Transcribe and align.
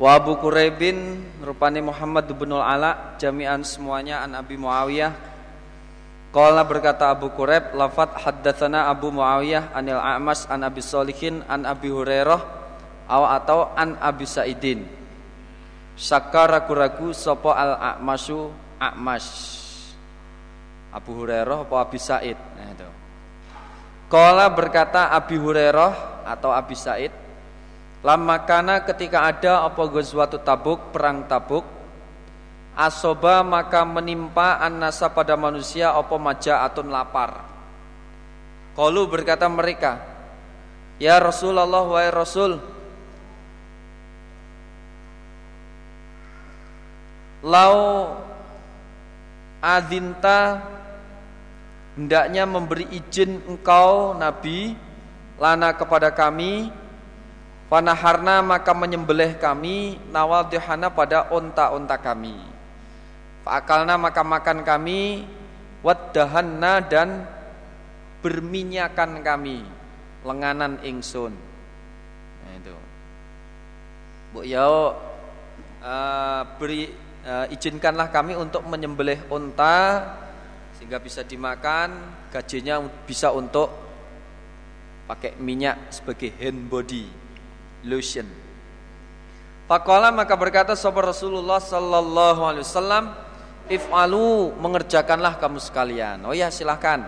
Wa 0.00 0.16
Abu 0.16 0.32
Quraibin 0.40 1.28
rupani 1.44 1.84
Muhammad 1.84 2.24
bin 2.32 2.56
Ala 2.56 3.20
jami'an 3.20 3.60
semuanya 3.60 4.24
an 4.24 4.32
Abi 4.32 4.56
Muawiyah. 4.56 5.12
Qala 6.32 6.64
berkata 6.64 7.12
Abu 7.12 7.28
Quraib 7.36 7.76
lafat 7.76 8.16
haddatsana 8.16 8.88
Abu 8.88 9.12
Muawiyah 9.12 9.76
anil 9.76 10.00
A'mas 10.00 10.48
an 10.48 10.64
Abi 10.64 10.80
Solihin 10.80 11.44
an 11.44 11.68
Abi 11.68 11.92
Hurairah 11.92 12.40
aw 13.12 13.22
atau 13.36 13.76
an 13.76 14.00
Abi 14.00 14.24
Saidin. 14.24 14.88
Saka 16.00 16.48
ragu-ragu 16.48 17.12
sapa 17.12 17.52
al 17.52 17.76
A'masu 17.76 18.48
A'mas 18.80 19.26
Abu 20.96 21.12
Hurairah 21.12 21.68
apa 21.68 21.76
Abi 21.76 22.00
Said? 22.00 22.40
Nah 22.56 22.72
itu. 22.72 22.88
Qala 24.08 24.48
berkata 24.48 25.12
Abi 25.12 25.36
Hurairah 25.36 26.24
atau 26.24 26.56
Abi 26.56 26.72
Said 26.72 27.19
Lama 28.00 28.40
kana 28.48 28.80
ketika 28.80 29.28
ada 29.28 29.68
apa 29.68 29.84
suatu 30.00 30.40
tabuk 30.40 30.88
perang 30.88 31.28
tabuk 31.28 31.80
asoba 32.72 33.44
maka 33.44 33.84
menimpa 33.84 34.56
anasa 34.56 35.12
pada 35.12 35.36
manusia 35.36 35.92
apa 35.92 36.16
maja 36.16 36.64
atun 36.64 36.88
lapar. 36.88 37.44
Kalu 38.72 39.02
berkata 39.04 39.44
mereka, 39.52 40.00
Ya 40.96 41.20
Rasulullah 41.20 41.84
wahai 41.84 42.08
Rasul, 42.08 42.56
lau 47.44 47.76
adinta 49.60 50.64
hendaknya 51.96 52.48
memberi 52.48 52.88
izin 52.96 53.44
engkau 53.44 54.16
Nabi 54.16 54.72
lana 55.36 55.76
kepada 55.76 56.12
kami 56.12 56.72
Panaharna 57.70 58.42
maka 58.42 58.74
menyembelih 58.74 59.38
kami 59.38 59.94
nawadihana 60.10 60.90
pada 60.90 61.30
onta-onta 61.30 61.94
kami. 62.02 62.34
Faakalna 63.46 63.94
maka 63.94 64.26
makan 64.26 64.66
kami 64.66 65.22
waddahanna 65.78 66.82
dan 66.82 67.30
berminyakan 68.26 69.22
kami 69.22 69.62
lenganan 70.26 70.82
ingsun. 70.82 71.30
Nah, 72.42 72.52
itu. 72.58 72.74
Bu 74.34 74.42
ya 74.42 74.66
uh, 74.66 76.42
beri 76.58 76.90
uh, 77.22 77.46
izinkanlah 77.54 78.10
kami 78.10 78.34
untuk 78.34 78.66
menyembelih 78.66 79.30
unta 79.30 80.10
sehingga 80.74 80.98
bisa 80.98 81.22
dimakan, 81.22 82.18
gajinya 82.34 82.82
bisa 83.06 83.30
untuk 83.30 83.70
pakai 85.06 85.38
minyak 85.38 85.94
sebagai 85.94 86.34
hand 86.34 86.66
body 86.66 87.19
lotion. 87.86 88.26
Pakola 89.70 90.10
maka 90.10 90.34
berkata 90.34 90.74
sahabat 90.74 91.14
Rasulullah 91.14 91.62
sallallahu 91.62 92.42
alaihi 92.42 92.66
wasallam 92.66 93.04
If'alu 93.70 94.50
mengerjakanlah 94.58 95.38
kamu 95.38 95.62
sekalian. 95.62 96.26
Oh 96.26 96.34
ya 96.34 96.50
silahkan. 96.50 97.06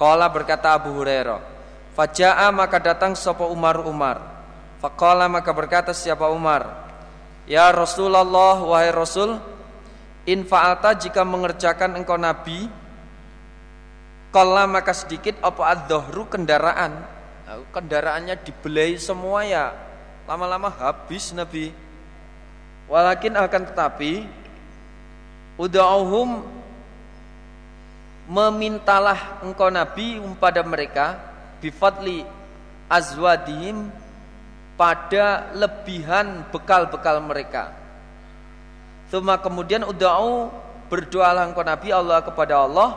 Kala 0.00 0.24
berkata 0.32 0.72
Abu 0.72 0.96
Hurairah. 0.96 1.44
Faja'a 1.92 2.48
maka 2.48 2.80
datang 2.80 3.12
sapa 3.12 3.44
Umar 3.44 3.84
Umar. 3.84 4.16
Faqala 4.80 5.28
maka 5.28 5.52
berkata 5.52 5.92
siapa 5.92 6.30
Umar? 6.32 6.88
Ya 7.44 7.68
Rasulullah 7.68 8.62
wahai 8.62 8.94
Rasul, 8.94 9.36
in 10.24 10.46
fa'alta 10.46 10.94
jika 10.94 11.26
mengerjakan 11.26 11.98
engkau 11.98 12.14
nabi, 12.14 12.70
kala 14.30 14.70
maka 14.70 14.94
sedikit 14.94 15.36
apa 15.42 15.74
ad-dhahru 15.74 16.30
kendaraan. 16.30 17.17
Nah, 17.48 17.64
kendaraannya 17.72 18.36
dibelai 18.44 19.00
semua 19.00 19.40
ya. 19.40 19.72
Lama-lama 20.28 20.68
habis 20.68 21.32
nabi. 21.32 21.72
Walakin 22.92 23.40
akan 23.40 23.62
tetapi 23.72 24.28
Uda'uhum 25.56 26.44
memintalah 28.30 29.42
engkau 29.42 29.72
Nabi 29.72 30.22
pada 30.38 30.62
mereka 30.62 31.18
bifadli 31.58 32.22
azwadihim 32.86 33.90
pada 34.78 35.50
lebihan 35.58 36.46
bekal-bekal 36.54 37.18
mereka. 37.18 37.74
Thumma 39.10 39.34
kemudian 39.42 39.82
uda'u 39.82 40.52
berdoalah 40.86 41.50
engkau 41.50 41.66
Nabi 41.66 41.90
Allah 41.90 42.22
kepada 42.22 42.62
Allah 42.62 42.94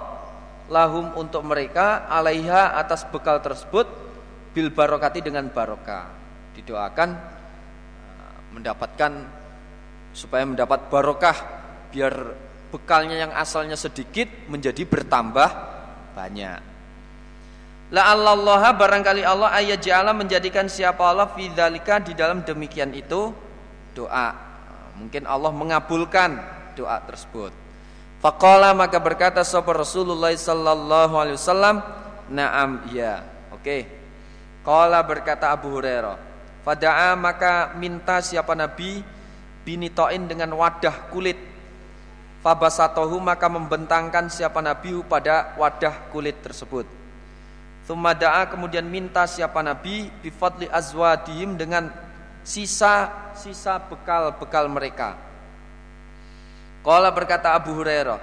lahum 0.70 1.10
untuk 1.18 1.42
mereka 1.42 2.06
alaiha 2.14 2.78
atas 2.78 3.02
bekal 3.10 3.42
tersebut 3.42 4.11
bil 4.52 4.72
barokati 4.72 5.24
dengan 5.24 5.48
barokah. 5.52 6.12
Didoakan 6.56 7.10
uh, 7.16 8.40
mendapatkan 8.56 9.12
supaya 10.12 10.44
mendapat 10.44 10.92
barokah 10.92 11.38
biar 11.92 12.14
bekalnya 12.72 13.28
yang 13.28 13.32
asalnya 13.36 13.76
sedikit 13.76 14.28
menjadi 14.48 14.88
bertambah 14.88 15.50
banyak. 16.16 16.60
La 17.92 18.16
Allah 18.16 18.72
barangkali 18.72 19.28
Allah 19.28 19.52
ayat 19.52 19.84
jala 19.84 20.16
menjadikan 20.16 20.72
siapa 20.72 21.04
Allah 21.04 21.28
fidzalika 21.36 22.00
di 22.00 22.16
dalam 22.16 22.40
demikian 22.48 22.96
itu 22.96 23.36
doa. 23.92 24.32
Mungkin 24.96 25.28
Allah 25.28 25.52
mengabulkan 25.52 26.40
doa 26.80 27.04
tersebut. 27.04 27.52
Faqala 28.24 28.72
maka 28.72 28.96
berkata 29.02 29.44
sahabat 29.44 29.84
Rasulullah 29.84 30.32
sallallahu 30.32 31.14
alaihi 31.20 31.36
wasallam, 31.36 31.84
"Na'am, 32.32 32.88
ya." 32.96 33.28
Oke. 33.52 34.01
Qala 34.62 35.02
berkata 35.02 35.50
Abu 35.50 35.74
Hurairah, 35.74 36.18
"Fada'a 36.62 37.18
maka 37.18 37.74
minta 37.78 38.22
siapa 38.22 38.54
nabi 38.54 39.02
binitoin 39.66 40.30
dengan 40.30 40.54
wadah 40.54 41.10
kulit 41.10 41.52
Fabasatohu 42.42 43.22
maka 43.22 43.46
membentangkan 43.46 44.26
siapa 44.26 44.66
Nabi 44.66 44.98
pada 45.06 45.54
wadah 45.62 46.10
kulit 46.10 46.42
tersebut. 46.42 46.90
Thumada'a 47.86 48.50
kemudian 48.50 48.82
minta 48.82 49.30
siapa 49.30 49.62
Nabi 49.62 50.10
bifadli 50.26 50.66
azwadihim 50.66 51.54
dengan 51.54 51.94
sisa-sisa 52.42 53.78
bekal-bekal 53.86 54.66
mereka. 54.74 55.14
Qala 56.82 57.14
berkata 57.14 57.54
Abu 57.54 57.78
Hurairah, 57.78 58.18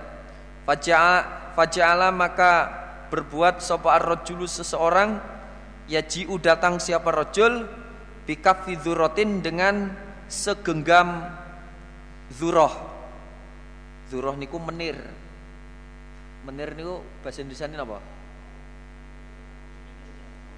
Faja'a 0.67 1.17
faja'ala 1.55 2.11
maka 2.11 2.67
berbuat 3.15 3.63
sapa 3.63 4.03
ar-rajulu 4.03 4.51
seseorang 4.51 5.23
yaji'u 5.89 6.37
datang 6.39 6.79
siapa 6.79 7.09
rajul 7.11 7.65
bikaffi 8.29 8.77
dzuratin 8.77 9.41
dengan 9.41 9.91
segenggam 10.29 11.25
zurah 12.33 12.89
Zuroh 14.09 14.35
niku 14.41 14.57
menir. 14.57 14.97
Menir 16.49 16.73
niku 16.73 17.05
bahasa 17.21 17.45
Indonesia 17.45 17.69
ini 17.69 17.77
apa? 17.77 17.99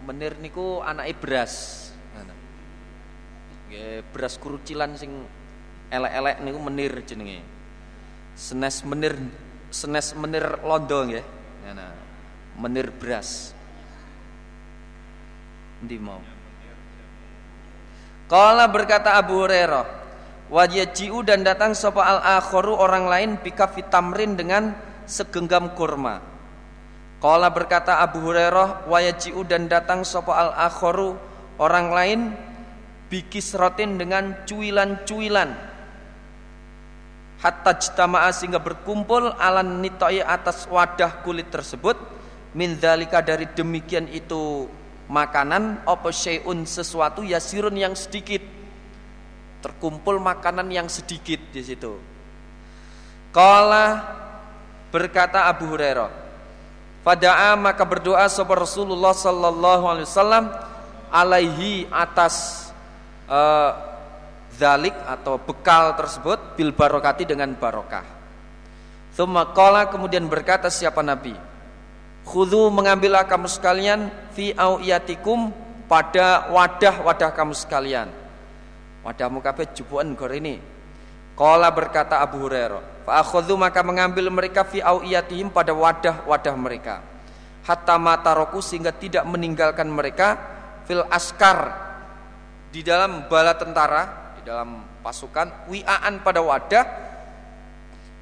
Menir 0.06 0.32
niku 0.38 0.78
anak 0.86 1.18
beras. 1.18 1.54
Beras 4.14 4.34
kurucilan 4.38 4.94
sing 4.94 5.10
elek-elek 5.90 6.36
niku 6.46 6.58
menir 6.62 6.92
jenenge. 7.02 7.42
Senes 8.38 8.86
menir 8.86 9.18
senes 9.74 10.14
menir 10.14 10.62
londo. 10.62 11.10
Nah, 11.10 11.94
menir 12.54 12.94
beras. 12.94 13.50
Ndi 15.80 15.96
mau? 15.96 16.20
Kala 18.30 18.70
berkata 18.70 19.18
Abu 19.18 19.42
Hurairah, 19.42 20.00
Wajajiu 20.50 21.22
dan 21.22 21.46
datang 21.46 21.78
sapa 21.78 22.02
al 22.02 22.20
akhoru 22.42 22.74
orang 22.74 23.06
lain 23.06 23.30
bika 23.38 23.70
fitamrin 23.70 24.34
dengan 24.34 24.74
segenggam 25.06 25.78
kurma. 25.78 26.18
Kala 27.22 27.54
berkata 27.54 28.02
Abu 28.02 28.18
Hurairah 28.18 28.90
wajajiu 28.90 29.46
dan 29.46 29.70
datang 29.70 30.02
sapa 30.02 30.34
al 30.34 30.50
akhoru 30.58 31.14
orang 31.62 31.86
lain 31.94 32.20
bikis 33.06 33.54
rotin 33.54 33.94
dengan 33.94 34.42
cuilan-cuilan. 34.42 35.54
Hatta 37.38 37.72
jtama'a 37.78 38.34
sehingga 38.34 38.58
berkumpul 38.58 39.30
alan 39.38 39.78
nitoi 39.78 40.18
atas 40.18 40.66
wadah 40.66 41.22
kulit 41.22 41.46
tersebut 41.54 41.94
min 42.58 42.74
dari 42.82 43.46
demikian 43.54 44.10
itu 44.10 44.66
makanan 45.10 45.82
apa 45.82 46.08
syai'un 46.14 46.62
sesuatu 46.62 47.26
yasirun 47.26 47.74
yang 47.74 47.98
sedikit 47.98 48.40
terkumpul 49.60 50.22
makanan 50.22 50.70
yang 50.70 50.86
sedikit 50.86 51.42
di 51.50 51.60
situ. 51.60 51.98
Kala 53.34 54.16
berkata 54.94 55.50
Abu 55.50 55.66
Hurairah, 55.74 56.10
Fada'a 57.00 57.56
maka 57.56 57.82
berdoa 57.82 58.28
sapa 58.30 58.54
Rasulullah 58.54 59.16
sallallahu 59.16 59.84
alaihi 59.88 60.06
wasallam 60.08 60.44
alaihi 61.08 61.88
atas 61.88 62.68
uh, 63.24 63.72
zalik 64.54 64.92
atau 65.08 65.40
bekal 65.40 65.96
tersebut 65.96 66.60
bil 66.60 66.70
barokati 66.76 67.24
dengan 67.24 67.50
barokah. 67.56 68.04
Thumma 69.16 69.50
qala 69.56 69.88
kemudian 69.88 70.28
berkata 70.28 70.68
siapa 70.68 71.00
Nabi? 71.00 71.49
Khudhu 72.24 72.68
mengambillah 72.68 73.26
kamu 73.26 73.48
sekalian 73.48 74.12
fi 74.36 74.52
auiyatikum 74.54 75.50
pada 75.90 76.46
wadah-wadah 76.52 77.30
kamu 77.34 77.54
sekalian 77.56 78.20
Wadahmu 79.00 79.40
kabeh 79.40 79.72
jupuan 79.72 80.12
gor 80.12 80.28
ini. 80.28 80.60
Kala 81.32 81.72
berkata 81.72 82.20
Abu 82.20 82.44
Hurairah, 82.44 83.08
fa 83.08 83.24
akhadhu 83.24 83.56
maka 83.56 83.80
mengambil 83.80 84.28
mereka 84.28 84.60
fi 84.60 84.84
auiyatihim 84.84 85.48
pada 85.48 85.72
wadah-wadah 85.72 86.54
mereka. 86.60 87.00
Hatta 87.64 87.96
mataroku 87.96 88.60
sehingga 88.60 88.92
tidak 88.92 89.24
meninggalkan 89.24 89.88
mereka 89.88 90.36
fil 90.84 91.00
askar 91.08 91.72
di 92.68 92.84
dalam 92.84 93.24
bala 93.24 93.56
tentara, 93.56 94.36
di 94.36 94.44
dalam 94.44 94.84
pasukan 95.00 95.72
wi'aan 95.72 96.20
pada 96.20 96.44
wadah 96.44 96.84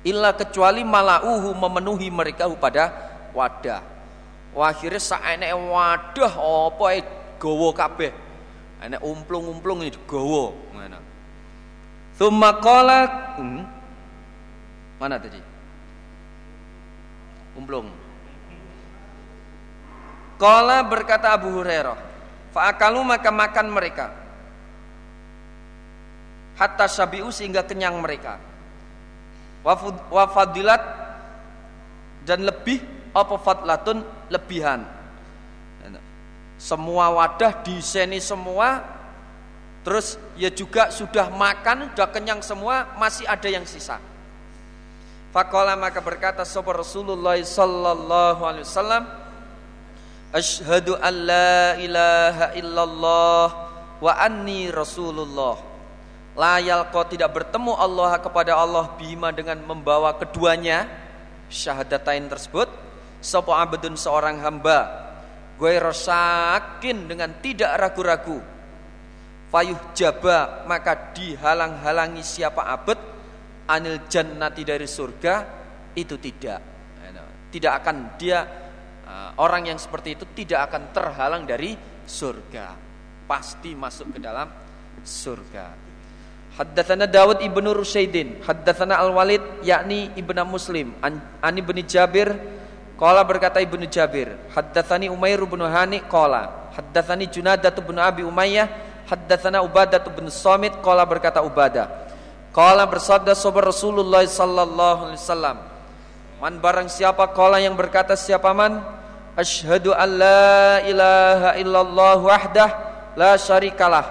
illa 0.07 0.31
kecuali 0.39 0.87
malauhu 0.87 1.51
memenuhi 1.59 2.07
mereka 2.07 2.47
pada 2.55 3.11
wadah. 3.39 3.83
Wah, 4.59 4.75
akhirnya 4.75 4.99
saene 4.99 5.55
wadah 5.55 6.33
apa 6.35 6.85
e 6.99 7.01
gawa 7.39 7.71
kabeh. 7.71 8.11
Enek 8.83 9.03
umplung-umplung 9.03 9.87
iki 9.87 9.99
gawa 10.11 10.51
ngono. 10.75 10.99
Tsumma 12.19 12.51
qala 12.59 13.01
hmm. 13.39 13.63
Mana 14.99 15.15
tadi? 15.23 15.39
Umplung. 17.55 17.87
Qala 20.39 20.83
berkata 20.87 21.35
Abu 21.35 21.55
Hurairah, 21.55 21.99
"Fa'akalu 22.51 23.01
maka 23.07 23.31
makan 23.31 23.67
mereka." 23.71 24.07
Hatta 26.59 26.91
sabiu 26.91 27.31
sehingga 27.31 27.63
kenyang 27.63 27.95
mereka. 28.03 28.43
Wafadilat 30.11 30.83
dan 32.27 32.43
lebih 32.43 32.98
apa 33.15 33.35
fadlatun 33.41 34.05
lebihan. 34.29 34.85
Semua 36.59 37.15
wadah 37.15 37.63
diseni 37.63 38.19
semua 38.19 38.99
Terus 39.89 40.21
ya 40.37 40.53
juga 40.53 40.93
sudah 40.93 41.33
makan, 41.33 41.89
sudah 41.97 42.09
kenyang 42.13 42.45
semua, 42.45 42.93
masih 43.01 43.25
ada 43.25 43.49
yang 43.49 43.65
sisa. 43.65 43.97
Fakola 45.33 45.81
maka 45.81 46.05
berkata 46.05 46.45
sahabat 46.45 46.85
Rasulullah 46.85 47.41
sallallahu 47.41 48.43
alaihi 48.45 48.69
wasallam, 48.69 49.09
Ashhadu 50.29 50.93
an 51.01 51.15
la 51.25 51.81
ilaha 51.81 52.47
illallah 52.53 53.47
wa 53.97 54.13
anni 54.13 54.69
Rasulullah. 54.69 55.57
Layal 56.37 56.93
kau 56.93 57.09
tidak 57.09 57.33
bertemu 57.33 57.73
Allah 57.73 58.21
kepada 58.21 58.61
Allah 58.61 58.93
bima 59.01 59.33
dengan 59.33 59.57
membawa 59.65 60.13
keduanya 60.21 60.85
syahadatain 61.49 62.29
tersebut. 62.29 62.69
Sopo 63.19 63.55
abdun 63.55 63.99
seorang 63.99 64.39
hamba. 64.43 65.11
Gue 65.59 65.75
rosakin 65.83 67.11
dengan 67.11 67.43
tidak 67.43 67.75
ragu-ragu. 67.75 68.39
Fayuh 69.49 69.97
jaba 69.97 70.69
maka 70.69 71.17
dihalang-halangi 71.17 72.21
siapa 72.21 72.69
abad 72.69 73.01
anil 73.67 74.07
jannati 74.07 74.63
dari 74.63 74.87
surga 74.87 75.35
itu 75.97 76.15
tidak. 76.21 76.61
Tidak 77.49 77.73
akan 77.81 77.97
dia 78.21 78.45
uh, 79.09 79.31
orang 79.41 79.73
yang 79.73 79.81
seperti 79.81 80.21
itu 80.21 80.29
tidak 80.37 80.69
akan 80.69 80.93
terhalang 80.93 81.43
dari 81.49 81.73
surga. 82.05 82.77
Pasti 83.25 83.73
masuk 83.73 84.17
ke 84.17 84.19
dalam 84.21 84.53
surga. 85.01 85.89
Haddatsana 86.61 87.09
Dawud 87.09 87.41
ibnu 87.41 87.71
Rusyaidin, 87.73 88.45
haddatsana 88.45 89.01
Al-Walid 89.01 89.63
yakni 89.65 90.13
ibnu 90.13 90.43
Muslim, 90.45 90.93
an, 91.01 91.23
an 91.41 91.55
Jabir 91.87 92.35
qala 92.99 93.23
berkata 93.23 93.63
ibnu 93.63 93.87
Jabir, 93.87 94.35
haddatsani 94.51 95.07
Umair 95.07 95.39
ibnu 95.39 95.63
Hani 95.63 96.03
qala, 96.11 96.71
haddatsani 96.75 97.31
Junadah 97.31 97.71
ibnu 97.71 98.03
Abi 98.03 98.27
Umayyah 98.27 98.89
Haddatsana 99.09 99.65
Ubadah 99.65 100.05
bin 100.13 100.29
Samit 100.29 100.85
qala 100.85 101.09
berkata 101.09 101.41
Ubadah. 101.41 101.89
Qala 102.53 102.85
bersabda 102.85 103.33
sahabat 103.33 103.73
Rasulullah 103.73 104.25
sallallahu 104.25 105.13
alaihi 105.13 105.21
wasallam 105.21 105.57
Man 106.45 106.61
barang 106.61 106.89
siapa 106.93 107.33
qala 107.33 107.57
yang 107.59 107.73
berkata 107.73 108.13
siapa 108.15 108.53
man? 108.53 108.85
Asyhadu 109.33 109.97
an 109.97 110.09
la 110.21 110.83
ilaha 110.85 111.51
illallah 111.57 112.19
wahdah 112.21 112.71
la 113.17 113.33
syarikalah. 113.41 114.07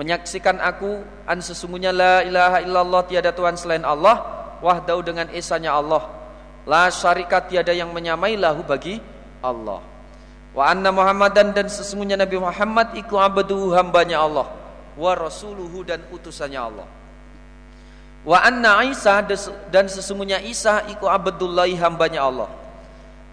Menyaksikan 0.00 0.56
aku 0.56 1.04
an 1.28 1.44
sesungguhnya 1.44 1.92
la 1.92 2.24
ilaha 2.24 2.58
illallah 2.64 3.02
tiada 3.04 3.30
tuhan 3.30 3.60
selain 3.60 3.84
Allah 3.84 4.24
wahdahu 4.64 5.04
dengan 5.04 5.28
esanya 5.36 5.76
Allah 5.76 6.19
la 6.68 6.92
syarikat 6.92 7.48
tiada 7.48 7.72
yang 7.72 7.92
menyamai 7.92 8.36
lahu 8.36 8.60
bagi 8.64 9.00
Allah 9.40 9.90
Wa 10.50 10.74
anna 10.74 10.90
Muhammadan 10.90 11.54
dan 11.54 11.70
sesungguhnya 11.70 12.18
Nabi 12.18 12.42
Muhammad 12.42 12.98
iku 12.98 13.22
abduhu 13.22 13.70
hambanya 13.70 14.18
Allah 14.26 14.50
wa 14.98 15.12
rasuluhu 15.14 15.86
dan 15.86 16.02
utusannya 16.10 16.58
Allah. 16.58 16.88
Wa 18.26 18.42
anna 18.42 18.82
Isa 18.84 19.22
dan 19.70 19.86
sesungguhnya 19.86 20.42
Isa 20.42 20.84
iku 20.90 21.06
abdullahi 21.06 21.78
hambanya 21.78 22.26
Allah. 22.26 22.50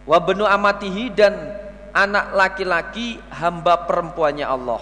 Wa 0.05 0.21
benu 0.21 0.45
amatihi 0.45 1.11
dan 1.11 1.57
anak 1.91 2.31
laki-laki 2.37 3.17
hamba 3.33 3.83
perempuannya 3.83 4.45
Allah. 4.45 4.79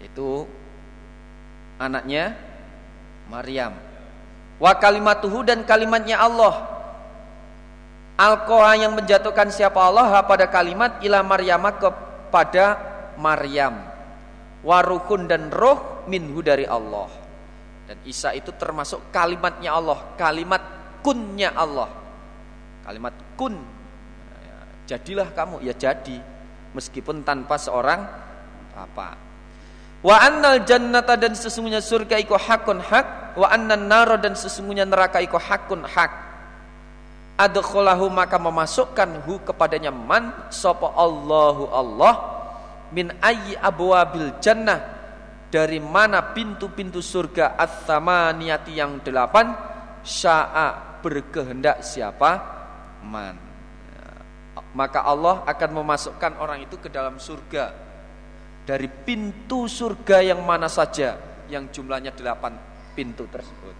Itu 0.00 0.46
anaknya 1.76 2.38
Maryam. 3.28 3.89
Wa 4.60 4.76
kalimatuhu 4.76 5.40
dan 5.40 5.64
kalimatnya 5.64 6.20
Allah 6.20 6.80
Alkoha 8.20 8.76
yang 8.76 8.92
menjatuhkan 8.92 9.48
siapa 9.48 9.80
Allah 9.80 10.20
pada 10.28 10.44
kalimat 10.52 11.00
ila 11.00 11.24
Maryama 11.24 11.72
kepada 11.80 12.76
Maryam. 13.16 13.80
Warukun 14.60 15.24
dan 15.24 15.48
roh 15.48 16.04
minhu 16.04 16.44
dari 16.44 16.68
Allah. 16.68 17.08
Dan 17.88 17.96
Isa 18.04 18.36
itu 18.36 18.52
termasuk 18.52 19.08
kalimatnya 19.08 19.72
Allah, 19.72 20.12
kalimat 20.20 20.60
kunnya 21.00 21.56
Allah. 21.56 21.88
Kalimat 22.84 23.16
kun. 23.40 23.56
Ya, 24.44 24.56
jadilah 24.84 25.32
kamu, 25.32 25.64
ya 25.64 25.72
jadi. 25.72 26.20
Meskipun 26.76 27.24
tanpa 27.24 27.56
seorang 27.56 28.04
apa. 28.76 29.16
Wa 30.00 30.16
annal 30.16 30.64
jannata 30.64 31.12
dan 31.20 31.36
sesungguhnya 31.36 31.84
surga 31.84 32.16
iku 32.24 32.40
hakun 32.40 32.80
hak, 32.80 33.36
wa 33.36 33.46
annan 33.52 33.84
naro 33.84 34.16
dan 34.16 34.32
sesungguhnya 34.32 34.88
neraka 34.88 35.20
iku 35.20 35.36
hakun 35.36 35.84
hak. 35.84 36.32
Adkhalahu 37.36 38.08
maka 38.08 38.36
memasukkan 38.40 39.24
hu 39.24 39.40
kepadanya 39.44 39.92
man 39.92 40.32
sapa 40.52 40.92
Allahu 40.92 41.72
Allah 41.72 42.14
min 42.92 43.12
ayyi 43.24 43.56
abwabil 43.56 44.36
jannah 44.44 44.80
dari 45.48 45.80
mana 45.80 46.36
pintu-pintu 46.36 47.00
surga 47.00 47.56
ats-tsamaniyati 47.56 48.76
yang 48.76 49.00
delapan 49.00 49.56
syaa 50.04 51.00
berkehendak 51.00 51.80
siapa? 51.84 52.60
Man. 53.04 53.36
Maka 54.76 55.02
Allah 55.02 55.42
akan 55.48 55.70
memasukkan 55.80 56.36
orang 56.40 56.64
itu 56.64 56.76
ke 56.76 56.92
dalam 56.92 57.16
surga 57.16 57.89
dari 58.68 58.86
pintu 58.86 59.66
surga 59.66 60.22
yang 60.22 60.40
mana 60.44 60.68
saja 60.68 61.16
yang 61.50 61.66
jumlahnya 61.72 62.14
delapan 62.14 62.54
pintu 62.94 63.26
tersebut. 63.30 63.74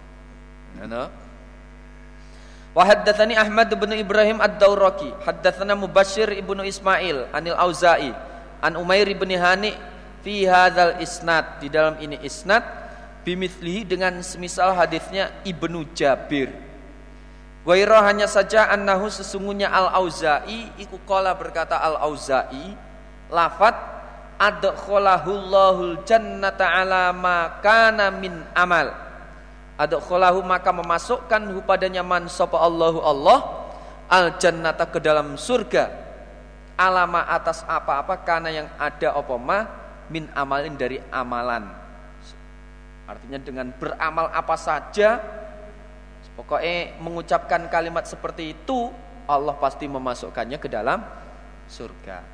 Wa 2.71 2.83
haddatsani 2.87 3.35
Ahmad 3.35 3.67
bin 3.75 3.91
Ibrahim 3.91 4.39
Ad-Dauraki, 4.39 5.11
haddatsana 5.27 5.75
Mubashir 5.75 6.31
ibnu 6.31 6.63
Ismail 6.63 7.27
anil 7.35 7.57
Auza'i 7.59 8.15
an 8.63 8.79
Umair 8.79 9.11
bin 9.11 9.35
Hani 9.35 9.75
fi 10.23 10.47
hadzal 10.47 11.01
isnad 11.03 11.59
di 11.59 11.67
dalam 11.67 11.99
ini 11.99 12.15
isnad 12.23 12.63
bimithlihi 13.27 13.85
dengan 13.85 14.17
semisal 14.23 14.73
hadisnya 14.73 15.29
Ibnu 15.45 15.93
Jabir. 15.93 16.49
Wairo 17.61 17.97
hanya 18.01 18.25
saja 18.25 18.73
annahu 18.73 19.05
sesungguhnya 19.05 19.69
Al-Auza'i 19.69 20.73
iku 20.81 20.97
qala 21.05 21.37
berkata 21.37 21.77
Al-Auza'i 21.77 22.73
lafat 23.29 24.00
adkhalahullahu 24.41 26.01
jannata 26.01 26.65
ala 26.65 27.13
ma 27.13 27.61
kana 27.61 28.09
min 28.09 28.33
amal. 28.57 28.89
Adkhalahu 29.77 30.41
maka 30.41 30.73
memasukkan 30.73 31.53
hu 31.53 31.61
padanya 31.61 32.01
man 32.01 32.25
sapa 32.25 32.57
Allahu 32.57 33.01
Allah 33.05 33.39
al 34.09 34.41
jannata 34.41 34.89
ke 34.89 34.97
dalam 34.97 35.37
surga. 35.37 36.01
Alama 36.81 37.29
atas 37.29 37.61
apa-apa 37.69 38.25
karena 38.25 38.49
yang 38.49 38.67
ada 38.81 39.13
apa 39.13 39.35
ma 39.37 39.59
min 40.09 40.25
amalin 40.33 40.73
dari 40.73 40.97
amalan. 41.13 41.69
Artinya 43.05 43.37
dengan 43.37 43.67
beramal 43.75 44.33
apa 44.33 44.55
saja 44.57 45.21
pokoknya 46.33 46.97
mengucapkan 47.03 47.67
kalimat 47.67 48.07
seperti 48.07 48.55
itu 48.55 48.87
Allah 49.27 49.51
pasti 49.59 49.83
memasukkannya 49.83 50.57
ke 50.63 50.71
dalam 50.71 51.03
surga 51.67 52.30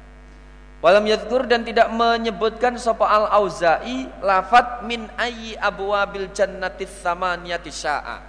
Walam 0.87 1.03
yadkur 1.03 1.43
dan 1.51 1.67
tidak 1.67 1.91
menyebutkan 1.91 2.79
sapa 2.79 3.03
al-Auza'i 3.03 4.07
lafat 4.23 4.87
min 4.87 5.11
ayyi 5.19 5.59
abwabil 5.59 6.31
jannatis 6.31 7.03
samaniyati 7.03 7.67
sya'a. 7.67 8.23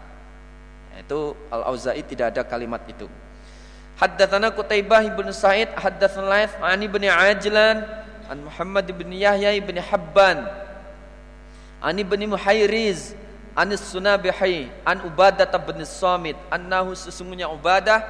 Itu 0.99 1.39
al-Auza'i 1.55 2.03
tidak 2.03 2.35
ada 2.35 2.43
kalimat 2.43 2.83
itu. 2.91 3.07
Haddatsana 4.03 4.51
Qutaibah 4.51 5.07
ibn 5.07 5.31
Sa'id 5.31 5.71
haddatsana 5.71 6.27
Laits 6.27 6.59
an 6.59 6.83
ibn 6.83 7.07
Ajlan 7.07 7.87
an 8.27 8.39
Muhammad 8.43 8.91
bin 8.91 9.15
Yahya 9.15 9.55
bin 9.63 9.79
Habban 9.79 10.43
an 11.79 11.95
ibn 11.95 12.27
Muhayriz 12.27 13.15
an 13.55 13.71
Sunabihi 13.71 14.67
an 14.83 15.07
Ubadah 15.07 15.47
bin 15.63 15.79
Samit 15.87 16.35
annahu 16.51 16.91
sesungguhnya 16.99 17.47
Ubadah 17.55 18.03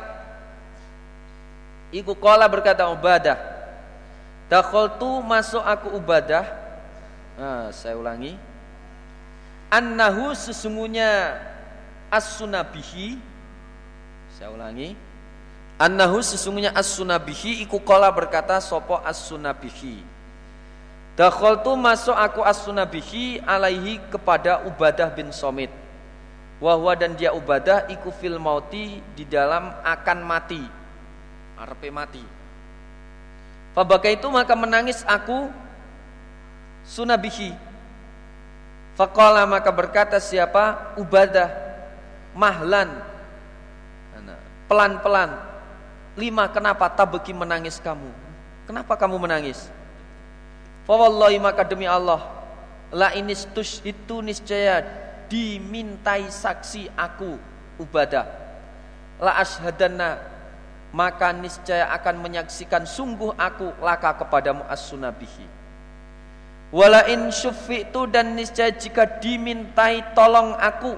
iku 1.93 2.17
qala 2.17 2.49
berkata 2.49 2.89
Ubadah 2.89 3.58
dakhaltu 4.49 5.21
masuk 5.25 5.61
aku 5.61 5.97
Ubadah 5.97 6.45
nah, 7.37 7.69
saya 7.73 7.97
ulangi 7.97 8.37
annahu 9.69 10.33
sesungguhnya 10.33 11.37
as-sunabihi 12.09 13.21
saya 14.37 14.49
ulangi 14.53 14.97
annahu 15.77 16.25
sesungguhnya 16.25 16.73
as-sunabihi 16.73 17.63
iku 17.69 17.81
qala 17.85 18.09
berkata 18.09 18.61
sopo 18.61 18.97
as-sunabihi 19.05 20.19
Dakhaltu 21.19 21.75
masuk 21.75 22.15
aku 22.15 22.47
as-sunabihi 22.47 23.43
alaihi 23.43 23.99
kepada 24.07 24.63
Ubadah 24.71 25.11
bin 25.11 25.35
Somit. 25.35 25.67
Wahwa 26.63 26.95
dan 26.95 27.19
dia 27.19 27.35
Ubadah 27.35 27.91
iku 27.91 28.15
fil 28.15 28.39
mauti 28.39 29.03
di 29.19 29.27
dalam 29.27 29.67
akan 29.83 30.19
mati. 30.23 30.63
Arepe 31.59 31.91
mati. 31.91 32.23
Fabaka 33.77 34.09
itu 34.11 34.27
maka 34.29 34.53
menangis 34.57 35.05
aku 35.05 35.51
sunabihi. 36.89 37.55
Faqala 38.99 39.47
maka 39.47 39.71
berkata 39.71 40.19
siapa? 40.19 40.95
Ubadah. 40.99 41.53
Mahlan. 42.35 42.91
Pelan-pelan. 44.69 45.33
Lima 46.19 46.51
kenapa 46.51 46.91
tabeki 46.91 47.31
menangis 47.31 47.79
kamu? 47.79 48.11
Kenapa 48.67 48.99
kamu 48.99 49.17
menangis? 49.17 49.71
Fawallahi 50.89 51.37
maka 51.37 51.69
demi 51.69 51.85
Allah 51.85 52.25
La 52.89 53.13
inistus 53.13 53.85
itu 53.85 54.25
niscaya 54.25 54.81
dimintai 55.29 56.33
saksi 56.33 56.89
aku 56.97 57.37
Ubadah 57.77 58.25
La 59.21 59.37
ashadana 59.37 60.17
maka 60.95 61.33
niscaya 61.37 61.93
akan 61.97 62.25
menyaksikan 62.25 62.89
sungguh 62.89 63.37
aku 63.37 63.77
laka 63.85 64.17
kepadamu 64.19 64.65
as-sunabihi. 64.69 65.47
Wala 66.69 67.09
in 67.09 67.33
syufi'tu 67.33 68.09
dan 68.13 68.37
niscaya 68.37 68.73
jika 68.77 69.21
dimintai 69.21 70.13
tolong 70.13 70.53
aku 70.57 70.97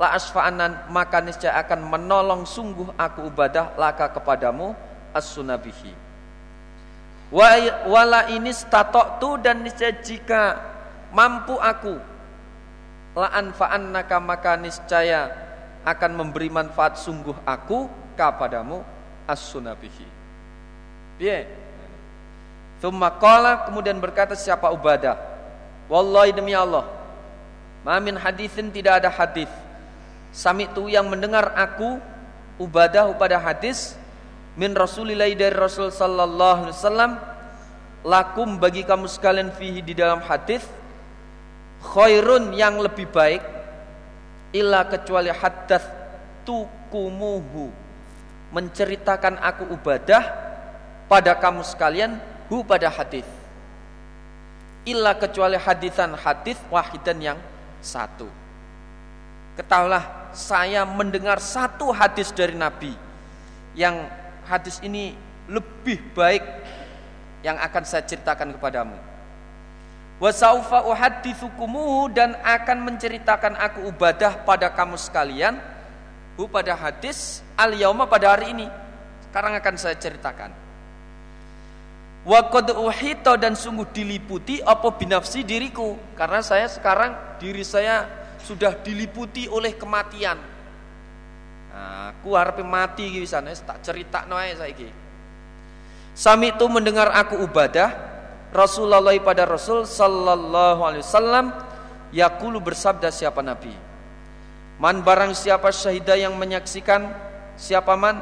La 0.00 0.16
asfa'anan 0.16 0.88
maka 0.88 1.20
niscaya 1.20 1.60
akan 1.60 1.84
menolong 1.84 2.42
sungguh 2.48 2.96
aku 2.96 3.28
ubadah 3.28 3.76
laka 3.76 4.08
kepadamu 4.10 4.72
as-sunabihi. 5.12 5.92
Wala 7.30 8.28
ini 8.28 8.50
tu 9.20 9.30
dan 9.40 9.64
niscaya 9.64 9.94
jika 10.02 10.58
mampu 11.12 11.56
aku 11.56 11.96
la 13.14 13.28
anfa'annaka 13.36 14.16
maka 14.20 14.56
niscaya 14.58 15.28
akan 15.84 16.12
memberi 16.18 16.48
manfaat 16.48 16.96
sungguh 16.98 17.36
aku 17.44 17.88
kepadamu 18.16 18.84
as-sunabihi. 19.32 20.06
Piye? 21.16 21.48
Thumma 22.84 23.08
qala 23.16 23.64
kemudian 23.64 23.96
berkata 23.96 24.36
siapa 24.36 24.68
Ubadah? 24.68 25.16
Wallahi 25.88 26.36
demi 26.36 26.52
Allah. 26.52 26.84
Mamin 27.82 28.20
hadithin 28.20 28.68
tidak 28.68 29.02
ada 29.02 29.10
hadis. 29.10 29.48
Sami 30.32 30.68
itu 30.68 30.92
yang 30.92 31.08
mendengar 31.08 31.52
aku 31.56 31.96
Ubadah 32.60 33.10
pada 33.16 33.40
hadis 33.40 33.96
min 34.54 34.76
Rasulillah 34.76 35.28
dari 35.32 35.56
Rasul 35.56 35.88
sallallahu 35.88 36.68
alaihi 36.68 36.76
wasallam 36.76 37.12
lakum 38.04 38.60
bagi 38.60 38.84
kamu 38.84 39.08
sekalian 39.08 39.48
fihi 39.56 39.80
di 39.80 39.96
dalam 39.96 40.20
hadis 40.20 40.60
khairun 41.80 42.52
yang 42.52 42.76
lebih 42.78 43.08
baik 43.08 43.40
illa 44.52 44.84
kecuali 44.84 45.32
haddas 45.32 45.82
tukumuhu 46.44 47.81
menceritakan 48.52 49.40
aku 49.40 49.72
ibadah 49.72 50.22
pada 51.08 51.32
kamu 51.34 51.64
sekalian 51.64 52.20
hu 52.52 52.60
pada 52.62 52.92
hadis 52.92 53.24
illa 54.84 55.16
kecuali 55.16 55.56
hadisan 55.56 56.12
hadis 56.14 56.60
wahidan 56.68 57.18
yang 57.18 57.38
satu 57.80 58.28
ketahuilah 59.56 60.32
saya 60.32 60.84
mendengar 60.88 61.40
satu 61.40 61.92
hadis 61.92 62.32
dari 62.32 62.56
Nabi 62.56 62.96
yang 63.76 64.08
hadis 64.48 64.80
ini 64.84 65.16
lebih 65.48 66.00
baik 66.16 66.44
yang 67.42 67.58
akan 67.58 67.82
saya 67.82 68.06
ceritakan 68.06 68.54
kepadamu. 68.56 68.94
Wasaufa 70.22 70.86
uhadditsukumu 70.86 72.06
dan 72.14 72.38
akan 72.46 72.78
menceritakan 72.86 73.58
aku 73.58 73.90
ibadah 73.90 74.46
pada 74.46 74.70
kamu 74.70 74.94
sekalian 74.94 75.58
hu 76.36 76.48
pada 76.48 76.76
hadis 76.76 77.40
al 77.56 77.74
yauma 77.76 78.08
pada 78.08 78.36
hari 78.36 78.52
ini. 78.52 78.66
Sekarang 79.28 79.56
akan 79.56 79.74
saya 79.80 79.96
ceritakan. 79.96 80.50
Wa 82.22 82.46
qad 82.52 82.70
uhita 82.70 83.34
dan 83.34 83.58
sungguh 83.58 83.90
diliputi 83.90 84.62
apa 84.62 84.94
binafsi 84.94 85.42
diriku 85.42 85.98
karena 86.14 86.38
saya 86.38 86.70
sekarang 86.70 87.38
diri 87.42 87.66
saya 87.66 88.06
sudah 88.38 88.78
diliputi 88.78 89.50
oleh 89.50 89.74
kematian 89.74 90.52
Nah, 91.72 92.12
aku 92.12 92.36
harap 92.36 92.60
mati 92.60 93.08
iki 93.08 93.24
wisan 93.24 93.48
tak 93.48 93.80
critakno 93.80 94.36
ae 94.36 94.52
saiki. 94.52 94.92
Sami 96.12 96.52
itu 96.52 96.68
mendengar 96.68 97.08
aku 97.08 97.40
ubadah 97.40 97.88
Rasulullah 98.52 99.16
pada 99.24 99.48
Rasul 99.48 99.88
sallallahu 99.88 100.80
alaihi 100.84 101.00
wasallam 101.00 101.56
yaqulu 102.12 102.60
bersabda 102.60 103.08
siapa 103.08 103.40
nabi 103.40 103.72
Man 104.82 105.06
barang 105.06 105.30
siapa 105.30 105.70
syahidah 105.70 106.18
yang 106.18 106.34
menyaksikan 106.34 107.06
siapa 107.54 107.94
man 107.94 108.18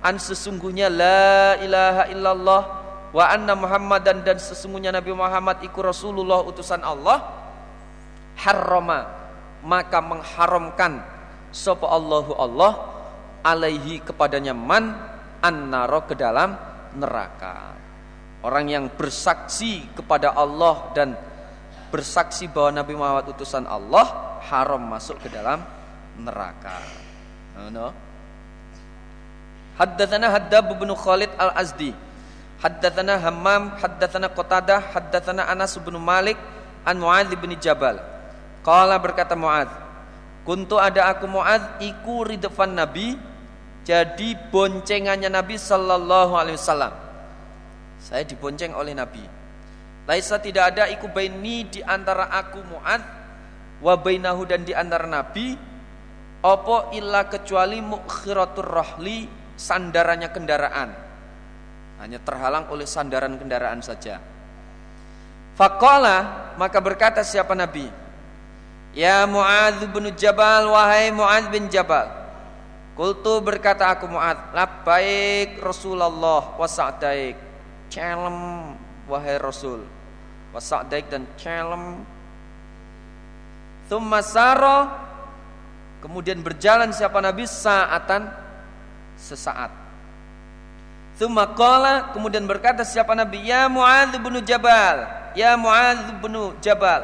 an 0.00 0.16
sesungguhnya 0.16 0.88
la 0.88 1.60
ilaha 1.60 2.08
illallah 2.08 2.62
wa 3.12 3.24
anna 3.28 3.52
muhammadan 3.52 4.24
dan 4.24 4.40
sesungguhnya 4.40 4.96
Nabi 4.96 5.12
Muhammad 5.12 5.60
iku 5.60 5.84
Rasulullah 5.84 6.40
utusan 6.40 6.80
Allah 6.80 7.20
harrama 8.32 9.12
maka 9.60 10.00
mengharamkan 10.00 11.04
sapa 11.52 11.84
Allahu 11.84 12.32
Allah 12.32 12.72
alaihi 13.44 14.00
kepadanya 14.00 14.56
man 14.56 14.96
annaro 15.44 16.08
ke 16.08 16.16
dalam 16.16 16.56
neraka. 16.96 17.76
Orang 18.40 18.72
yang 18.72 18.88
bersaksi 18.88 19.84
kepada 19.92 20.32
Allah 20.32 20.96
dan 20.96 21.12
bersaksi 21.92 22.48
bahwa 22.48 22.80
Nabi 22.80 22.96
Muhammad 22.96 23.36
utusan 23.36 23.68
Allah 23.68 24.40
haram 24.48 24.80
masuk 24.80 25.20
ke 25.20 25.28
dalam 25.28 25.60
neraka. 26.24 26.76
No. 27.70 27.92
Haddatsana 29.80 30.28
Haddab 30.28 30.76
bin 30.76 30.92
Khalid 30.92 31.32
Al-Azdi. 31.40 31.92
Haddatsana 32.60 33.16
Hammam, 33.16 33.80
haddatsana 33.80 34.28
Qatadah, 34.28 34.92
haddatsana 34.92 35.48
Anas 35.48 35.80
bin 35.80 35.96
Malik 35.96 36.36
an 36.84 37.00
Muadz 37.00 37.32
bin 37.40 37.56
Jabal. 37.56 37.96
Qala 38.60 39.00
berkata 39.00 39.32
Muadz, 39.32 39.72
Kuntu 40.44 40.80
ada 40.80 41.12
aku 41.12 41.28
Muad 41.28 41.80
iku 41.84 42.24
ridfan 42.24 42.72
Nabi 42.72 43.16
jadi 43.84 44.36
boncengannya 44.48 45.28
Nabi 45.28 45.56
sallallahu 45.56 46.32
alaihi 46.36 46.56
wasallam. 46.56 46.92
Saya 48.00 48.24
dibonceng 48.24 48.72
oleh 48.72 48.96
Nabi. 48.96 49.24
Laisa 50.08 50.40
tidak 50.40 50.74
ada 50.74 50.88
iku 50.90 51.06
baini 51.12 51.68
di 51.68 51.80
antara 51.84 52.32
aku 52.32 52.60
Muad 52.66 53.02
wa 53.80 53.94
bainahu 53.96 54.42
dan 54.48 54.64
di 54.64 54.74
antara 54.74 55.06
Nabi 55.06 55.54
opo 56.40 56.92
illa 56.96 57.28
kecuali 57.28 57.80
mukhiratur 57.84 58.66
rahli 58.66 59.28
sandarannya 59.56 60.28
kendaraan. 60.32 60.90
Hanya 62.00 62.18
terhalang 62.24 62.72
oleh 62.72 62.88
sandaran 62.88 63.36
kendaraan 63.36 63.84
saja. 63.84 64.16
Fakola 65.60 66.50
maka 66.56 66.80
berkata 66.80 67.20
siapa 67.20 67.52
Nabi? 67.52 67.84
Ya 68.96 69.28
Mu'adz 69.28 69.84
bin 69.92 70.08
Jabal 70.16 70.66
wahai 70.72 71.14
Mu'adz 71.14 71.46
bin 71.46 71.70
Jabal 71.70 72.10
Kultu 72.98 73.38
berkata 73.38 73.86
aku 73.86 74.10
Mu'adz 74.10 74.50
labbaik 74.50 75.62
Rasulullah 75.62 76.58
wa 76.58 76.66
sa'daik 76.66 77.38
Celem 77.86 78.74
wahai 79.06 79.38
Rasul 79.38 79.86
wa 80.50 80.58
sa'daik 80.58 81.06
dan 81.06 81.22
celem 81.38 82.02
Thumma 83.86 84.26
saro 84.26 85.09
Kemudian 86.00 86.40
berjalan 86.40 86.92
siapa 86.96 87.20
Nabi? 87.20 87.44
Saatan 87.44 88.32
sesaat. 89.20 89.72
Thumma 91.20 91.52
qala 91.52 92.16
kemudian 92.16 92.48
berkata 92.48 92.80
siapa 92.80 93.12
Nabi? 93.12 93.44
Ya 93.44 93.68
Mu'adz 93.68 94.16
bin 94.16 94.40
Jabal 94.40 95.20
ya 95.34 95.54
Mu'adz 95.54 96.18
bin 96.18 96.34
Jabal. 96.62 97.02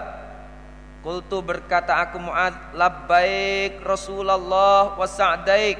Kultu 1.07 1.38
berkata 1.38 2.03
aku 2.03 2.19
Mu'ad 2.19 2.75
Labbaik 2.75 3.79
Rasulullah 3.87 4.99
wa 4.99 5.07
sa'daik. 5.07 5.79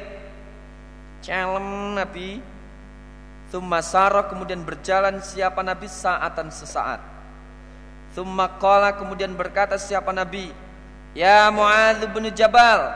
Calem 1.25 1.99
Nabi. 1.99 2.39
Thumma 3.51 3.83
sara 3.83 4.27
kemudian 4.31 4.63
berjalan 4.63 5.19
siapa 5.23 5.67
Nabi? 5.67 5.91
Saatan 5.91 6.51
sesaat. 6.55 7.03
Thumma 8.15 8.55
qala 8.63 8.95
kemudian 8.95 9.35
berkata 9.35 9.77
siapa 9.77 10.15
Nabi, 10.15 10.49
"Ya 11.17 11.49
Muadz 11.49 12.05
bin 12.13 12.29
Jabal." 12.37 12.93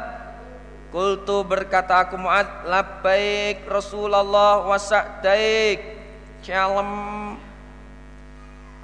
Qultu 0.93 1.41
berkata 1.49 2.05
aku 2.05 2.21
Muadz, 2.21 2.53
"Labbaik 2.69 3.65
Rasulullah 3.65 4.61
wa 4.69 4.77
sa'daik." 4.77 5.97
Calem. 6.45 6.93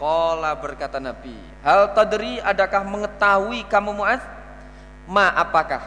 Qala 0.00 0.56
berkata 0.56 0.96
Nabi, 0.96 1.36
"Hal 1.60 1.92
tadri 1.92 2.40
adakah 2.40 2.84
mengetahui 2.88 3.68
kamu 3.68 3.92
Muadz 3.92 4.24
ma 5.04 5.32
apakah 5.36 5.84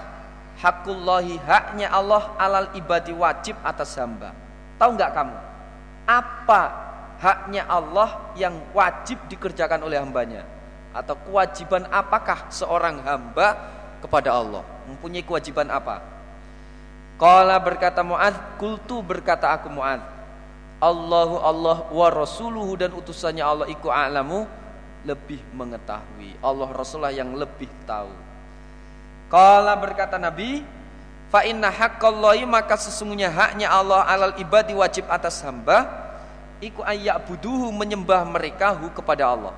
hakullahi 0.62 1.42
haknya 1.42 1.90
Allah 1.90 2.38
alal 2.38 2.70
ibadi 2.78 3.14
wajib 3.14 3.58
atas 3.66 3.98
hamba?" 3.98 4.34
Tahu 4.78 4.94
nggak 4.94 5.14
kamu? 5.14 5.50
apa 6.10 6.62
haknya 7.22 7.70
Allah 7.70 8.34
yang 8.34 8.58
wajib 8.74 9.22
dikerjakan 9.30 9.86
oleh 9.86 10.02
hambanya 10.02 10.42
atau 10.96 11.16
kewajiban 11.28 11.86
apakah 11.94 12.50
seorang 12.50 13.02
hamba 13.06 13.58
kepada 14.02 14.34
Allah? 14.34 14.64
Mempunyai 14.90 15.26
kewajiban 15.26 15.70
apa? 15.70 16.02
Qala 17.20 17.60
berkata 17.60 18.00
Mu'ad 18.02 18.58
kultu 18.58 19.04
berkata 19.04 19.52
aku 19.52 19.68
Mu'ad 19.68 20.00
Allahu 20.80 21.36
Allah 21.44 21.78
wa 21.92 22.08
rasuluhu 22.08 22.80
dan 22.80 22.96
utusannya 22.96 23.44
Allah 23.44 23.68
iku 23.68 23.92
a'lamu 23.92 24.48
lebih 25.04 25.44
mengetahui. 25.52 26.40
Allah 26.40 26.70
Rasulullah 26.72 27.12
yang 27.12 27.36
lebih 27.36 27.68
tahu. 27.84 28.12
Qala 29.28 29.76
berkata 29.76 30.16
Nabi 30.16 30.64
Fa 31.30 31.46
inna 31.46 31.70
haqqallahi 31.70 32.42
maka 32.50 32.74
sesungguhnya 32.74 33.30
haknya 33.30 33.70
Allah 33.70 34.02
alal 34.02 34.34
ibadi 34.42 34.74
wajib 34.74 35.06
atas 35.06 35.46
hamba 35.46 35.86
iku 36.58 36.82
ayyak 36.82 37.22
buduhu 37.30 37.70
menyembah 37.70 38.26
mereka 38.26 38.74
hu 38.74 38.90
kepada 38.90 39.30
Allah. 39.30 39.54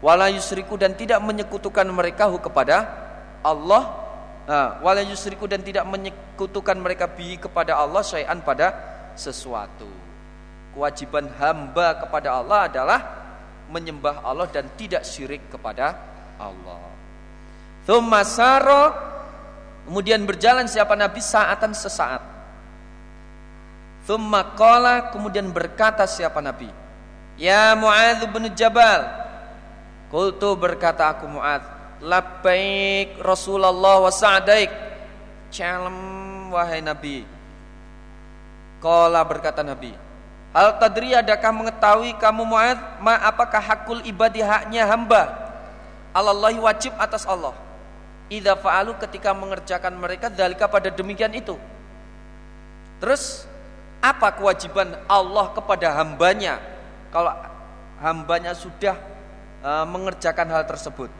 Wala 0.00 0.32
yusriku 0.32 0.80
dan 0.80 0.96
tidak 0.96 1.20
menyekutukan 1.20 1.84
mereka 1.92 2.28
hu 2.32 2.40
kepada 2.40 2.88
Allah. 3.44 3.84
Wala 4.80 5.04
yusriku 5.04 5.44
dan 5.44 5.60
tidak 5.60 5.84
menyekutukan 5.86 6.74
mereka 6.80 7.06
bihi 7.06 7.36
kepada 7.36 7.76
Allah 7.76 8.00
syai'an 8.00 8.40
pada 8.40 8.72
sesuatu. 9.14 9.86
Kewajiban 10.72 11.28
hamba 11.36 12.00
kepada 12.00 12.40
Allah 12.40 12.66
adalah 12.66 13.00
menyembah 13.70 14.24
Allah 14.24 14.48
dan 14.48 14.66
tidak 14.74 15.04
syirik 15.06 15.46
kepada 15.52 15.94
Allah. 16.40 16.82
Thumma 17.84 18.24
Kemudian 19.86 20.22
berjalan 20.22 20.70
siapa 20.70 20.94
Nabi 20.96 21.20
saatan 21.20 21.74
sesaat. 21.74 22.22
Thumma 24.08 24.56
kemudian 25.12 25.50
berkata 25.52 26.08
siapa 26.08 26.40
Nabi? 26.40 26.68
Ya 27.36 27.76
Mu'adz 27.76 28.24
bin 28.30 28.50
Jabal. 28.56 29.29
Qultu 30.10 30.58
berkata 30.58 31.14
aku 31.14 31.30
Mu'adz, 31.30 31.64
labbaik 32.02 33.22
Rasulullah 33.22 34.02
wa 34.02 34.10
sa'daik. 34.10 34.70
Calem 35.54 35.98
wahai 36.50 36.82
Nabi. 36.82 37.22
Qala 38.82 39.22
berkata 39.22 39.62
Nabi, 39.62 39.94
Hal 40.50 40.82
tadri 40.82 41.14
adakah 41.14 41.54
mengetahui 41.54 42.18
kamu 42.18 42.42
Mu'adz 42.42 42.82
ma 42.98 43.14
apakah 43.22 43.62
hakul 43.62 44.02
ibadi 44.02 44.42
haknya 44.42 44.82
hamba? 44.90 45.30
Allah 46.10 46.34
wajib 46.58 46.90
atas 46.98 47.22
Allah 47.22 47.54
idza 48.30 48.54
fa'alu 48.54 48.94
ketika 49.02 49.34
mengerjakan 49.34 49.98
mereka 49.98 50.30
dalika 50.30 50.70
pada 50.70 50.88
demikian 50.88 51.34
itu. 51.34 51.58
Terus 53.02 53.44
apa 54.00 54.32
kewajiban 54.32 54.96
Allah 55.10 55.50
kepada 55.52 55.92
hambanya 55.98 56.62
kalau 57.10 57.34
hambanya 58.00 58.54
sudah 58.54 58.96
uh, 59.64 59.86
mengerjakan 59.88 60.48
hal 60.52 60.64
tersebut? 60.68 61.10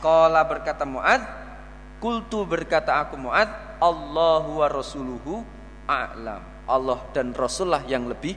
Qala 0.00 0.44
berkata 0.44 0.84
Muad, 0.84 1.24
kultu 1.98 2.44
berkata 2.44 3.00
aku 3.00 3.16
Muad, 3.16 3.48
Allahu 3.80 4.60
wa 4.64 4.68
rasuluhu 4.68 5.44
a'lam. 5.88 6.42
Allah 6.66 6.98
dan 7.14 7.30
Rasulullah 7.30 7.84
yang 7.86 8.10
lebih 8.10 8.34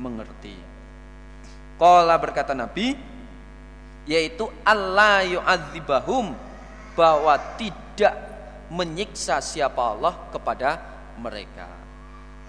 mengerti. 0.00 0.56
Qala 1.76 2.16
berkata 2.16 2.56
Nabi, 2.56 2.96
yaitu 4.08 4.48
Allah 4.64 5.26
yu'adzibahum 5.28 6.32
bahwa 6.96 7.36
tidak 7.60 8.16
menyiksa 8.72 9.38
siapa 9.44 9.78
Allah 9.78 10.16
kepada 10.32 10.80
mereka. 11.20 11.68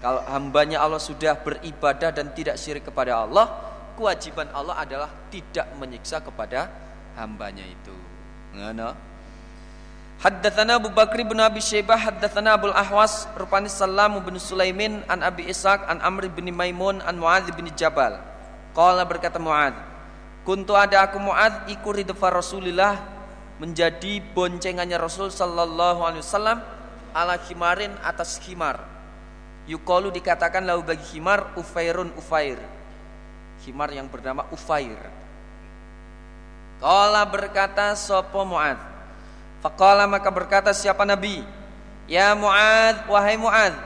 Kalau 0.00 0.22
hambanya 0.30 0.80
Allah 0.80 1.02
sudah 1.02 1.36
beribadah 1.36 2.14
dan 2.14 2.32
tidak 2.32 2.56
syirik 2.56 2.88
kepada 2.88 3.26
Allah, 3.26 3.67
kewajiban 3.98 4.46
Allah 4.54 4.78
adalah 4.78 5.10
tidak 5.34 5.66
menyiksa 5.74 6.22
kepada 6.22 6.70
hambanya 7.18 7.66
itu. 7.66 7.96
Ngana? 8.54 8.94
Haddatsana 10.22 10.78
Abu 10.78 10.90
Bakri 10.94 11.26
bin 11.26 11.38
Abi 11.38 11.58
Syaibah 11.58 11.98
haddatsana 11.98 12.54
Abu 12.54 12.70
Ahwas 12.70 13.26
rupani 13.34 13.66
Salam 13.66 14.18
bin 14.22 14.38
Sulaimin 14.38 15.02
an 15.10 15.26
Abi 15.26 15.50
Ishaq 15.50 15.90
an 15.90 15.98
Amr 16.02 16.30
bin 16.30 16.46
Maimun 16.54 17.02
an 17.02 17.18
Muadz 17.18 17.50
bin 17.54 17.66
Jabal. 17.74 18.18
Qala 18.74 19.02
berkata 19.02 19.42
Muadz, 19.42 19.78
"Kuntu 20.46 20.78
ada 20.78 21.02
aku 21.06 21.18
Muadz 21.18 21.66
iku 21.70 21.90
ridfa 21.90 22.30
Rasulillah 22.30 22.98
menjadi 23.58 24.22
boncengannya 24.34 24.98
Rasul 24.98 25.34
sallallahu 25.34 26.06
alaihi 26.06 26.22
wasallam 26.22 26.58
ala 27.14 27.34
khimarin 27.42 27.90
atas 28.02 28.38
khimar. 28.38 28.78
Yukolu 29.68 30.08
dikatakan 30.14 30.64
lau 30.64 30.80
bagi 30.80 31.04
khimar 31.14 31.58
ufairun 31.58 32.14
ufair. 32.16 32.56
Khimar 33.68 33.92
yang 33.92 34.08
bernama 34.08 34.48
Ufair. 34.48 34.96
Kala 36.80 37.20
berkata 37.28 37.92
sopo 38.00 38.40
Mu'ad. 38.40 38.80
Fakala 39.60 40.08
maka 40.08 40.32
berkata 40.32 40.72
siapa 40.72 41.04
Nabi? 41.04 41.44
Ya 42.08 42.32
Mu'ad, 42.32 43.04
wahai 43.12 43.36
Mu'ad. 43.36 43.76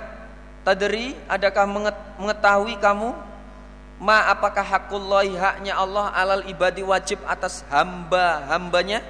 Tadri, 0.63 1.19
adakah 1.27 1.67
mengetahui 2.15 2.79
kamu 2.79 3.11
ma 3.99 4.31
apakah 4.31 4.63
hakullahi 4.63 5.35
haknya 5.35 5.75
Allah 5.75 6.15
alal 6.15 6.47
ibadi 6.47 6.87
wajib 6.87 7.19
atas 7.27 7.67
hamba-hambanya? 7.67 9.03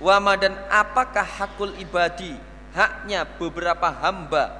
Wama 0.00 0.32
dan 0.40 0.56
apakah 0.72 1.28
hakul 1.28 1.76
ibadi 1.76 2.32
haknya 2.72 3.28
beberapa 3.36 3.92
hamba 3.92 4.56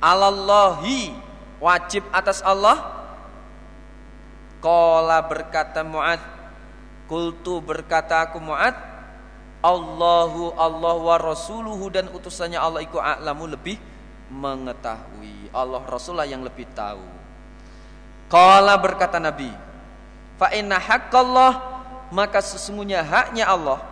Allahi 0.00 1.12
wajib 1.60 2.08
atas 2.08 2.40
Allah 2.40 2.96
Kola 4.58 5.22
berkata 5.22 5.86
Mu'ad 5.86 6.18
Kultu 7.08 7.62
berkata 7.64 8.26
aku 8.26 8.42
Mu'ad 8.42 8.74
Allahu 9.64 10.54
Allah 10.54 10.94
wa 10.98 11.16
rasuluhu 11.18 11.90
dan 11.90 12.06
utusannya 12.14 12.60
Allah 12.60 12.78
iku 12.86 13.02
a'lamu 13.02 13.50
lebih 13.50 13.74
mengetahui. 14.30 15.50
Allah 15.50 15.82
Rasulullah 15.82 16.28
yang 16.28 16.46
lebih 16.46 16.68
tahu. 16.76 17.02
Kola 18.28 18.76
berkata 18.76 19.16
Nabi 19.18 19.50
Fa 20.38 20.54
inna 20.54 20.78
haqqallah 20.78 21.82
maka 22.14 22.38
sesungguhnya 22.38 23.02
haknya 23.02 23.50
Allah 23.50 23.82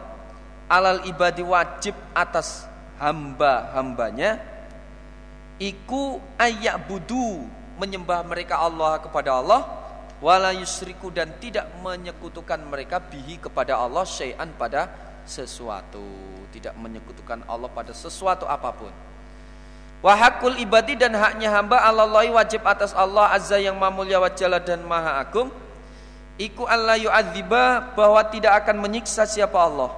alal 0.70 1.02
ibadi 1.08 1.42
wajib 1.42 1.92
atas 2.14 2.64
hamba-hambanya 3.02 4.40
iku 5.58 6.22
ayak 6.38 6.86
budu 6.86 7.44
menyembah 7.76 8.24
mereka 8.24 8.62
Allah 8.62 9.02
kepada 9.02 9.36
Allah 9.36 9.85
wala 10.20 10.52
yusriku 10.56 11.12
dan 11.12 11.36
tidak 11.36 11.68
menyekutukan 11.84 12.60
mereka 12.64 13.00
bihi 13.00 13.40
kepada 13.40 13.76
Allah 13.76 14.04
syai'an 14.08 14.48
pada 14.56 14.88
sesuatu. 15.28 16.02
Tidak 16.54 16.72
menyekutukan 16.78 17.44
Allah 17.50 17.68
pada 17.68 17.92
sesuatu 17.92 18.48
apa 18.48 18.72
pun. 18.72 18.92
Wahakul 20.00 20.56
ibadi 20.60 20.94
dan 20.96 21.16
haknya 21.16 21.52
hamba 21.52 21.82
Allah 21.82 22.08
wajib 22.08 22.64
atas 22.64 22.92
Allah 22.92 23.32
azza 23.32 23.56
yang 23.60 23.76
mamulya 23.76 24.20
wajalla 24.20 24.62
dan 24.62 24.84
maha 24.84 25.20
agung. 25.20 25.52
Iku 26.36 26.68
Allah 26.68 27.00
yu'adziba 27.00 27.96
bahwa 27.96 28.20
tidak 28.28 28.64
akan 28.64 28.76
menyiksa 28.84 29.24
siapa 29.24 29.56
Allah. 29.56 29.92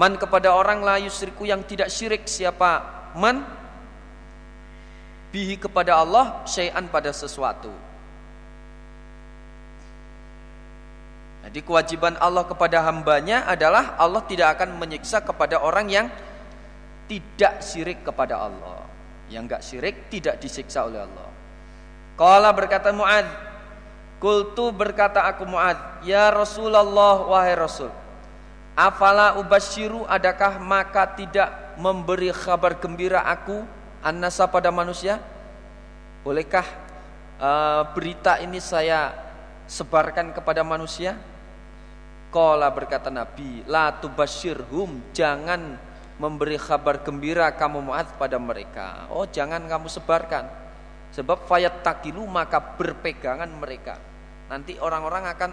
Man 0.00 0.16
kepada 0.16 0.52
orang 0.54 0.80
la 0.80 0.96
yusriku 0.96 1.44
yang 1.44 1.60
tidak 1.64 1.92
syirik 1.92 2.24
siapa 2.24 2.84
man? 3.16 3.44
Bihi 5.28 5.60
kepada 5.60 6.00
Allah 6.00 6.42
syai'an 6.48 6.88
pada 6.88 7.12
sesuatu. 7.12 7.87
Jadi 11.48 11.64
kewajiban 11.64 12.12
Allah 12.20 12.44
kepada 12.44 12.84
hambanya 12.84 13.48
adalah 13.48 13.96
Allah 13.96 14.20
tidak 14.28 14.60
akan 14.60 14.76
menyiksa 14.76 15.24
kepada 15.24 15.64
orang 15.64 15.88
yang 15.88 16.06
tidak 17.08 17.64
syirik 17.64 18.04
kepada 18.04 18.36
Allah. 18.36 18.84
Yang 19.32 19.42
enggak 19.48 19.62
syirik 19.64 19.96
tidak 20.12 20.44
disiksa 20.44 20.84
oleh 20.84 21.08
Allah. 21.08 21.28
Qala 22.20 22.52
berkata 22.52 22.92
Muad, 22.92 23.24
Kultu 24.20 24.76
berkata 24.76 25.24
aku 25.24 25.48
Muad, 25.48 26.04
Ya 26.04 26.28
Rasulullah 26.28 27.24
wahai 27.24 27.56
Rasul. 27.56 27.88
Afala 28.76 29.40
ubasyiru 29.40 30.04
adakah 30.04 30.60
maka 30.60 31.16
tidak 31.16 31.48
memberi 31.80 32.28
kabar 32.28 32.76
gembira 32.76 33.24
aku 33.24 33.64
annasa 34.04 34.44
pada 34.44 34.68
manusia? 34.68 35.16
Bolehkah 36.20 36.68
uh, 37.40 37.88
berita 37.96 38.36
ini 38.36 38.60
saya 38.60 39.16
sebarkan 39.64 40.36
kepada 40.36 40.60
manusia? 40.60 41.16
Qala 42.38 42.70
berkata 42.70 43.10
Nabi, 43.10 43.66
la 43.66 43.90
tubashirhum, 43.98 45.10
jangan 45.10 45.74
memberi 46.22 46.54
kabar 46.54 47.02
gembira 47.02 47.50
kamu 47.50 47.90
Mu'ad 47.90 48.14
pada 48.14 48.38
mereka. 48.38 49.10
Oh, 49.10 49.26
jangan 49.26 49.66
kamu 49.66 49.90
sebarkan. 49.90 50.46
Sebab 51.18 51.50
fayat 51.50 51.82
takilu 51.82 52.22
maka 52.30 52.62
berpegangan 52.62 53.50
mereka. 53.58 53.98
Nanti 54.46 54.78
orang-orang 54.78 55.26
akan 55.34 55.50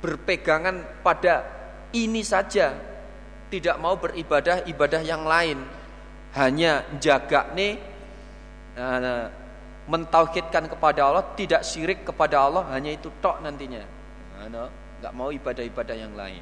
berpegangan 0.00 1.04
pada 1.04 1.44
ini 1.92 2.24
saja. 2.24 2.72
Tidak 3.52 3.76
mau 3.76 4.00
beribadah 4.00 4.64
ibadah 4.64 5.04
yang 5.04 5.28
lain. 5.28 5.60
Hanya 6.32 6.80
jaga 6.96 7.52
nih 7.52 7.76
nah, 8.72 9.28
mentauhidkan 9.84 10.64
kepada 10.64 11.12
Allah, 11.12 11.28
tidak 11.36 11.60
syirik 11.60 12.08
kepada 12.08 12.40
Allah, 12.40 12.72
hanya 12.72 12.88
itu 12.88 13.12
tok 13.20 13.44
nantinya. 13.44 13.84
Nah, 14.48 14.72
nggak 15.02 15.14
mau 15.18 15.34
ibadah-ibadah 15.34 15.96
yang 15.98 16.14
lain. 16.14 16.38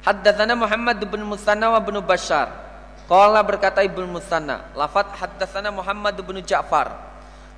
Haddatsana 0.00 0.56
Muhammad 0.56 0.96
bin 1.04 1.20
Musanna 1.28 1.68
wa 1.76 1.80
bin 1.84 2.00
Bashar. 2.00 2.48
Qala 3.04 3.44
berkata 3.44 3.84
Ibnu 3.84 4.08
Musanna, 4.16 4.72
lafat 4.72 5.12
haddatsana 5.12 5.68
Muhammad 5.68 6.16
bin 6.24 6.40
Ja'far. 6.40 6.88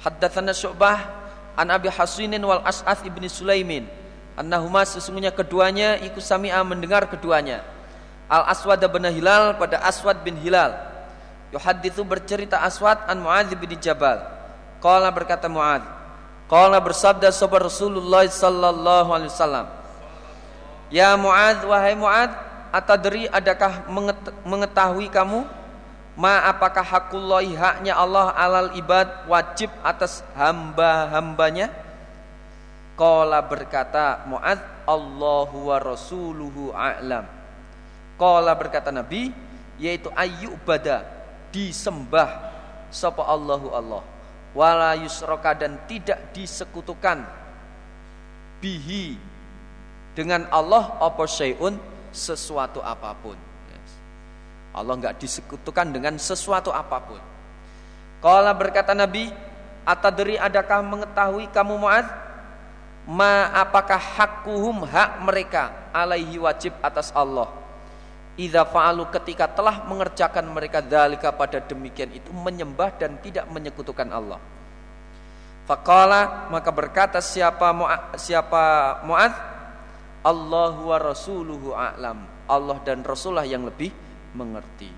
Haddatsana 0.03 0.51
Syu'bah 0.51 1.07
an 1.55 1.71
Abi 1.71 1.87
Hasinin 1.87 2.43
wal 2.43 2.67
As'ath 2.67 3.07
ibni 3.07 3.31
Sulaimin. 3.31 3.87
Annahuma 4.35 4.83
sesungguhnya 4.83 5.31
keduanya 5.31 6.03
ikut 6.03 6.21
sami'a 6.21 6.67
mendengar 6.67 7.07
keduanya. 7.07 7.63
Al 8.27 8.43
Aswad 8.51 8.83
bin 8.83 9.07
Hilal 9.07 9.55
pada 9.55 9.79
Aswad 9.87 10.19
bin 10.27 10.35
Hilal. 10.43 10.75
Yuhadithu 11.55 12.03
bercerita 12.03 12.59
Aswad 12.59 13.07
an 13.07 13.23
Muadz 13.23 13.55
bin 13.55 13.71
Jabal. 13.79 14.19
Qala 14.83 15.15
berkata 15.15 15.47
Muadz, 15.47 15.87
Qala 16.47 16.79
bersabda 16.79 17.35
sahabat 17.35 17.67
Rasulullah 17.67 18.23
sallallahu 18.23 19.11
alaihi 19.11 19.35
wasallam. 19.35 19.67
Ya 20.95 21.11
Muad, 21.19 21.67
wahai 21.67 21.99
Muad, 21.99 22.31
atadri 22.71 23.27
adakah 23.27 23.91
mengetahui 24.47 25.11
kamu 25.11 25.43
ma 26.15 26.47
apakah 26.47 26.87
hakullahi 26.87 27.59
haknya 27.59 27.99
Allah 27.99 28.31
alal 28.39 28.71
ibad 28.79 29.27
wajib 29.27 29.75
atas 29.83 30.23
hamba-hambanya? 30.39 31.75
Qala 32.95 33.43
berkata 33.43 34.23
Muad, 34.31 34.63
Allahu 34.87 35.75
wa 35.75 35.83
rasuluhu 35.83 36.71
a'lam. 36.71 37.27
Qala 38.15 38.55
berkata 38.55 38.95
Nabi, 38.95 39.35
yaitu 39.83 40.15
ayyubada 40.15 41.03
disembah 41.51 42.55
sapa 42.89 43.27
Allahu 43.27 43.75
Allah 43.75 44.03
wala 44.57 44.97
yusroka 44.97 45.53
dan 45.53 45.77
tidak 45.85 46.33
disekutukan 46.33 47.21
bihi 48.65 49.21
dengan 50.17 50.49
Allah 50.49 50.97
apa 50.97 51.29
syai'un 51.29 51.77
sesuatu 52.09 52.81
apa 52.81 53.13
pun. 53.21 53.37
Allah 54.77 54.93
nggak 54.93 55.17
disekutukan 55.21 55.89
dengan 55.89 56.17
sesuatu 56.21 56.69
apa 56.73 57.01
pun. 57.01 57.21
Kala 58.21 58.53
berkata 58.53 58.93
Nabi, 58.93 59.33
Atadri 59.87 60.37
adakah 60.37 60.85
mengetahui 60.85 61.49
kamu 61.49 61.81
Mu'ad? 61.81 62.07
Ma 63.07 63.55
apakah 63.55 63.97
hakuhum 63.97 64.83
hak 64.83 65.23
mereka 65.23 65.71
alaihi 65.95 66.37
wajib 66.43 66.77
atas 66.83 67.09
Allah? 67.15 67.66
Idza 68.37 68.69
fa'alu 68.69 69.09
ketika 69.17 69.49
telah 69.49 69.89
mengerjakan 69.89 70.45
mereka 70.53 70.85
dalika 70.85 71.33
pada 71.33 71.57
demikian 71.57 72.13
itu 72.13 72.29
menyembah 72.37 72.93
dan 73.01 73.17
tidak 73.25 73.49
menyekutukan 73.49 74.13
Allah. 74.13 74.37
Faqala 75.65 76.47
maka 76.53 76.69
berkata 76.69 77.19
siapa 77.25 77.73
Mu'ad, 77.73 78.21
siapa 78.21 78.63
Mu'ad 79.09 79.35
Allahu 80.21 80.93
wa 80.93 80.99
rasuluhu 81.01 81.73
a'lam. 81.73 82.29
Allah 82.47 82.79
dan 82.87 83.03
Rasulullah 83.03 83.49
yang 83.49 83.67
lebih 83.67 83.91
mengerti. 84.37 84.93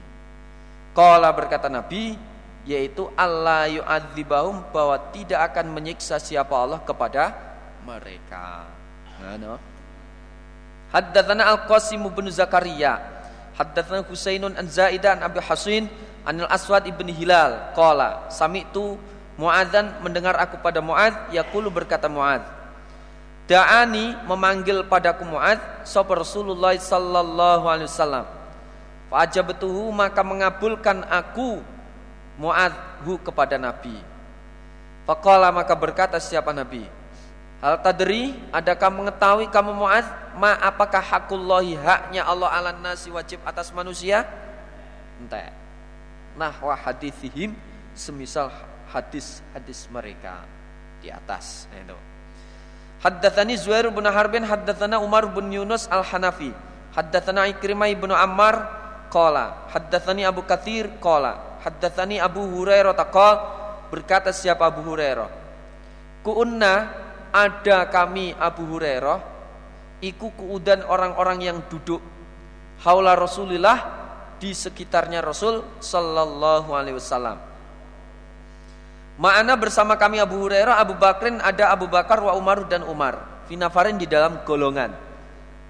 Qala 0.93 1.31
berkata 1.33 1.71
Nabi 1.71 2.19
yaitu 2.69 3.09
Allah 3.17 3.71
yu'adzibahum 3.71 4.69
bahwa 4.75 4.99
tidak 5.15 5.55
akan 5.55 5.73
menyiksa 5.73 6.21
siapa 6.21 6.53
Allah 6.53 6.83
kepada 6.85 7.33
mereka. 7.87 8.69
Nah, 9.23 9.37
no. 9.41 9.57
Haddatsana 10.93 11.49
Al-Qasim 11.49 12.05
bin 12.13 12.29
Zakaria 12.29 13.18
Haddatsana 13.59 14.07
Husainun 14.07 14.55
an 14.55 14.71
Zaidan 14.71 15.19
Abi 15.19 15.43
Hasin 15.43 15.91
Anil 16.23 16.47
Aswad 16.47 16.87
ibni 16.87 17.11
Hilal. 17.11 17.75
Qala 17.75 18.31
Sami'tu 18.31 18.95
Mu'adzan 19.39 20.03
mendengar 20.03 20.39
aku 20.39 20.59
pada 20.63 20.79
Mu'adz 20.79 21.35
Yaqulu 21.35 21.71
berkata 21.71 22.07
Mu'adz. 22.07 22.47
Da'ani 23.51 24.15
memanggil 24.27 24.87
padaku 24.87 25.27
Mu'adz 25.27 25.87
Sopa 25.87 26.19
Rasulullah 26.19 26.75
sallallahu 26.79 27.65
alaihi 27.67 27.91
wasallam. 27.91 28.27
Fa'ajabtuhu 29.11 29.91
maka 29.91 30.23
mengabulkan 30.23 31.03
aku 31.11 31.59
Mu'adhu 32.39 33.19
kepada 33.27 33.59
Nabi. 33.59 33.99
Faqala 35.09 35.51
maka 35.51 35.73
berkata 35.75 36.21
siapa 36.21 36.53
Nabi 36.53 36.98
Hal 37.59 37.83
tadri, 37.83 38.39
adakah 38.55 38.87
mengetahui 38.87 39.51
kamu 39.51 39.75
Mu'ad 39.75 40.07
ma 40.39 40.55
apakah 40.63 41.03
hakullahi 41.03 41.75
haknya 41.75 42.23
Allah 42.23 42.55
ala 42.55 42.71
nasi 42.71 43.11
wajib 43.11 43.43
atas 43.43 43.75
manusia? 43.75 44.23
Entah. 45.19 45.51
Nah 46.39 46.55
wa 46.63 46.79
hadithihim 46.79 47.51
semisal 47.99 48.55
hadis-hadis 48.95 49.91
mereka 49.91 50.47
di 51.03 51.11
atas 51.11 51.67
nah, 51.75 51.83
itu. 51.83 51.99
Haddatsani 53.03 53.55
Zuhair 53.59 53.91
bin 53.91 54.07
Harbin 54.07 54.47
haddatsana 54.47 55.03
Umar 55.03 55.27
bin 55.27 55.51
Yunus 55.51 55.91
Al-Hanafi 55.91 56.55
haddatsana 56.95 57.51
Ikrimah 57.51 57.91
bin 57.95 58.15
Ammar 58.15 58.71
qala 59.11 59.67
haddatsani 59.75 60.23
Abu 60.23 60.47
Katsir 60.47 60.87
qala 61.03 61.59
haddatsani 61.63 62.23
Abu 62.23 62.43
Hurairah 62.43 62.95
taqal 62.95 63.37
berkata 63.91 64.31
siapa 64.31 64.67
Abu 64.67 64.83
Hurairah 64.87 65.31
Kuunna 66.23 67.07
ada 67.39 67.87
kami 67.87 68.35
Abu 68.35 68.67
Hurairah 68.67 69.19
iku 70.03 70.35
kuudan 70.35 70.83
orang-orang 70.83 71.39
yang 71.47 71.59
duduk 71.71 72.03
haula 72.83 73.15
Rasulillah 73.15 73.79
di 74.39 74.55
sekitarnya 74.55 75.23
Rasul 75.23 75.63
sallallahu 75.79 76.71
alaihi 76.75 76.99
wasallam. 76.99 77.39
Ma'ana 79.19 79.59
bersama 79.59 79.99
kami 79.99 80.23
Abu 80.23 80.39
Hurairah, 80.47 80.79
Abu 80.79 80.95
Bakrin 80.95 81.43
ada 81.43 81.75
Abu 81.75 81.91
Bakar 81.91 82.23
wa 82.23 82.39
Umar 82.39 82.71
dan 82.71 82.87
Umar. 82.87 83.43
Finafarin 83.51 83.99
di 83.99 84.07
dalam 84.07 84.47
golongan. 84.47 84.95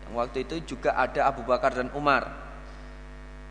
Yang 0.04 0.12
waktu 0.12 0.38
itu 0.44 0.76
juga 0.76 0.92
ada 0.92 1.32
Abu 1.32 1.48
Bakar 1.48 1.72
dan 1.72 1.88
Umar. 1.96 2.28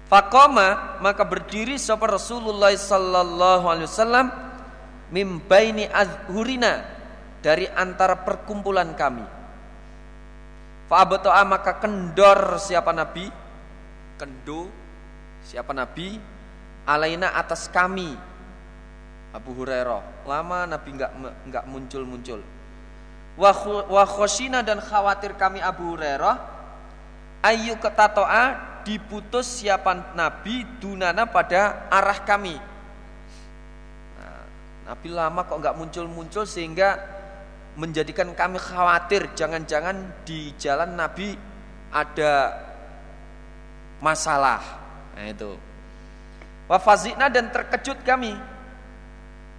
Fakoma 0.07 1.01
maka 1.03 1.25
berdiri 1.25 1.75
sapa 1.75 2.07
Rasulullah 2.07 2.71
sallallahu 2.71 3.65
alaihi 3.67 3.89
wasallam 3.91 4.31
mim 5.11 5.43
baini 5.43 5.83
azhurina 5.83 6.96
dari 7.47 7.63
antara 7.63 8.27
perkumpulan 8.27 8.91
kami. 8.91 9.23
Fa'abato'a 10.91 11.47
maka 11.47 11.79
kendor 11.79 12.59
siapa 12.59 12.91
nabi? 12.91 13.31
Kendo 14.19 14.67
siapa 15.47 15.71
nabi? 15.71 16.19
Alaina 16.83 17.39
atas 17.39 17.71
kami. 17.71 18.19
Abu 19.31 19.63
Hurairah. 19.63 20.27
Lama 20.27 20.67
nabi 20.67 20.99
enggak 20.99 21.11
enggak 21.47 21.63
muncul-muncul. 21.71 22.43
Wa 23.39 24.03
khoshina 24.03 24.59
dan 24.59 24.83
khawatir 24.83 25.39
kami 25.39 25.63
Abu 25.63 25.95
Hurairah 25.95 26.35
ayu 27.47 27.79
ketatoa 27.79 28.59
diputus 28.83 29.63
siapa 29.63 30.11
nabi 30.19 30.67
dunana 30.83 31.23
pada 31.23 31.87
arah 31.87 32.27
kami. 32.27 32.59
Nah, 34.19 34.43
nabi 34.91 35.07
lama 35.15 35.47
kok 35.47 35.63
enggak 35.63 35.79
muncul-muncul 35.79 36.43
sehingga 36.43 37.15
menjadikan 37.77 38.33
kami 38.33 38.57
khawatir 38.57 39.31
jangan-jangan 39.37 40.25
di 40.25 40.51
jalan 40.57 40.97
Nabi 40.97 41.37
ada 41.93 42.57
masalah. 44.01 44.61
Nah 45.13 45.29
itu. 45.29 45.53
Wafazina 46.67 47.29
dan 47.29 47.53
terkejut 47.53 48.01
kami. 48.03 48.35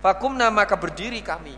Fakumna 0.04 0.50
maka 0.50 0.76
berdiri 0.76 1.22
kami. 1.24 1.56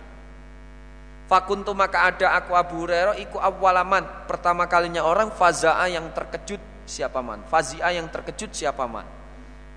Fakuntu 1.26 1.74
maka 1.74 2.12
ada 2.12 2.38
aku 2.38 2.54
Abu 2.54 2.86
Hurairah 2.86 3.18
iku 3.18 3.38
awalaman 3.40 4.02
pertama 4.26 4.66
kalinya 4.66 5.06
orang 5.06 5.30
faza'a 5.30 5.86
yang 5.86 6.10
terkejut 6.10 6.58
siapa 6.90 7.22
man 7.22 7.46
fazia 7.46 7.86
yang 7.94 8.10
terkejut 8.10 8.50
siapa 8.50 8.82
man 8.90 9.06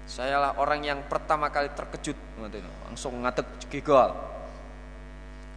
sayalah 0.10 0.58
orang 0.58 0.82
yang 0.82 1.00
pertama 1.06 1.54
kali 1.54 1.70
terkejut 1.78 2.18
langsung 2.90 3.22
ngatek 3.22 3.46
gigol 3.70 4.33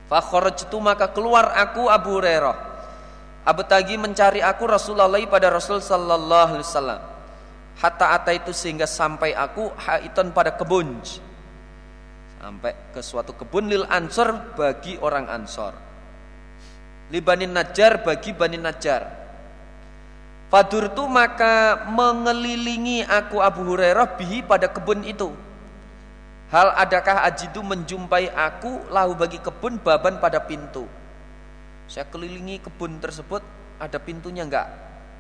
Fakhrajtu 0.07 0.79
maka 0.79 1.11
keluar 1.11 1.51
aku 1.59 1.91
Abu 1.91 2.19
Hurairah. 2.19 2.57
Abu 3.47 3.63
Tagi 3.67 3.95
mencari 3.99 4.43
aku 4.43 4.67
Rasulullah 4.67 5.11
pada 5.27 5.51
Rasul 5.51 5.79
sallallahu 5.83 6.59
alaihi 6.59 6.67
wasallam. 6.67 7.01
Hatta 7.77 8.17
ata 8.17 8.31
itu 8.33 8.51
sehingga 8.51 8.89
sampai 8.89 9.37
aku 9.37 9.71
haiton 9.77 10.33
pada 10.33 10.55
kebun. 10.55 10.99
sampai 12.37 12.79
ke 12.95 13.03
suatu 13.03 13.35
kebun 13.35 13.67
lil 13.67 13.83
ansor 13.91 14.55
bagi 14.55 14.95
orang 15.03 15.27
ansor 15.27 15.75
libanin 17.11 17.51
najar 17.51 18.07
bagi 18.07 18.31
bani 18.31 18.55
najar 18.55 19.27
Fadurtu 20.47 21.11
maka 21.11 21.83
mengelilingi 21.91 23.03
aku 23.03 23.43
Abu 23.43 23.67
Hurairah 23.67 24.15
bihi 24.15 24.47
pada 24.47 24.71
kebun 24.71 25.03
itu. 25.03 25.35
Hal 26.47 26.71
adakah 26.79 27.27
ajidu 27.27 27.59
menjumpai 27.59 28.31
aku 28.31 28.87
lahu 28.95 29.19
bagi 29.19 29.43
kebun 29.43 29.83
baban 29.83 30.23
pada 30.23 30.39
pintu. 30.39 30.87
Saya 31.91 32.07
kelilingi 32.07 32.63
kebun 32.63 33.03
tersebut 33.03 33.43
ada 33.83 33.99
pintunya 33.99 34.47
enggak? 34.47 34.71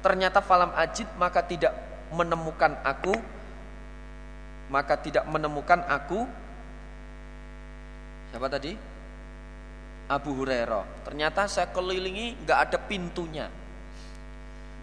Ternyata 0.06 0.38
falam 0.38 0.70
ajid 0.78 1.10
maka 1.18 1.42
tidak 1.42 1.74
menemukan 2.14 2.78
aku 2.86 3.18
maka 4.70 4.98
tidak 4.98 5.26
menemukan 5.26 5.82
aku 5.86 6.26
siapa 8.30 8.46
tadi? 8.50 8.74
Abu 10.06 10.30
Hurairah. 10.30 11.02
Ternyata 11.02 11.50
saya 11.50 11.66
kelilingi 11.74 12.38
enggak 12.46 12.70
ada 12.70 12.78
pintunya. 12.78 13.50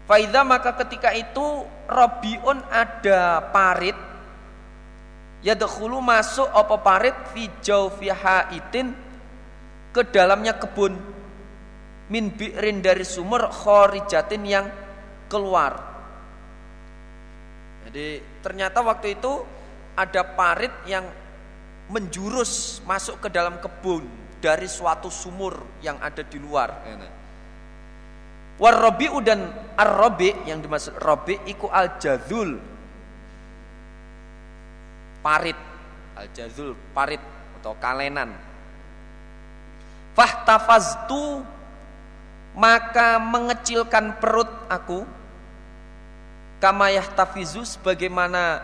Faida 0.04 0.44
maka 0.44 0.76
ketika 0.84 1.16
itu 1.16 1.64
Robiun 1.88 2.60
ada 2.68 3.40
parit 3.48 3.96
ya 5.44 5.52
dahulu 5.52 6.00
masuk 6.00 6.48
apa 6.48 6.80
parit 6.80 7.16
fi 7.30 7.46
itin 8.56 8.96
ke 9.92 10.02
dalamnya 10.08 10.56
kebun 10.56 10.96
min 12.08 12.32
bi'rin 12.32 12.80
dari 12.80 13.04
sumur 13.04 13.52
khorijatin 13.52 14.42
yang 14.44 14.66
keluar. 15.28 15.76
Jadi 17.84 18.40
ternyata 18.40 18.80
waktu 18.80 19.20
itu 19.20 19.32
ada 19.94 20.24
parit 20.24 20.72
yang 20.88 21.04
menjurus 21.92 22.80
masuk 22.88 23.20
ke 23.22 23.28
dalam 23.28 23.60
kebun 23.60 24.08
dari 24.40 24.64
suatu 24.64 25.12
sumur 25.12 25.80
yang 25.84 26.00
ada 26.00 26.24
di 26.24 26.40
luar. 26.40 26.72
Warrobi'u 28.54 29.18
dan 29.20 29.50
arrobi 29.76 30.30
yang 30.46 30.62
dimaksud 30.62 30.96
robi 31.02 31.36
iku 31.50 31.68
al 31.68 31.98
jazul 31.98 32.73
parit 35.24 35.56
al 36.12 36.28
jazul 36.36 36.76
parit 36.92 37.18
atau 37.58 37.72
kalenan. 37.80 38.36
Fahtafaztu 40.12 41.40
maka 42.52 43.16
mengecilkan 43.16 44.20
perut 44.20 44.52
aku. 44.68 45.08
Kama 46.60 46.92
yahtafizu 46.92 47.64
sebagaimana 47.64 48.60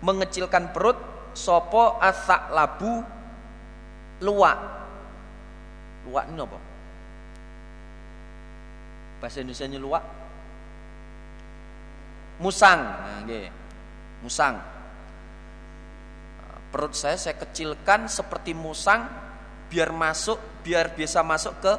mengecilkan 0.00 0.70
perut 0.70 0.96
sopo 1.36 1.98
asak 2.00 2.48
labu 2.54 3.02
luak 4.22 4.56
luak 6.08 6.24
ini 6.32 6.40
apa? 6.40 6.58
Bahasa 9.20 9.42
Indonesia 9.42 9.78
luak 9.78 10.04
musang. 12.40 12.80
Nah, 13.26 13.50
musang 14.24 14.75
perut 16.76 16.92
saya 16.92 17.16
saya 17.16 17.40
kecilkan 17.40 18.04
seperti 18.12 18.52
musang 18.52 19.08
biar 19.72 19.96
masuk 19.96 20.36
biar 20.60 20.92
bisa 20.92 21.24
masuk 21.24 21.56
ke 21.64 21.72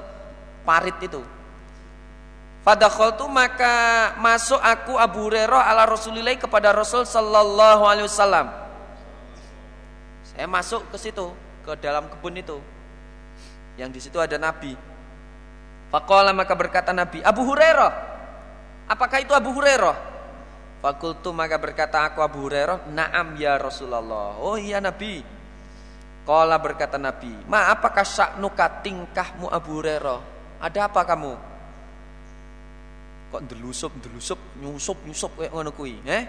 parit 0.65 0.97
itu 1.05 1.21
tu 3.15 3.25
maka 3.31 3.75
masuk 4.19 4.59
aku 4.59 4.99
Abu 4.99 5.29
Hurairah 5.29 5.71
ala 5.71 5.87
Rasulillah 5.87 6.35
kepada 6.35 6.75
Rasul 6.75 7.07
sallallahu 7.07 7.87
alaihi 7.87 8.11
wasallam. 8.11 8.51
Saya 10.35 10.51
masuk 10.51 10.83
ke 10.91 10.99
situ, 10.99 11.31
ke 11.63 11.71
dalam 11.79 12.11
kebun 12.11 12.35
itu. 12.35 12.59
Yang 13.79 13.89
di 13.95 13.99
situ 14.03 14.19
ada 14.19 14.35
Nabi. 14.35 14.75
Faqala 15.87 16.35
maka 16.35 16.51
berkata 16.59 16.91
Nabi, 16.91 17.23
Abu 17.23 17.47
Hurairah. 17.47 17.91
Apakah 18.91 19.23
itu 19.23 19.31
Abu 19.31 19.55
Hurairah? 19.55 20.16
Fakultu 20.87 21.35
maka 21.35 21.59
berkata 21.59 22.07
aku 22.07 22.23
Abu 22.23 22.47
Hurairah, 22.47 22.87
"Na'am 22.95 23.35
ya 23.35 23.59
Rasulullah." 23.59 24.39
Oh 24.39 24.55
iya 24.55 24.79
Nabi. 24.79 25.19
Qala 26.23 26.55
berkata 26.63 26.95
Nabi, 26.95 27.27
"Ma 27.43 27.67
apakah 27.75 28.07
sya'nuka 28.07 28.87
tingkahmu 28.87 29.51
Abu 29.51 29.83
Hurairah? 29.83 30.19
Ada 30.63 30.87
apa 30.87 31.03
kamu?" 31.03 31.33
Kok 33.35 33.43
delusup 33.51 33.99
delusup 33.99 34.39
nyusup 34.63 35.03
nyusup 35.03 35.31
kayak 35.35 35.51
ngono 35.51 35.75
kuwi, 35.75 35.99
eh? 36.07 36.23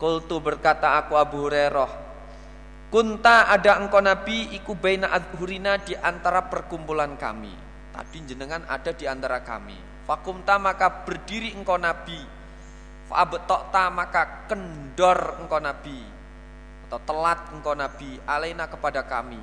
Qultu 0.00 0.40
berkata 0.40 0.96
aku 0.96 1.20
Abu 1.20 1.44
Hurairah, 1.44 1.92
"Kunta 2.88 3.52
ada 3.52 3.76
engkau 3.84 4.00
Nabi 4.00 4.56
iku 4.56 4.72
baina 4.72 5.12
adhurina 5.12 5.76
di 5.76 5.92
antara 5.92 6.40
perkumpulan 6.48 7.20
kami." 7.20 7.52
Tadi 7.92 8.32
jenengan 8.32 8.64
ada 8.64 8.96
di 8.96 9.04
antara 9.04 9.44
kami. 9.44 9.76
Fakumta 10.08 10.56
maka 10.56 11.04
berdiri 11.04 11.52
engkau 11.52 11.76
Nabi. 11.76 12.35
Fa'abtokta 13.06 13.90
maka 13.90 14.50
kendor 14.50 15.42
engkau 15.42 15.62
Nabi. 15.62 16.02
Atau 16.86 17.00
telat 17.06 17.40
engkau 17.54 17.74
Nabi. 17.74 18.18
Alaina 18.26 18.66
kepada 18.66 19.06
kami. 19.06 19.40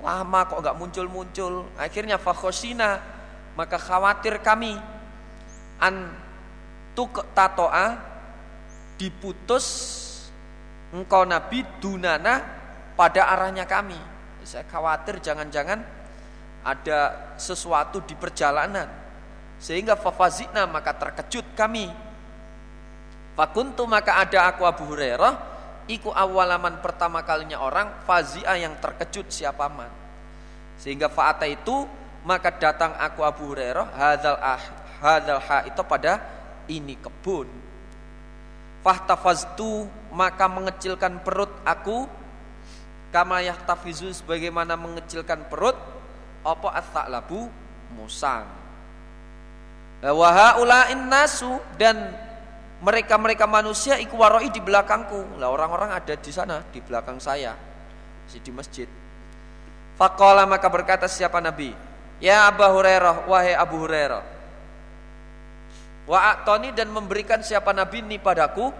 Lama 0.00 0.40
kok 0.48 0.60
gak 0.64 0.78
muncul-muncul. 0.78 1.68
Akhirnya 1.76 2.16
fakhosina. 2.16 3.00
Maka 3.56 3.76
khawatir 3.76 4.40
kami. 4.40 4.76
An 5.80 6.08
tuk 6.96 7.24
tatoa. 7.36 8.00
Diputus 8.98 9.66
engkau 10.90 11.22
Nabi 11.28 11.62
dunana 11.78 12.42
pada 12.96 13.30
arahnya 13.30 13.68
kami. 13.68 13.98
Saya 14.42 14.64
khawatir 14.66 15.20
jangan-jangan 15.20 15.84
ada 16.64 17.32
sesuatu 17.38 18.02
di 18.02 18.16
perjalanan 18.18 18.88
sehingga 19.58 19.94
fafazina 19.94 20.66
maka 20.66 20.94
terkejut 20.94 21.54
kami 21.54 21.90
fakuntu 23.38 23.86
maka 23.86 24.18
ada 24.18 24.50
aku 24.50 24.66
Abu 24.66 24.90
Hurairah 24.90 25.34
iku 25.86 26.10
awalaman 26.10 26.82
pertama 26.82 27.22
kalinya 27.22 27.62
orang 27.62 28.02
fazia 28.02 28.58
yang 28.58 28.74
terkejut 28.82 29.30
siapa 29.30 29.70
man. 29.70 29.86
Sehingga 30.82 31.06
faata 31.06 31.46
itu 31.46 31.86
maka 32.26 32.50
datang 32.50 32.98
aku 32.98 33.22
Abu 33.22 33.54
Hurairah 33.54 33.94
hadzal 33.94 34.38
ah 34.42 34.62
hadzal 34.98 35.38
ha 35.38 35.62
itu 35.62 35.82
pada 35.86 36.18
ini 36.66 36.98
kebun. 36.98 37.46
Fahtafaztu 38.82 39.86
maka 40.10 40.50
mengecilkan 40.50 41.22
perut 41.22 41.50
aku. 41.62 42.10
Kama 43.08 43.40
yahtafizu 43.40 44.12
sebagaimana 44.12 44.76
mengecilkan 44.76 45.48
perut 45.48 45.72
apa 46.44 46.68
as-sa'labu 46.76 47.48
musang. 47.96 48.44
Wa 50.04 50.28
haula'in 50.28 51.08
nasu 51.08 51.56
dan 51.80 52.27
mereka-mereka 52.78 53.50
manusia 53.50 53.98
iku 53.98 54.22
waroi 54.22 54.50
di 54.54 54.62
belakangku. 54.62 55.38
Lah 55.38 55.50
orang-orang 55.50 55.90
ada 55.90 56.14
di 56.14 56.30
sana 56.30 56.62
di 56.70 56.78
belakang 56.78 57.18
saya. 57.18 57.54
Di 58.28 58.52
masjid. 58.54 58.86
Faqala 59.98 60.46
maka 60.46 60.70
berkata 60.70 61.10
siapa 61.10 61.42
Nabi? 61.42 61.74
Ya 62.22 62.46
Abu 62.46 62.62
Hurairah, 62.62 63.26
wahai 63.26 63.54
Abu 63.54 63.82
Hurairah. 63.82 64.22
Wa 66.06 66.32
atoni 66.32 66.70
dan 66.70 66.88
memberikan 66.88 67.42
siapa 67.42 67.74
Nabi 67.74 68.00
ini 68.06 68.16
padaku? 68.22 68.70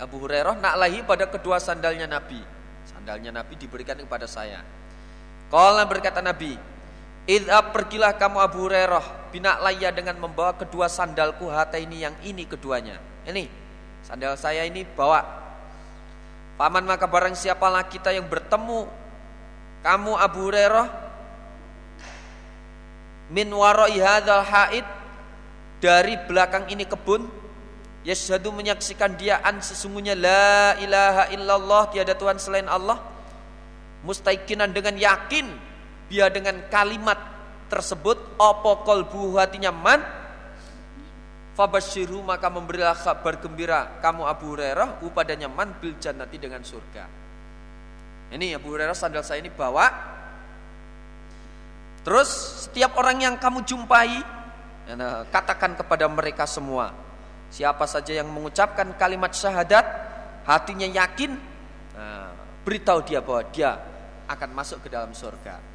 Abu 0.00 0.16
Hurairah 0.24 0.56
nak 0.58 0.74
lahi 0.80 1.04
pada 1.04 1.28
kedua 1.28 1.60
sandalnya 1.60 2.08
Nabi. 2.08 2.40
Sandalnya 2.88 3.30
Nabi 3.36 3.54
diberikan 3.54 4.00
kepada 4.00 4.24
saya. 4.24 4.64
Kala 5.52 5.84
berkata 5.84 6.24
Nabi, 6.24 6.56
Idha 7.22 7.62
pergilah 7.70 8.18
kamu 8.18 8.38
Abu 8.42 8.66
Hurairah 8.66 9.30
binak 9.30 9.62
laya 9.62 9.94
dengan 9.94 10.18
membawa 10.18 10.58
kedua 10.58 10.90
sandalku 10.90 11.46
hata 11.46 11.78
ini 11.78 12.02
yang 12.02 12.14
ini 12.26 12.42
keduanya. 12.42 12.98
Ini 13.22 13.46
sandal 14.02 14.34
saya 14.34 14.66
ini 14.66 14.82
bawa. 14.82 15.22
Paman 16.58 16.82
maka 16.82 17.06
barang 17.06 17.38
siapalah 17.38 17.86
kita 17.86 18.10
yang 18.10 18.26
bertemu 18.26 18.90
kamu 19.86 20.12
Abu 20.18 20.50
Hurairah 20.50 20.86
min 23.30 23.48
warai 23.54 24.02
hadzal 24.02 24.42
haid 24.42 24.86
dari 25.78 26.18
belakang 26.26 26.68
ini 26.68 26.84
kebun 26.84 27.26
yashhadu 28.02 28.50
menyaksikan 28.50 29.14
dia 29.14 29.38
an 29.46 29.62
sesungguhnya 29.62 30.18
la 30.18 30.74
ilaha 30.82 31.30
illallah 31.30 31.82
tiada 31.94 32.18
tuhan 32.18 32.36
selain 32.36 32.66
Allah 32.66 32.98
mustaikinan 34.02 34.74
dengan 34.74 34.98
yakin 34.98 35.71
dia 36.12 36.28
dengan 36.28 36.60
kalimat 36.68 37.16
tersebut 37.72 38.36
opo 38.36 38.84
kolbu 38.84 39.40
hatinya 39.40 39.72
man? 39.72 40.04
Fabashiru 41.56 42.20
maka 42.20 42.52
memberilah 42.52 42.96
kabar 42.96 43.40
gembira 43.40 43.96
kamu 44.04 44.28
Abu 44.28 44.52
Hurairah 44.52 45.00
upadanya 45.04 45.48
man 45.48 45.72
bil 45.80 45.96
jannati 45.96 46.36
dengan 46.36 46.60
surga. 46.60 47.04
Ini 48.32 48.60
Abu 48.60 48.76
Hurairah 48.76 48.96
sandal 48.96 49.24
saya 49.24 49.40
ini 49.40 49.48
bawa. 49.48 49.88
Terus 52.04 52.28
setiap 52.68 52.96
orang 53.00 53.24
yang 53.24 53.34
kamu 53.40 53.64
jumpai 53.64 54.20
ya, 54.88 55.24
katakan 55.32 55.76
kepada 55.76 56.08
mereka 56.08 56.44
semua 56.44 56.92
siapa 57.52 57.84
saja 57.84 58.16
yang 58.16 58.32
mengucapkan 58.32 58.96
kalimat 58.96 59.30
syahadat 59.36 59.84
hatinya 60.48 60.88
yakin 60.88 61.36
nah, 61.94 62.32
beritahu 62.64 63.04
dia 63.06 63.20
bahwa 63.20 63.44
dia 63.52 63.76
akan 64.26 64.50
masuk 64.56 64.82
ke 64.84 64.88
dalam 64.88 65.12
surga. 65.12 65.71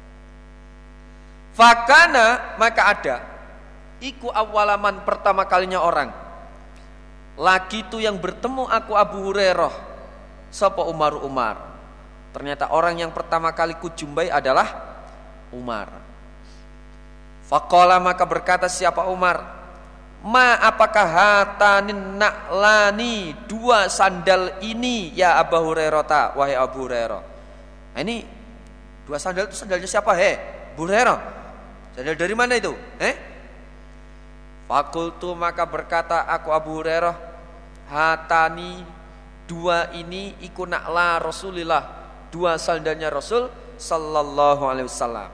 Fakana 1.58 2.54
maka 2.54 2.82
ada. 2.86 3.16
Iku 3.98 4.30
awalaman 4.30 5.02
pertama 5.02 5.42
kalinya 5.42 5.82
orang. 5.82 6.14
Lagi 7.34 7.82
itu 7.82 7.98
yang 7.98 8.14
bertemu 8.14 8.70
aku 8.70 8.94
Abu 8.94 9.26
Hurairah. 9.26 9.74
Sapa 10.54 10.86
Umar 10.86 11.18
Umar. 11.18 11.58
Ternyata 12.30 12.70
orang 12.70 13.02
yang 13.02 13.10
pertama 13.10 13.50
kali 13.50 13.74
kujumpai 13.74 14.30
adalah 14.30 14.70
Umar. 15.50 15.90
Fakola 17.50 17.98
maka 17.98 18.22
berkata 18.22 18.70
siapa 18.70 19.10
Umar? 19.10 19.58
Ma 20.22 20.62
apakah 20.62 21.06
hatanin 21.10 22.18
naklani 22.18 23.34
dua 23.50 23.90
sandal 23.90 24.62
ini 24.62 25.10
ya 25.10 25.42
Abu 25.42 25.58
Hurairah 25.58 26.38
wahai 26.38 26.54
Abu 26.54 26.86
Hurairah. 26.86 27.22
Nah, 27.94 28.00
ini 28.02 28.22
dua 29.06 29.18
sandal 29.18 29.50
itu 29.50 29.58
sandalnya 29.58 29.90
siapa? 29.90 30.14
He? 30.14 30.38
Abu 30.74 30.86
Hurairah. 30.86 31.38
Sandal 31.98 32.14
dari 32.14 32.30
mana 32.30 32.54
itu? 32.54 32.70
Eh? 33.02 33.14
Fakultu 34.70 35.34
maka 35.34 35.66
berkata 35.66 36.30
aku 36.30 36.54
Abu 36.54 36.78
Hurairah 36.78 37.18
hatani 37.90 38.86
dua 39.50 39.90
ini 39.98 40.38
iku 40.46 40.62
nakla 40.62 41.18
Rasulillah 41.18 41.82
dua 42.30 42.54
sandalnya 42.54 43.10
Rasul 43.10 43.50
sallallahu 43.74 44.62
alaihi 44.70 44.86
wasallam. 44.86 45.26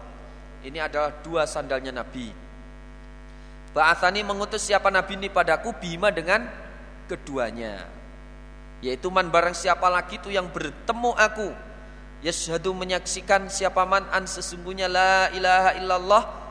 Ini 0.64 0.88
adalah 0.88 1.12
dua 1.20 1.44
sandalnya 1.44 1.92
Nabi. 2.00 2.32
Ba'athani 3.76 4.24
mengutus 4.24 4.64
siapa 4.64 4.88
nabi 4.88 5.20
ini 5.20 5.28
padaku 5.28 5.76
bima 5.76 6.08
dengan 6.08 6.48
keduanya. 7.12 7.84
Yaitu 8.80 9.12
man 9.12 9.28
barang 9.28 9.52
siapa 9.52 9.84
lagi 9.92 10.16
itu 10.16 10.32
yang 10.32 10.48
bertemu 10.48 11.12
aku. 11.12 11.52
Yashhadu 12.24 12.72
menyaksikan 12.72 13.52
siapa 13.52 13.84
man 13.84 14.08
an 14.08 14.24
sesungguhnya 14.24 14.88
la 14.88 15.28
ilaha 15.36 15.70
illallah. 15.76 16.43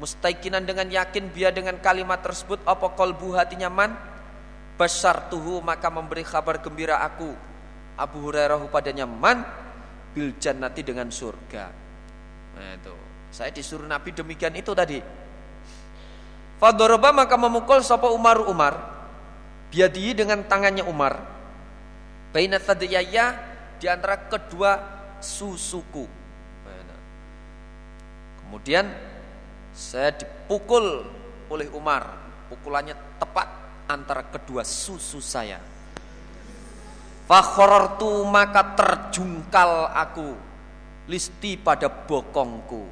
Mustaikinan 0.00 0.64
dengan 0.64 0.88
yakin 0.88 1.28
biar 1.28 1.52
dengan 1.52 1.76
kalimat 1.76 2.24
tersebut 2.24 2.64
apa 2.64 2.96
kolbu 2.96 3.36
hatinya 3.36 3.68
man. 3.68 3.92
Basar 4.80 5.28
tuhu 5.28 5.60
maka 5.60 5.92
memberi 5.92 6.24
kabar 6.24 6.56
gembira 6.64 7.04
aku. 7.04 7.28
Abu 8.00 8.16
Hurairah 8.24 8.64
padanya 8.72 9.04
man 9.04 9.44
bil 10.16 10.32
jannati 10.40 10.80
dengan 10.80 11.12
surga. 11.12 11.64
Nah 12.56 12.70
itu. 12.80 12.94
Saya 13.30 13.52
disuruh 13.52 13.84
Nabi 13.84 14.16
demikian 14.16 14.56
itu 14.56 14.72
tadi. 14.72 14.98
Fadoroba 16.56 17.12
maka 17.12 17.36
memukul 17.36 17.84
sopo 17.84 18.10
Umar 18.16 18.40
Umar 18.48 18.74
biadi 19.68 20.16
dengan 20.16 20.40
tangannya 20.48 20.82
Umar. 20.88 21.20
Baina 22.32 22.56
tadiyaya 22.56 23.36
di 23.76 23.84
antara 23.84 24.16
kedua 24.16 24.80
susuku. 25.20 26.08
Kemudian 28.44 29.09
saya 29.80 30.12
dipukul 30.12 31.08
oleh 31.48 31.72
Umar. 31.72 32.20
Pukulannya 32.52 32.92
tepat 33.16 33.48
antara 33.88 34.20
kedua 34.28 34.60
susu 34.60 35.24
saya. 35.24 35.56
Fakhorortu 37.24 38.28
maka 38.28 38.76
terjungkal 38.76 39.88
aku. 39.88 40.36
Listi 41.08 41.56
pada 41.56 41.88
bokongku. 41.88 42.84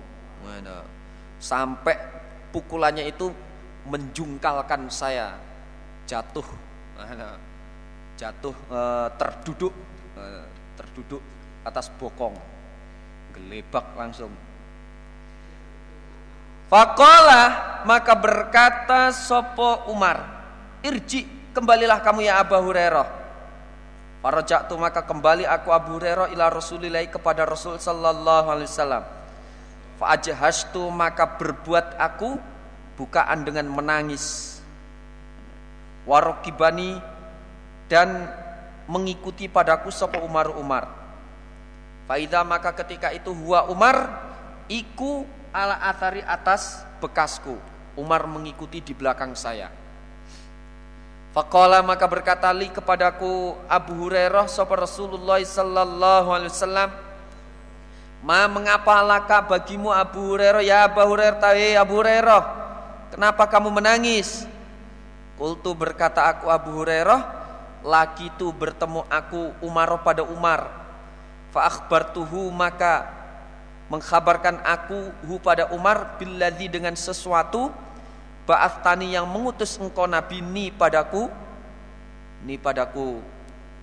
Sampai 1.38 1.94
pukulannya 2.51 3.05
itu 3.05 3.29
menjungkalkan 3.85 4.88
saya. 4.88 5.37
Jatuh. 6.09 6.46
Jatuh 8.16 8.57
eh, 8.57 9.09
terduduk. 9.20 9.74
Eh, 10.16 10.46
terduduk 10.81 11.20
atas 11.68 11.92
bokong. 12.01 12.35
Gelebak 13.37 13.85
langsung 13.94 14.33
Fakola 16.68 17.42
maka 17.88 18.12
berkata 18.12 19.09
Sopo 19.16 19.88
Umar 19.88 20.20
Irji 20.85 21.24
kembalilah 21.57 21.98
kamu 21.98 22.28
ya 22.28 22.38
Abu 22.38 22.54
Hurairah. 22.54 23.09
Farajatu 24.22 24.78
maka 24.78 25.02
kembali 25.02 25.42
aku 25.42 25.74
Abu 25.74 25.98
Hurairah 25.98 26.31
ila 26.31 26.52
Rasulillah 26.52 27.02
kepada 27.11 27.42
Rasul 27.42 27.83
sallallahu 27.83 28.46
alaihi 28.46 28.70
wasallam. 28.70 29.04
Fa'ajhastu 29.98 30.87
maka 30.94 31.26
berbuat 31.35 31.98
aku 31.98 32.38
bukaan 32.94 33.42
dengan 33.42 33.66
menangis. 33.66 34.59
Warokibani 36.07 37.02
dan 37.90 38.28
mengikuti 38.88 39.50
padaku 39.50 39.92
sapa 39.92 40.16
Umar 40.24 40.48
Umar 40.57 40.88
Faida 42.09 42.40
maka 42.40 42.72
ketika 42.72 43.12
itu 43.12 43.37
huwa 43.37 43.68
Umar 43.68 44.09
iku 44.64 45.28
ala 45.52 45.78
athari 45.84 46.24
atas 46.24 46.84
bekasku 47.02 47.56
Umar 47.98 48.26
mengikuti 48.28 48.80
di 48.80 48.94
belakang 48.94 49.34
saya 49.34 49.70
Fakola 51.34 51.84
maka 51.84 52.08
berkata 52.08 52.48
li 52.54 52.72
kepadaku 52.72 53.54
Abu 53.68 54.06
Hurairah 54.06 54.48
sapa 54.48 54.74
Rasulullah 54.74 55.38
sallallahu 55.38 56.28
alaihi 56.32 56.52
wasallam 56.52 56.90
Ma 58.18 58.50
mengapa 58.50 58.98
laka 59.06 59.46
bagimu 59.46 59.94
Abu 59.94 60.34
Hurairah 60.34 60.62
ya 60.64 60.90
Abu 60.90 61.04
Hurairah 61.06 61.38
tawi 61.38 61.78
Abu 61.78 62.02
Hurairah 62.02 62.42
Kenapa 63.08 63.48
kamu 63.48 63.72
menangis? 63.72 64.44
Kultu 65.40 65.72
berkata 65.72 66.28
aku 66.28 66.52
Abu 66.52 66.76
Hurairah, 66.76 67.20
laki 67.80 68.28
itu 68.28 68.52
bertemu 68.52 69.06
aku 69.08 69.54
Umar 69.64 69.88
pada 70.04 70.26
Umar. 70.26 70.68
Fa 71.48 71.72
tuhu 72.12 72.52
maka 72.52 73.17
mengkhabarkan 73.88 74.61
aku 74.64 75.12
hu 75.24 75.40
pada 75.40 75.72
Umar 75.72 76.20
billadzi 76.20 76.68
dengan 76.68 76.92
sesuatu 76.92 77.72
ba'athani 78.44 79.16
yang 79.16 79.29
mengutus 79.29 79.81
engkau 79.81 80.05
nabi 80.05 80.44
ni 80.44 80.68
padaku 80.72 81.29
ni 82.44 82.61
padaku 82.61 83.20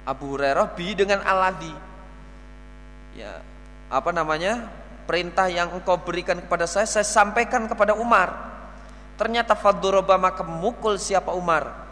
Abu 0.05 0.37
Hurairah 0.37 0.73
bi 0.77 0.93
dengan 0.93 1.25
aladhi 1.25 1.73
ya 3.17 3.41
apa 3.89 4.09
namanya? 4.09 4.65
Perintah 5.05 5.45
yang 5.45 5.69
engkau 5.69 6.01
berikan 6.01 6.41
kepada 6.41 6.65
saya 6.65 6.89
saya 6.89 7.05
sampaikan 7.05 7.69
kepada 7.69 7.93
Umar. 7.93 8.57
Ternyata 9.15 9.53
Fadoroba 9.53 10.17
maka 10.17 10.41
memukul 10.41 10.97
siapa 10.97 11.31
Umar? 11.31 11.85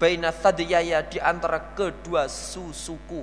Baina 0.00 0.32
thadiyaya 0.32 1.04
di 1.04 1.20
antara 1.20 1.60
kedua 1.76 2.26
susuku. 2.26 3.22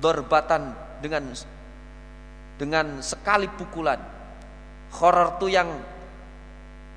Dorbatan 0.00 0.72
dengan 1.04 1.28
dengan 2.58 3.00
sekali 3.00 3.48
pukulan. 3.48 3.96
Horor 4.98 5.40
tu 5.40 5.48
yang 5.48 5.70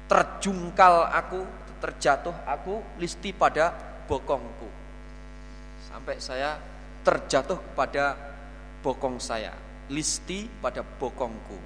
terjungkal 0.09 1.07
aku 1.13 1.61
Terjatuh 1.81 2.45
aku 2.45 2.77
listi 3.01 3.33
pada 3.33 3.73
bokongku. 4.05 4.69
Sampai 5.89 6.21
saya 6.21 6.61
terjatuh 7.01 7.57
pada 7.73 8.13
bokong 8.85 9.17
saya. 9.17 9.49
Listi 9.89 10.45
pada 10.61 10.85
bokongku. 10.85 11.57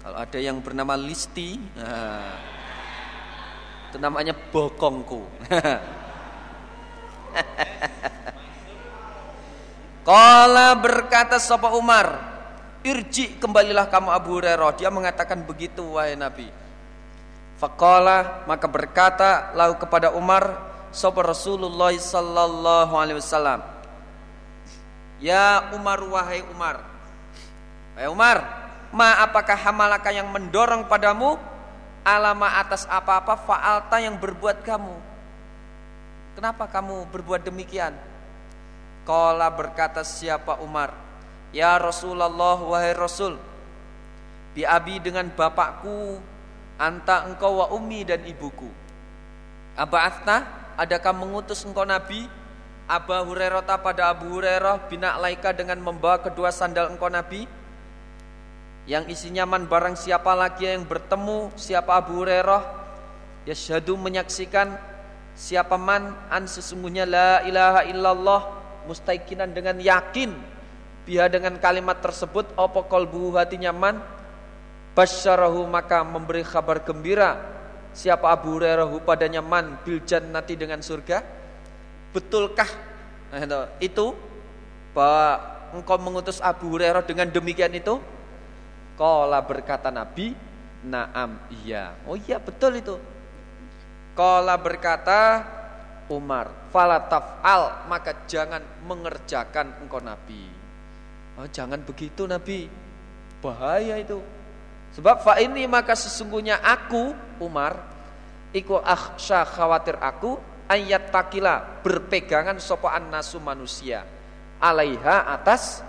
Kalau 0.00 0.16
ada 0.16 0.38
yang 0.40 0.60
bernama 0.60 0.96
Listi, 0.96 1.60
nah, 1.76 2.36
itu 3.88 3.96
namanya 3.96 4.36
bokongku. 4.36 5.24
Kala 10.00 10.72
berkata 10.80 11.36
Sopa 11.36 11.70
Umar, 11.76 12.16
irji 12.80 13.36
kembalilah 13.36 13.84
kamu 13.88 14.08
Abu 14.08 14.40
Hurairah. 14.40 14.72
Dia 14.80 14.88
mengatakan 14.88 15.44
begitu 15.44 16.00
wahai 16.00 16.16
Nabi. 16.16 16.48
Fakola 17.60 18.48
maka 18.48 18.64
berkata 18.64 19.52
lalu 19.52 19.76
kepada 19.76 20.16
Umar 20.16 20.56
Sopa 20.88 21.20
Rasulullah 21.20 21.92
sallallahu 21.92 22.94
alaihi 22.96 23.20
wasallam. 23.20 23.60
Ya 25.20 25.68
Umar 25.76 26.00
wahai 26.08 26.40
Umar. 26.48 26.80
Wahai 27.92 28.08
Umar, 28.08 28.38
Ma 28.90 29.22
apakah 29.22 29.54
hamalaka 29.54 30.10
yang 30.10 30.26
mendorong 30.34 30.82
padamu 30.90 31.38
alama 32.02 32.58
atas 32.58 32.90
apa-apa 32.90 33.38
faalta 33.38 34.02
yang 34.02 34.18
berbuat 34.18 34.66
kamu. 34.66 34.96
Kenapa 36.34 36.66
kamu 36.66 37.06
berbuat 37.14 37.46
demikian? 37.46 37.94
Kala 39.10 39.50
berkata 39.50 40.06
siapa 40.06 40.62
Umar, 40.62 40.94
Ya 41.50 41.74
Rasulullah 41.82 42.54
wahai 42.62 42.94
Rasul, 42.94 43.34
bi 44.54 44.62
abi 44.62 45.02
dengan 45.02 45.26
bapakku, 45.34 46.22
anta 46.78 47.26
engkau 47.26 47.58
wa 47.58 47.74
ummi 47.74 48.06
dan 48.06 48.22
ibuku. 48.22 48.70
Aba'athna, 49.74 50.46
adakah 50.78 51.10
mengutus 51.10 51.66
engkau 51.66 51.82
Nabi? 51.82 52.30
Aba 52.86 53.26
Hurairah 53.26 53.66
pada 53.82 54.14
Abu 54.14 54.30
Hurairah 54.38 54.86
bina 54.86 55.18
laika 55.18 55.50
dengan 55.50 55.82
membawa 55.82 56.22
kedua 56.22 56.54
sandal 56.54 56.94
engkau 56.94 57.10
Nabi? 57.10 57.50
yang 58.90 59.06
isinya 59.06 59.46
man 59.46 59.70
barang 59.70 59.94
siapa 59.94 60.34
lagi 60.34 60.66
yang 60.66 60.82
bertemu 60.82 61.54
siapa 61.54 61.94
Abu 62.00 62.24
Hurairah 62.24 62.62
syahdu 63.46 63.94
menyaksikan 63.94 64.74
siapa 65.38 65.78
man 65.78 66.10
an 66.26 66.46
sesungguhnya 66.50 67.06
la 67.06 67.42
ilaha 67.46 67.86
illallah 67.86 68.59
mustaikinan 68.90 69.54
dengan 69.54 69.78
yakin. 69.78 70.34
Biha 71.06 71.30
dengan 71.30 71.54
kalimat 71.62 72.02
tersebut 72.02 72.50
apa 72.58 72.82
qalbuhu 72.90 73.38
hatinya 73.38 73.70
man? 73.70 74.02
Basyarahu 74.98 75.70
maka 75.70 76.02
memberi 76.02 76.42
kabar 76.42 76.82
gembira. 76.82 77.38
Siapa 77.94 78.34
Abu 78.34 78.58
Hurairah 78.58 78.90
padanya 79.06 79.38
man? 79.38 79.78
Bil 79.86 80.02
jannati 80.02 80.58
dengan 80.58 80.82
surga? 80.82 81.22
Betulkah? 82.10 82.70
Nah, 83.30 83.70
itu 83.78 84.10
bahwa 84.90 85.38
engkau 85.78 85.98
mengutus 86.02 86.42
Abu 86.42 86.74
Hurairah 86.74 87.06
dengan 87.06 87.30
demikian 87.30 87.70
itu? 87.70 88.02
Kala 88.98 89.38
berkata 89.40 89.88
Nabi 89.94 90.50
Naam 90.80 91.36
iya. 91.60 91.92
Oh 92.08 92.16
iya 92.16 92.40
betul 92.40 92.80
itu. 92.80 92.96
Kala 94.16 94.56
berkata 94.56 95.44
Umar 96.10 96.68
Falataf 96.74 97.40
al 97.40 97.86
Maka 97.86 98.26
jangan 98.26 98.60
mengerjakan 98.84 99.80
engkau 99.80 100.02
Nabi 100.02 100.60
Oh, 101.40 101.48
jangan 101.48 101.80
begitu 101.80 102.28
Nabi. 102.28 102.68
Bahaya 103.40 103.96
itu. 103.96 104.20
Sebab 104.92 105.24
fa 105.24 105.40
ini 105.40 105.64
maka 105.64 105.96
sesungguhnya 105.96 106.60
aku 106.60 107.16
Umar 107.40 107.80
iku 108.52 108.76
akhsha 108.76 109.48
khawatir 109.48 109.96
aku 109.96 110.36
ayat 110.68 111.08
takila 111.08 111.80
berpegangan 111.80 112.60
sopan 112.60 113.08
nasu 113.08 113.40
manusia 113.40 114.04
alaiha 114.60 115.32
atas 115.32 115.80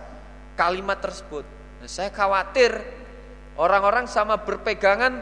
kalimat 0.56 1.04
tersebut. 1.04 1.44
Nah, 1.84 1.90
saya 1.90 2.14
khawatir 2.14 2.72
orang-orang 3.60 4.08
sama 4.08 4.40
berpegangan 4.40 5.20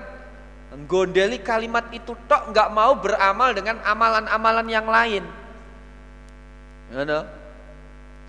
gondeli 0.86 1.42
kalimat 1.42 1.90
itu 1.90 2.14
tok 2.30 2.54
nggak 2.54 2.70
mau 2.70 2.94
beramal 2.94 3.50
dengan 3.58 3.82
amalan-amalan 3.82 4.68
yang 4.70 4.86
lain. 4.86 5.24
Ya, 6.94 7.26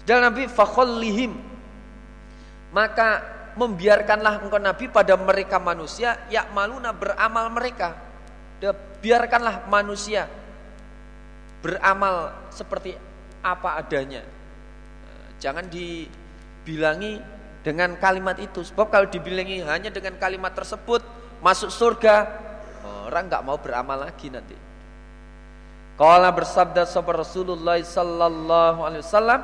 Dan 0.08 0.24
Nabi 0.24 0.48
fakhallihim. 0.48 1.36
Maka 2.70 3.20
membiarkanlah 3.58 4.46
engkau 4.46 4.62
Nabi 4.62 4.86
pada 4.88 5.18
mereka 5.18 5.58
manusia 5.58 6.16
ya 6.32 6.48
maluna 6.54 6.94
beramal 6.94 7.50
mereka. 7.52 7.98
Biarkanlah 9.00 9.68
manusia 9.68 10.28
beramal 11.60 12.32
seperti 12.52 12.96
apa 13.44 13.80
adanya. 13.80 14.24
Jangan 15.40 15.68
dibilangi 15.68 17.20
dengan 17.60 17.96
kalimat 18.00 18.36
itu 18.40 18.64
sebab 18.64 18.88
kalau 18.88 19.08
dibilangi 19.08 19.60
hanya 19.64 19.92
dengan 19.92 20.16
kalimat 20.16 20.52
tersebut 20.56 21.19
masuk 21.40 21.72
surga 21.72 22.28
orang 23.08 23.26
nggak 23.26 23.44
mau 23.44 23.58
beramal 23.58 24.06
lagi 24.06 24.30
nanti 24.30 24.70
Kala 26.00 26.32
bersabda 26.32 26.88
sahabat 26.88 27.28
Rasulullah 27.28 27.76
sallallahu 27.76 28.88
alaihi 28.88 29.04
wasallam 29.04 29.40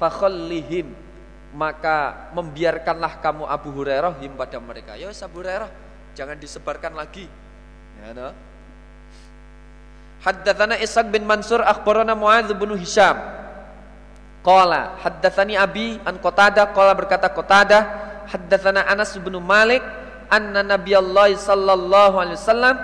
fakhallihim 0.00 0.88
maka 1.52 2.32
membiarkanlah 2.32 3.20
kamu 3.20 3.44
Abu 3.44 3.76
Hurairah 3.76 4.16
him 4.24 4.40
pada 4.40 4.56
mereka. 4.56 4.96
Ya 4.96 5.12
Abu 5.12 5.44
Hurairah, 5.44 5.68
jangan 6.16 6.40
disebarkan 6.40 6.96
lagi. 6.96 7.28
Ya, 8.00 8.16
no? 8.16 8.32
Haddatsana 10.24 10.80
Ishaq 10.80 11.12
bin 11.12 11.28
Mansur 11.28 11.60
akhbarana 11.60 12.16
Muadz 12.16 12.56
bin 12.56 12.72
Hisham. 12.80 13.20
Qala 14.40 14.96
haddatsani 15.04 15.60
Abi 15.60 16.00
an 16.08 16.16
Qatadah 16.16 16.72
qala 16.72 16.96
berkata 16.96 17.28
Qatadah 17.28 17.82
haddatsana 18.32 18.88
Anas 18.88 19.12
bin 19.20 19.36
Malik 19.44 19.84
anna 20.28 20.62
Nabiyallahi 20.62 21.38
sallallahu 21.38 22.16
alaihi 22.18 22.38
wasallam 22.38 22.76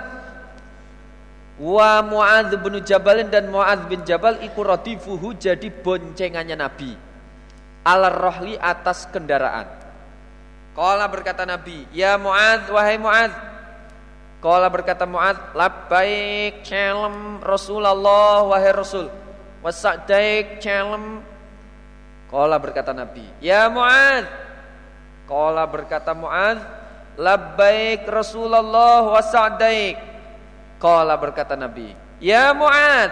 wa 1.59 1.91
Muadz 2.01 2.53
bin 2.57 2.73
Jabal 2.81 3.23
dan 3.29 3.51
Muadz 3.51 3.85
bin 3.87 4.01
Jabal 4.03 4.41
iku 4.41 4.65
radifuhu 4.65 5.37
jadi 5.37 5.69
boncengannya 5.69 6.57
Nabi 6.57 7.13
alar 7.83 8.15
rohli 8.15 8.55
atas 8.55 9.05
kendaraan. 9.11 9.67
Kala 10.73 11.05
berkata 11.05 11.45
Nabi, 11.45 11.85
Ya 11.93 12.17
Mu'ad, 12.17 12.65
wahai 12.73 12.97
Mu'ad. 12.97 13.31
Kala 14.41 14.67
berkata 14.73 15.05
Mu'ad, 15.05 15.53
Labbaik 15.53 16.65
calem 16.65 17.37
Rasulullah, 17.43 18.41
wahai 18.47 18.73
Rasul. 18.73 19.05
Wasa'daik 19.61 20.57
calem. 20.63 21.21
Kala 22.33 22.57
berkata 22.57 22.89
Nabi, 22.89 23.21
Ya 23.37 23.69
Mu'ad. 23.69 24.25
Kala 25.29 25.63
berkata 25.69 26.17
Mu'ad, 26.17 26.57
Labbaik 27.17 28.09
Rasulullah 28.09 29.05
wasa'daik. 29.13 29.97
Kala 30.81 31.15
berkata 31.15 31.53
Nabi, 31.55 31.93
Ya 32.19 32.51
Mu'ad. 32.51 33.11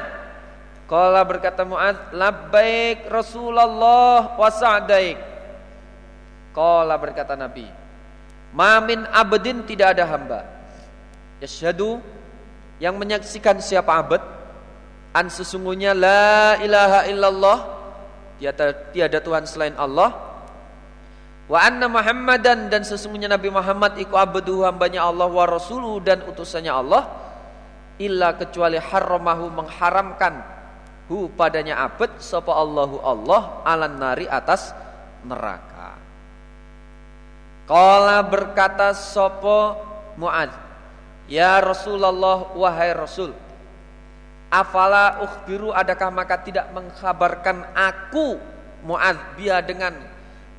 Kala 0.91 1.24
berkata 1.24 1.64
Mu'ad, 1.64 2.12
labbaik 2.12 3.08
Rasulullah 3.08 4.36
wa 4.36 4.49
sa'daik. 4.52 5.16
Kala 6.52 6.99
berkata 6.99 7.39
Nabi, 7.39 7.64
Mamin 8.52 9.08
abdin 9.08 9.64
tidak 9.64 9.95
ada 9.95 10.04
hamba. 10.04 10.43
Yasyadu 11.39 12.04
yang 12.84 12.99
menyaksikan 12.99 13.64
siapa 13.64 13.95
abad 13.95 14.20
an 15.16 15.32
sesungguhnya 15.32 15.95
la 15.95 16.60
ilaha 16.60 17.08
illallah 17.08 17.58
tiada, 18.39 18.76
tiada 18.91 19.20
Tuhan 19.24 19.47
selain 19.47 19.76
Allah 19.80 20.30
wa 21.52 21.60
anna 21.60 21.91
Muhammadan 21.91 22.72
dan 22.72 22.88
sesungguhnya 22.88 23.28
Nabi 23.28 23.52
Muhammad 23.52 23.99
iku 23.99 24.16
abdu 24.16 24.64
hambanya 24.64 25.04
Allah 25.04 25.28
wa 25.28 25.43
rasuluhu 25.43 25.99
dan 25.99 26.24
utusannya 26.24 26.72
Allah 26.72 27.12
illa 27.99 28.32
kecuali 28.39 28.80
haramahu 28.80 29.52
mengharamkan 29.52 30.39
hu 31.12 31.28
padanya 31.36 31.84
abad 31.84 32.16
sapa 32.24 32.56
Allahu 32.56 33.04
Allah 33.04 33.60
alan 33.68 33.99
nari 33.99 34.32
atas 34.32 34.72
neraka. 35.28 35.99
Kala 37.68 38.24
berkata 38.24 38.95
sapa 38.95 39.76
Muad, 40.16 40.52
Ya 41.32 41.60
Rasulullah 41.64 42.52
wahai 42.52 42.91
Rasul, 42.91 43.32
afala 44.52 45.24
ukhbiru 45.24 45.72
adakah 45.72 46.12
maka 46.12 46.39
tidak 46.43 46.68
mengkhabarkan 46.72 47.76
aku 47.76 48.39
Muad 48.84 49.16
biha 49.36 49.62
dengan 49.64 50.11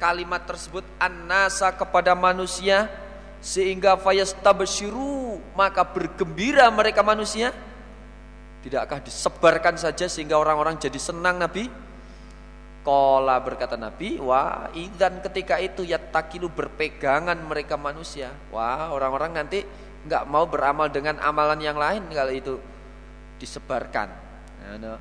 kalimat 0.02 0.42
tersebut 0.42 0.82
annasa 0.98 1.70
kepada 1.70 2.18
manusia 2.18 2.90
sehingga 3.38 3.94
fayastabshiru 3.94 5.38
maka 5.54 5.86
bergembira 5.86 6.66
mereka 6.74 7.06
manusia 7.06 7.54
Tidakkah 8.62 9.02
disebarkan 9.02 9.74
saja 9.74 10.06
sehingga 10.06 10.38
orang-orang 10.38 10.78
jadi 10.78 10.94
senang 10.94 11.34
Nabi? 11.34 11.66
Kola 12.86 13.38
berkata 13.42 13.74
Nabi, 13.74 14.22
wah 14.22 14.70
idan 14.74 15.18
ketika 15.22 15.58
itu 15.58 15.82
ya 15.82 15.98
takilu 15.98 16.46
berpegangan 16.46 17.38
mereka 17.42 17.74
manusia. 17.74 18.30
Wah 18.54 18.94
orang-orang 18.94 19.34
nanti 19.34 19.66
nggak 20.06 20.26
mau 20.30 20.46
beramal 20.46 20.90
dengan 20.90 21.18
amalan 21.22 21.58
yang 21.58 21.78
lain 21.78 22.06
kalau 22.10 22.30
itu 22.34 22.54
disebarkan. 23.42 24.08
No. 24.78 24.94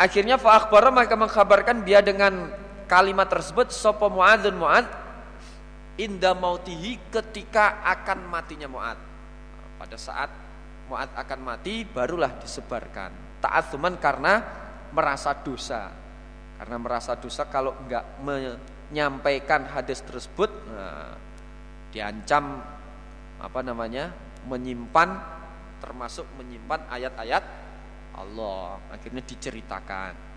Akhirnya 0.00 0.40
fa'akhbara 0.40 0.88
maka 0.88 1.16
mengkabarkan 1.20 1.84
dia 1.84 2.00
dengan 2.00 2.48
kalimat 2.88 3.28
tersebut 3.28 3.70
sopo 3.70 4.08
muadzun 4.08 4.56
muad 4.56 4.88
inda 6.00 6.32
mautihi 6.32 6.96
ketika 7.12 7.84
akan 7.84 8.26
matinya 8.26 8.66
muad. 8.66 8.98
Pada 9.78 9.94
saat 9.94 10.30
Mu'ad 10.88 11.12
akan 11.12 11.40
mati 11.44 11.84
barulah 11.84 12.32
disebarkan. 12.40 13.44
Ta'atsuman 13.44 14.00
karena 14.00 14.40
merasa 14.90 15.36
dosa. 15.36 15.92
Karena 16.56 16.76
merasa 16.80 17.14
dosa 17.14 17.44
kalau 17.46 17.76
enggak 17.84 18.02
menyampaikan 18.24 19.68
hadis 19.68 20.00
tersebut 20.02 20.48
nah, 20.72 21.14
diancam 21.92 22.64
apa 23.38 23.60
namanya? 23.62 24.10
menyimpan 24.48 25.12
termasuk 25.84 26.24
menyimpan 26.40 26.88
ayat-ayat 26.88 27.44
Allah. 28.16 28.80
Akhirnya 28.88 29.20
diceritakan. 29.20 30.27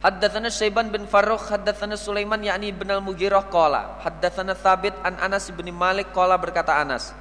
Haddatsana 0.00 0.48
Syaiban 0.48 0.88
bin 0.88 1.04
Farrukh 1.04 1.52
haddatsana 1.52 1.92
Sulaiman 1.92 2.40
yakni 2.40 2.72
bin 2.72 2.88
Al-Mughirah 2.88 3.52
qala 3.52 4.00
haddatsana 4.00 4.56
Thabit 4.56 4.96
an 5.04 5.20
Anas 5.20 5.52
bin 5.52 5.68
Malik 5.76 6.08
qala 6.16 6.40
berkata 6.40 6.72
Anas 6.72 7.12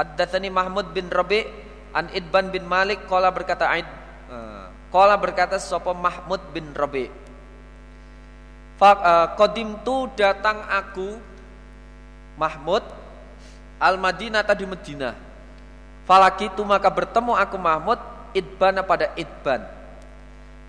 Haddatsani 0.00 0.48
Mahmud 0.48 0.96
bin 0.96 1.12
Rabi 1.12 1.44
an 1.92 2.08
Idban 2.08 2.48
bin 2.48 2.64
Malik 2.64 3.04
qala 3.04 3.28
berkata 3.28 3.68
Aid 3.68 3.84
eh, 4.32 4.64
qala 4.88 5.20
berkata 5.20 5.60
sapa 5.60 5.92
Mahmud 5.92 6.40
bin 6.56 6.72
Rabi 6.72 7.12
Fa 8.80 9.28
qadim 9.38 9.78
tu 9.86 10.08
datang 10.18 10.58
aku 10.66 11.14
Mahmud 12.34 12.82
al 13.78 13.94
Madinah 13.94 14.42
tadi 14.42 14.66
Madinah. 14.66 15.14
Falakitu 16.02 16.66
maka 16.66 16.90
bertemu 16.90 17.30
aku 17.30 17.56
Mahmud 17.62 17.98
Idban 18.34 18.82
pada 18.82 19.14
Idban. 19.14 19.62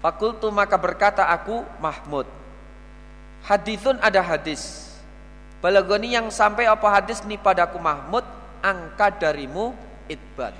Fakultu 0.04 0.52
maka 0.52 0.76
berkata 0.76 1.24
aku 1.32 1.64
Mahmud. 1.80 2.28
Hadithun 3.48 3.96
ada 4.04 4.20
hadis. 4.20 4.92
Balagoni 5.64 6.12
yang 6.12 6.28
sampai 6.28 6.68
apa 6.68 6.92
hadis 6.92 7.24
nih 7.24 7.40
padaku 7.40 7.80
Mahmud 7.80 8.28
angka 8.60 9.16
darimu 9.16 9.72
itban. 10.12 10.52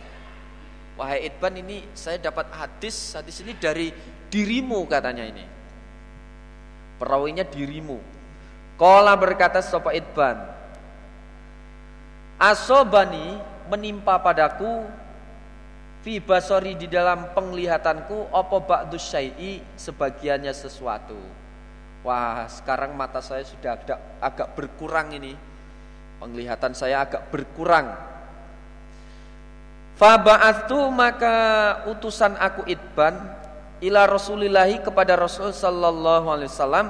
Wahai 0.96 1.28
itban 1.28 1.60
ini 1.60 1.84
saya 1.92 2.24
dapat 2.24 2.48
hadis 2.56 3.20
hadis 3.20 3.44
ini 3.44 3.52
dari 3.60 3.92
dirimu 4.32 4.88
katanya 4.88 5.28
ini. 5.28 5.46
perawinya 7.04 7.44
dirimu. 7.44 8.00
Kola 8.80 9.12
berkata 9.20 9.60
sopa 9.60 9.92
Idban. 9.92 10.40
Asobani 12.40 13.44
menimpa 13.68 14.16
padaku 14.24 14.88
fi 16.04 16.20
basori 16.20 16.76
di 16.76 16.92
dalam 16.92 17.32
penglihatanku 17.32 18.36
opo 18.36 18.58
ba'du 18.68 19.00
syai'i 19.00 19.64
sebagiannya 19.80 20.52
sesuatu. 20.52 21.16
Wah, 22.04 22.44
sekarang 22.52 22.92
mata 23.00 23.24
saya 23.24 23.48
sudah 23.48 23.80
agak, 23.80 24.00
agak 24.20 24.48
berkurang 24.60 25.16
ini. 25.16 25.34
Penglihatan 26.20 26.76
saya 26.76 27.08
agak 27.08 27.32
berkurang. 27.32 27.96
Faba'atu 29.96 30.92
maka 30.92 31.36
utusan 31.88 32.36
aku 32.36 32.68
Idban 32.68 33.16
ila 33.80 34.04
Rasulillahi 34.04 34.84
kepada 34.84 35.16
Rasul 35.16 35.56
sallallahu 35.56 36.28
alaihi 36.28 36.52
wasallam 36.52 36.88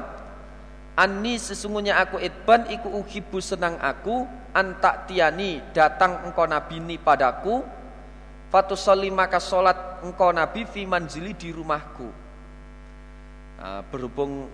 Ani 0.94 1.42
sesungguhnya 1.42 1.98
aku 1.98 2.22
itban 2.22 2.70
iku 2.70 3.02
uhibu 3.02 3.42
senang 3.42 3.82
aku 3.82 4.30
antak 4.54 5.10
tiani 5.10 5.58
datang 5.74 6.22
engkau 6.22 6.46
nabi 6.46 6.78
ini 6.78 7.02
padaku 7.02 7.66
fatusoli 8.54 9.10
maka 9.10 9.42
solat 9.42 10.06
engkau 10.06 10.30
nabi 10.30 10.70
fi 10.70 10.86
manzili 10.86 11.34
di 11.34 11.50
rumahku 11.50 12.06
nah, 13.58 13.82
berhubung 13.90 14.46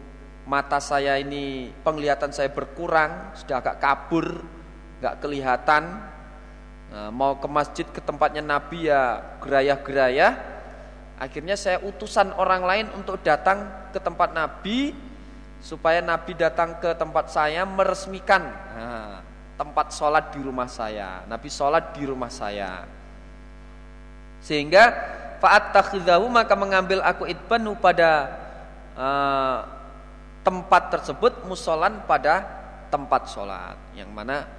mata 0.48 0.80
saya 0.80 1.20
ini 1.20 1.68
penglihatan 1.84 2.32
saya 2.32 2.48
berkurang 2.48 3.36
sudah 3.36 3.60
agak 3.60 3.84
kabur 3.84 4.40
nggak 5.04 5.20
kelihatan 5.20 5.84
nah, 6.96 7.12
mau 7.12 7.36
ke 7.36 7.48
masjid 7.52 7.84
ke 7.84 8.00
tempatnya 8.00 8.40
nabi 8.40 8.88
ya 8.88 9.20
gerayah-gerayah 9.44 10.32
akhirnya 11.20 11.60
saya 11.60 11.84
utusan 11.84 12.32
orang 12.40 12.64
lain 12.64 12.88
untuk 12.96 13.20
datang 13.20 13.68
ke 13.92 14.00
tempat 14.00 14.32
nabi 14.32 14.96
supaya 15.60 16.00
Nabi 16.00 16.40
datang 16.40 16.80
ke 16.80 16.96
tempat 16.96 17.36
saya 17.36 17.68
meresmikan 17.68 18.48
nah, 18.48 19.20
tempat 19.60 19.92
sholat 19.92 20.32
di 20.32 20.40
rumah 20.40 20.72
saya. 20.72 21.28
Nabi 21.28 21.52
sholat 21.52 21.92
di 21.92 22.08
rumah 22.08 22.32
saya. 22.32 22.88
Sehingga 24.50 24.90
faat 25.38 25.70
takhidahu 25.70 26.26
maka 26.26 26.58
mengambil 26.58 27.06
aku 27.06 27.30
itbanu 27.30 27.78
pada 27.78 28.34
uh, 28.98 29.62
tempat 30.42 30.90
tersebut 30.90 31.46
musolan 31.46 32.02
pada 32.10 32.42
tempat 32.90 33.30
sholat 33.30 33.78
yang 33.94 34.10
mana 34.10 34.50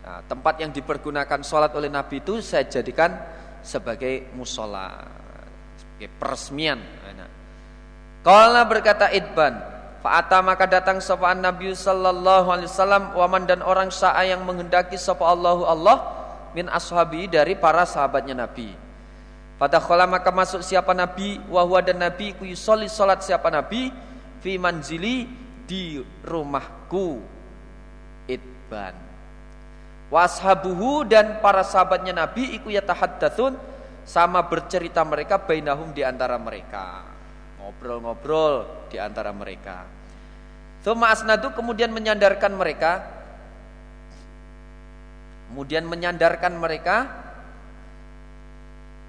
nah, 0.00 0.24
tempat 0.24 0.64
yang 0.64 0.72
dipergunakan 0.72 1.44
sholat 1.44 1.76
oleh 1.76 1.92
Nabi 1.92 2.24
itu 2.24 2.40
saya 2.40 2.64
jadikan 2.64 3.12
sebagai 3.60 4.32
musola 4.32 5.04
sebagai 5.76 6.08
peresmian. 6.16 6.80
Nah. 7.12 7.30
Kalau 8.24 8.62
berkata 8.64 9.12
itban 9.12 9.78
Fa'ata 9.98 10.38
maka 10.46 10.70
datang 10.70 11.02
sapa 11.02 11.34
Nabi 11.34 11.74
sallallahu 11.74 12.48
alaihi 12.54 12.70
wasallam 12.70 13.18
waman 13.18 13.50
dan 13.50 13.66
orang 13.66 13.90
sa'a 13.90 14.22
yang 14.30 14.46
menghendaki 14.46 14.94
sapa 14.94 15.26
Allahu 15.26 15.66
Allah 15.66 15.96
min 16.54 16.70
ashabi 16.70 17.26
dari 17.26 17.58
para 17.58 17.82
sahabatnya 17.82 18.46
Nabi. 18.46 18.87
Fadakhala 19.58 20.06
maka 20.06 20.30
masuk 20.30 20.62
siapa 20.62 20.94
Nabi 20.94 21.42
wahwa 21.50 21.82
dan 21.82 21.98
Nabi 21.98 22.30
ku 22.38 22.46
yusolli 22.46 22.86
salat 22.86 23.26
siapa 23.26 23.50
Nabi 23.50 23.90
fi 24.38 24.54
manzili 24.54 25.26
di 25.66 25.98
rumahku 26.22 27.18
itban. 28.30 28.94
Washabuhu 30.14 31.04
dan 31.04 31.42
para 31.42 31.66
sahabatnya 31.66 32.14
Nabi 32.14 32.54
iku 32.54 32.70
yatahaddatsun 32.70 33.58
sama 34.08 34.40
bercerita 34.46 35.02
mereka 35.02 35.42
bainahum 35.42 35.90
di 35.90 36.06
antara 36.06 36.38
mereka. 36.38 37.04
Ngobrol-ngobrol 37.60 38.88
di 38.88 38.96
antara 38.96 39.34
mereka. 39.34 39.84
Thumma 40.86 41.10
asnadu 41.10 41.52
kemudian 41.52 41.90
menyandarkan 41.90 42.54
mereka 42.54 43.18
kemudian 45.50 45.88
menyandarkan 45.88 46.54
mereka 46.60 46.96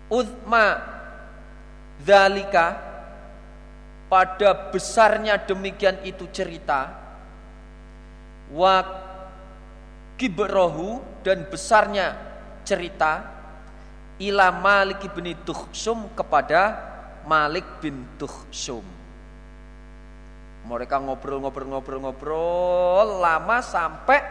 uzma 0.10 0.82
zalika 2.02 2.90
pada 4.10 4.74
besarnya 4.74 5.38
demikian 5.38 6.02
itu 6.02 6.26
cerita 6.34 6.90
wa 8.50 8.82
kibrohu 10.18 11.22
dan 11.22 11.46
besarnya 11.46 12.18
cerita 12.66 13.22
ila 14.20 14.52
Malik 14.52 15.06
bin 15.14 15.32
Tukhsum 15.46 16.10
kepada 16.18 16.90
Malik 17.30 17.64
bin 17.80 18.04
Tukhsum 18.18 18.84
mereka 20.66 20.98
ngobrol-ngobrol-ngobrol-ngobrol 21.02 23.22
lama 23.22 23.62
sampai 23.62 24.22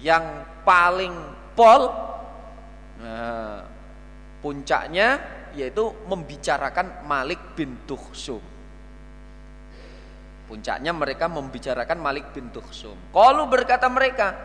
yang 0.00 0.24
paling 0.64 1.12
pol 1.56 1.88
nah, 3.00 3.73
puncaknya 4.44 5.16
yaitu 5.56 5.88
membicarakan 6.04 7.08
Malik 7.08 7.56
bin 7.56 7.80
Tukhsum. 7.88 8.42
Puncaknya 10.44 10.92
mereka 10.92 11.24
membicarakan 11.32 11.96
Malik 12.04 12.36
bin 12.36 12.52
Tukhsum. 12.52 12.92
Kalau 13.16 13.48
berkata 13.48 13.88
mereka, 13.88 14.36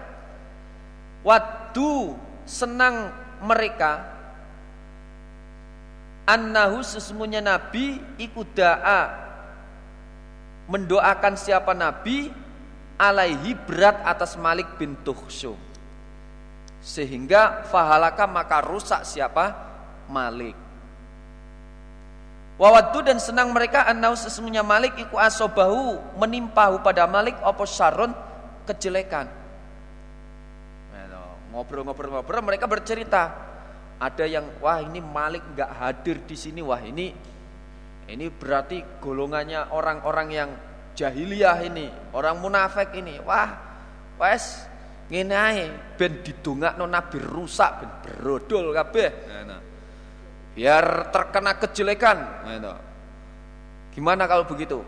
waktu 1.28 2.16
senang 2.48 3.12
mereka 3.44 4.08
annahu 6.24 6.80
sesungguhnya 6.80 7.44
Nabi 7.44 8.00
ikudaa 8.16 9.28
mendoakan 10.70 11.34
siapa 11.34 11.74
nabi 11.74 12.30
alaihi 13.02 13.58
berat 13.58 14.06
atas 14.06 14.38
Malik 14.38 14.78
bin 14.78 14.94
Tuhsum 15.02 15.58
sehingga 16.80 17.66
fahalaka 17.68 18.30
maka 18.30 18.62
rusak 18.62 19.02
siapa 19.04 19.69
Malik 20.10 20.58
Wawadu 22.60 23.00
dan 23.08 23.24
senang 23.24 23.56
mereka 23.56 23.88
annau 23.88 24.20
sesungguhnya 24.20 24.68
Malik 24.68 25.00
iku 25.00 25.16
asobahu 25.16 25.96
menimpahu 26.20 26.84
pada 26.84 27.08
Malik 27.08 27.40
opo 27.40 27.64
syarun 27.64 28.12
kejelekan. 28.68 29.32
Ngobrol-ngobrol-ngobrol 31.56 32.44
mereka 32.44 32.68
bercerita. 32.68 33.32
Ada 33.96 34.28
yang 34.28 34.60
wah 34.60 34.84
ini 34.84 35.00
Malik 35.00 35.56
nggak 35.56 35.72
hadir 35.72 36.20
di 36.28 36.36
sini 36.36 36.60
wah 36.60 36.84
ini 36.84 37.16
ini 38.10 38.26
berarti 38.28 39.00
golongannya 39.00 39.70
orang-orang 39.70 40.28
yang 40.34 40.50
jahiliyah 40.98 41.62
ini, 41.62 41.88
orang 42.12 42.42
munafik 42.42 42.92
ini. 42.98 43.22
Wah, 43.22 43.54
wes 44.18 44.66
ngene 45.08 45.36
ae 45.36 45.66
ben 45.96 46.26
didongakno 46.26 46.86
nabi 46.90 47.22
rusak 47.22 47.72
ben 47.82 47.92
brodol 48.02 48.74
kabeh. 48.74 49.10
Nah, 49.46 49.62
biar 50.60 51.08
terkena 51.16 51.56
kejelekan. 51.56 52.20
Nah, 52.44 52.76
Gimana 53.96 54.28
kalau 54.28 54.44
begitu? 54.44 54.84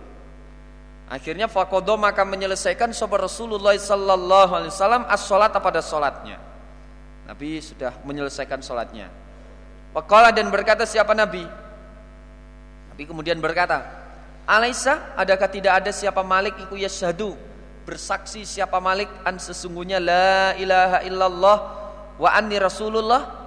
Akhirnya 1.07 1.47
fakodo 1.47 1.95
maka 1.95 2.27
menyelesaikan 2.27 2.91
sahabat 2.91 3.31
Rasulullah 3.31 3.75
sallallahu 3.75 4.51
alaihi 4.51 4.71
wasallam 4.71 5.07
as-salat 5.07 5.55
pada 5.55 5.79
salatnya. 5.79 6.39
Nabi 7.23 7.63
sudah 7.63 7.95
menyelesaikan 8.03 8.59
salatnya. 8.59 9.07
Waqala 9.95 10.35
dan 10.35 10.51
berkata 10.51 10.83
siapa 10.83 11.15
Nabi? 11.15 11.43
Nabi 12.91 13.03
kemudian 13.07 13.39
berkata, 13.39 13.87
Alaisa, 14.43 15.15
adakah 15.15 15.47
tidak 15.47 15.83
ada 15.83 15.91
siapa 15.95 16.19
Malik 16.19 16.59
iku 16.67 16.75
yashadu 16.75 17.35
bersaksi 17.87 18.43
siapa 18.43 18.79
Malik 18.83 19.07
an 19.23 19.39
sesungguhnya 19.39 20.03
la 20.03 20.51
ilaha 20.59 20.99
illallah 21.07 21.57
wa 22.19 22.29
anni 22.31 22.59
rasulullah? 22.59 23.39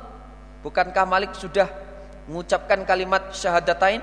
Bukankah 0.64 1.04
Malik 1.04 1.36
sudah 1.36 1.83
mengucapkan 2.30 2.82
kalimat 2.84 3.32
syahadatain? 3.32 4.00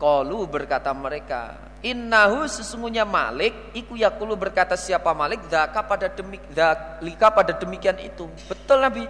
Qalu 0.00 0.40
berkata 0.48 0.90
mereka, 0.96 1.70
Innahu 1.80 2.44
sesungguhnya 2.44 3.08
Malik 3.08 3.56
iku 3.72 3.96
yakulu 3.96 4.36
berkata 4.36 4.76
siapa 4.76 5.16
Malik 5.16 5.48
dzaka 5.48 5.80
pada 5.80 6.12
demik 6.12 6.44
dzalika 6.52 7.32
pada 7.32 7.56
demikian 7.56 7.96
itu. 7.96 8.28
Betul 8.48 8.84
Nabi. 8.84 9.08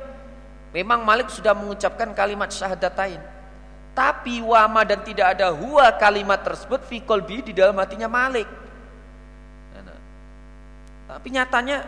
Memang 0.70 1.02
Malik 1.02 1.34
sudah 1.34 1.50
mengucapkan 1.50 2.14
kalimat 2.14 2.46
syahadatain. 2.54 3.18
Tapi 3.90 4.38
wama 4.38 4.86
dan 4.86 5.02
tidak 5.02 5.34
ada 5.34 5.50
huwa 5.50 5.90
kalimat 5.98 6.46
tersebut 6.46 6.86
fi 6.86 7.02
kolbi 7.02 7.42
di 7.42 7.50
dalam 7.50 7.74
hatinya 7.74 8.06
Malik. 8.06 8.46
Nah, 9.74 9.98
tapi 11.10 11.26
nyatanya 11.34 11.82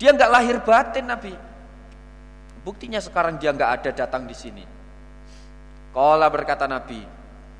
dia 0.00 0.16
nggak 0.16 0.32
lahir 0.32 0.56
batin 0.64 1.04
Nabi. 1.04 1.36
Buktinya 2.70 3.02
sekarang 3.02 3.34
dia 3.42 3.50
nggak 3.50 3.82
ada 3.82 3.90
datang 3.90 4.30
di 4.30 4.36
sini. 4.38 4.62
Kala 5.90 6.30
berkata 6.30 6.70
Nabi, 6.70 7.02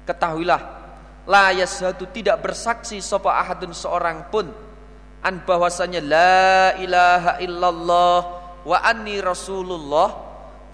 ketahuilah 0.07 0.63
la 1.27 1.51
yashadu 1.51 2.07
tidak 2.15 2.39
bersaksi 2.47 3.03
sapa 3.03 3.35
ahadun 3.43 3.75
seorang 3.75 4.31
pun 4.31 4.47
an 5.27 5.43
bahwasanya 5.43 5.99
la 5.99 6.79
ilaha 6.79 7.33
illallah 7.43 8.19
wa 8.63 8.79
anni 8.87 9.19
rasulullah 9.19 10.15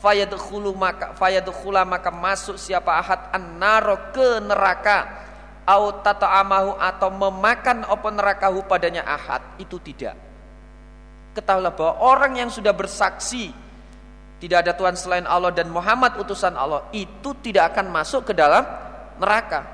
fayadkhulu 0.04 0.76
maka 0.76 1.16
fayadkhula 1.16 1.88
maka 1.88 2.12
masuk 2.12 2.60
siapa 2.60 2.92
ahad 2.92 3.32
annaro 3.32 4.12
ke 4.12 4.36
neraka 4.44 5.24
au 5.64 5.96
tata'amahu 6.04 6.76
atau 6.76 7.08
memakan 7.08 7.88
apa 7.88 8.08
nerakahu 8.12 8.68
padanya 8.68 9.00
ahad 9.00 9.40
itu 9.56 9.80
tidak 9.80 10.12
ketahuilah 11.32 11.72
bahwa 11.72 12.04
orang 12.04 12.32
yang 12.44 12.50
sudah 12.52 12.76
bersaksi 12.76 13.64
tidak 14.36 14.68
ada 14.68 14.72
Tuhan 14.76 14.96
selain 15.00 15.24
Allah 15.24 15.48
dan 15.48 15.72
Muhammad 15.72 16.20
utusan 16.20 16.52
Allah. 16.52 16.84
Itu 16.92 17.32
tidak 17.40 17.72
akan 17.72 17.88
masuk 17.88 18.28
ke 18.28 18.32
dalam 18.36 18.68
neraka. 19.16 19.64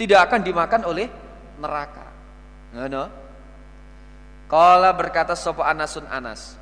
Tidak 0.00 0.16
akan 0.16 0.40
dimakan 0.40 0.88
oleh 0.88 1.06
neraka. 1.60 2.06
Ngono. 2.72 3.04
Kala 4.48 4.90
berkata 4.96 5.38
sopo 5.38 5.62
Anasun 5.62 6.10
Anas 6.10 6.58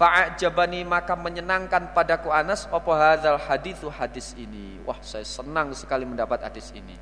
Fa'ajabani 0.00 0.80
maka 0.80 1.12
menyenangkan 1.12 1.92
padaku 1.92 2.32
Anas 2.32 2.64
Apa 2.72 2.88
hadal 2.96 3.36
hadithu 3.36 3.92
hadis 3.92 4.32
ini? 4.32 4.80
Wah 4.88 4.96
saya 5.04 5.26
senang 5.26 5.76
sekali 5.76 6.08
mendapat 6.08 6.46
hadis 6.46 6.72
ini. 6.72 6.96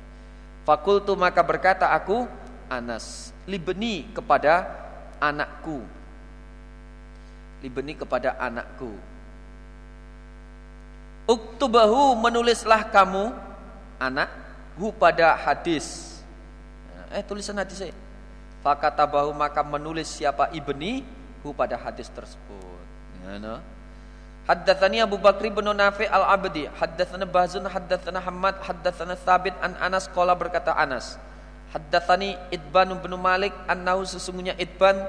Fakultu 0.67 1.13
maka 1.13 1.45
berkata 1.45 1.93
aku 1.93 2.25
Anas 2.65 3.29
libeni 3.45 4.09
kepada 4.09 4.65
anakku. 5.21 5.85
Libeni 7.61 7.93
kepada 7.93 8.35
anakku 8.41 9.14
Uktubahu 11.25 12.13
menulislah 12.21 12.85
kamu 12.93 13.33
anak 13.97 14.29
hu 14.77 14.93
pada 14.93 15.33
hadis 15.33 16.19
eh 17.09 17.23
tulisan 17.25 17.55
hadis 17.57 17.79
saya 17.79 17.95
Fakatabahu 18.61 19.33
maka 19.33 19.61
menulis 19.61 20.09
siapa 20.09 20.49
ibni 20.53 21.05
hu 21.45 21.53
pada 21.53 21.77
hadis 21.77 22.09
tersebut 22.09 22.81
ya, 23.25 23.37
no? 23.37 23.57
Haddatsani 24.45 25.01
Abu 25.01 25.17
Bakri 25.17 25.49
bin 25.49 25.65
Nafi 25.65 26.05
al-Abdi, 26.05 26.69
haddatsana 26.77 27.25
Bahzun, 27.25 27.65
haddatsana 27.65 28.21
Hamad, 28.21 28.61
haddatsana 28.61 29.17
Thabit 29.17 29.57
an 29.57 29.73
Anas 29.81 30.05
qala 30.05 30.37
berkata 30.37 30.69
Anas. 30.69 31.17
Haddatsani 31.73 32.37
Idban 32.53 32.93
bin 33.01 33.17
Malik 33.17 33.57
annahu 33.65 34.05
sesungguhnya 34.05 34.53
Idban 34.61 35.01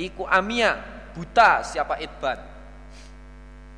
iku 0.00 0.24
amia 0.24 0.80
buta 1.12 1.60
siapa 1.60 2.00
Idban. 2.00 2.40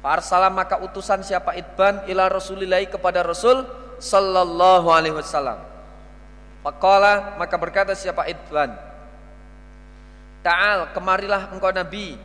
Farsala 0.03 0.51
maka 0.51 0.83
utusan 0.83 1.23
siapa 1.23 1.55
Idban 1.55 2.11
ila 2.11 2.27
Rasulillahi 2.27 2.91
kepada 2.91 3.23
Rasul 3.23 3.63
sallallahu 4.03 4.91
alaihi 4.91 5.15
wasallam. 5.15 5.63
Faqala 6.67 7.39
maka 7.39 7.55
berkata 7.55 7.95
siapa 7.95 8.27
Idban. 8.27 8.75
Ta'al 10.43 10.91
kemarilah 10.91 11.55
engkau 11.55 11.71
Nabi. 11.71 12.19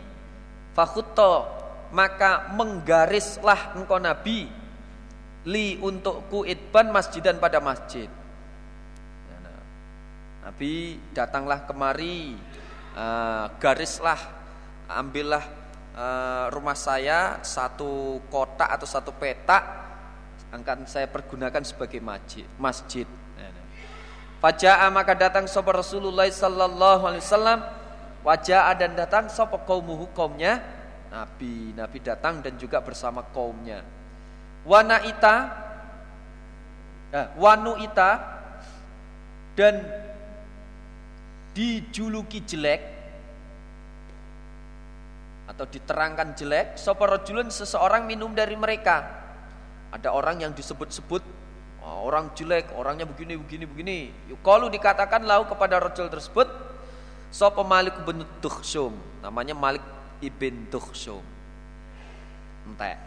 Fakhutta 0.73 1.53
maka 1.93 2.49
menggarislah 2.57 3.77
engkau 3.77 4.01
Nabi 4.01 4.49
li 5.47 5.79
untukku 5.79 6.43
itban 6.43 6.91
masjidan 6.91 7.39
pada 7.39 7.63
masjid. 7.63 8.09
Ya, 9.29 9.37
nah. 9.39 9.61
Nabi 10.49 10.99
datanglah 11.15 11.63
kemari, 11.63 12.35
uh, 12.97 13.47
garislah, 13.61 14.19
ambillah 14.91 15.56
uh, 15.97 16.45
rumah 16.53 16.77
saya 16.77 17.41
satu 17.41 18.21
kotak 18.29 18.69
atau 18.69 18.85
satu 18.85 19.09
petak, 19.17 19.65
akan 20.53 20.85
saya 20.85 21.09
pergunakan 21.09 21.65
sebagai 21.65 21.99
masjid. 21.99 22.45
masjid. 22.55 23.07
Ya, 23.35 23.49
nah. 23.49 23.65
Fajaa 24.39 24.87
maka 24.93 25.17
datang 25.17 25.49
sopa 25.49 25.75
Rasulullah 25.75 26.29
sallallahu 26.29 27.03
alaihi 27.03 27.23
wasallam 27.25 27.59
wajah 28.21 28.71
dan 28.77 28.95
datang 28.95 29.27
sopa 29.27 29.59
kaumuhu 29.65 30.07
kaumnya 30.15 30.61
Nabi. 31.11 31.75
Nabi 31.75 31.97
datang 31.99 32.39
dan 32.39 32.55
juga 32.55 32.79
bersama 32.79 33.25
kaumnya. 33.35 33.83
Wanaita, 34.67 35.35
eh, 37.15 37.27
wanuita 37.39 38.11
dan 39.55 39.79
dijuluki 41.55 42.43
jelek 42.43 42.96
atau 45.57 45.65
diterangkan 45.65 46.37
jelek 46.37 46.77
sapa 46.77 47.09
seseorang 47.49 48.05
minum 48.05 48.29
dari 48.37 48.53
mereka 48.53 49.09
ada 49.89 50.13
orang 50.13 50.45
yang 50.45 50.53
disebut-sebut 50.53 51.25
oh, 51.81 52.05
orang 52.05 52.29
jelek 52.37 52.69
orangnya 52.77 53.09
begini 53.09 53.33
begini 53.41 53.65
begini 53.65 53.97
kalau 54.45 54.69
dikatakan 54.69 55.25
lau 55.25 55.49
kepada 55.49 55.81
rojul 55.81 56.13
tersebut 56.13 56.45
sapa 57.33 57.65
Malik 57.65 57.97
bin 58.05 58.21
Dukhsum 58.37 58.93
namanya 59.25 59.57
Malik 59.57 59.81
ibn 60.21 60.65
Tukhsum. 60.69 61.21
Entek. 62.67 62.97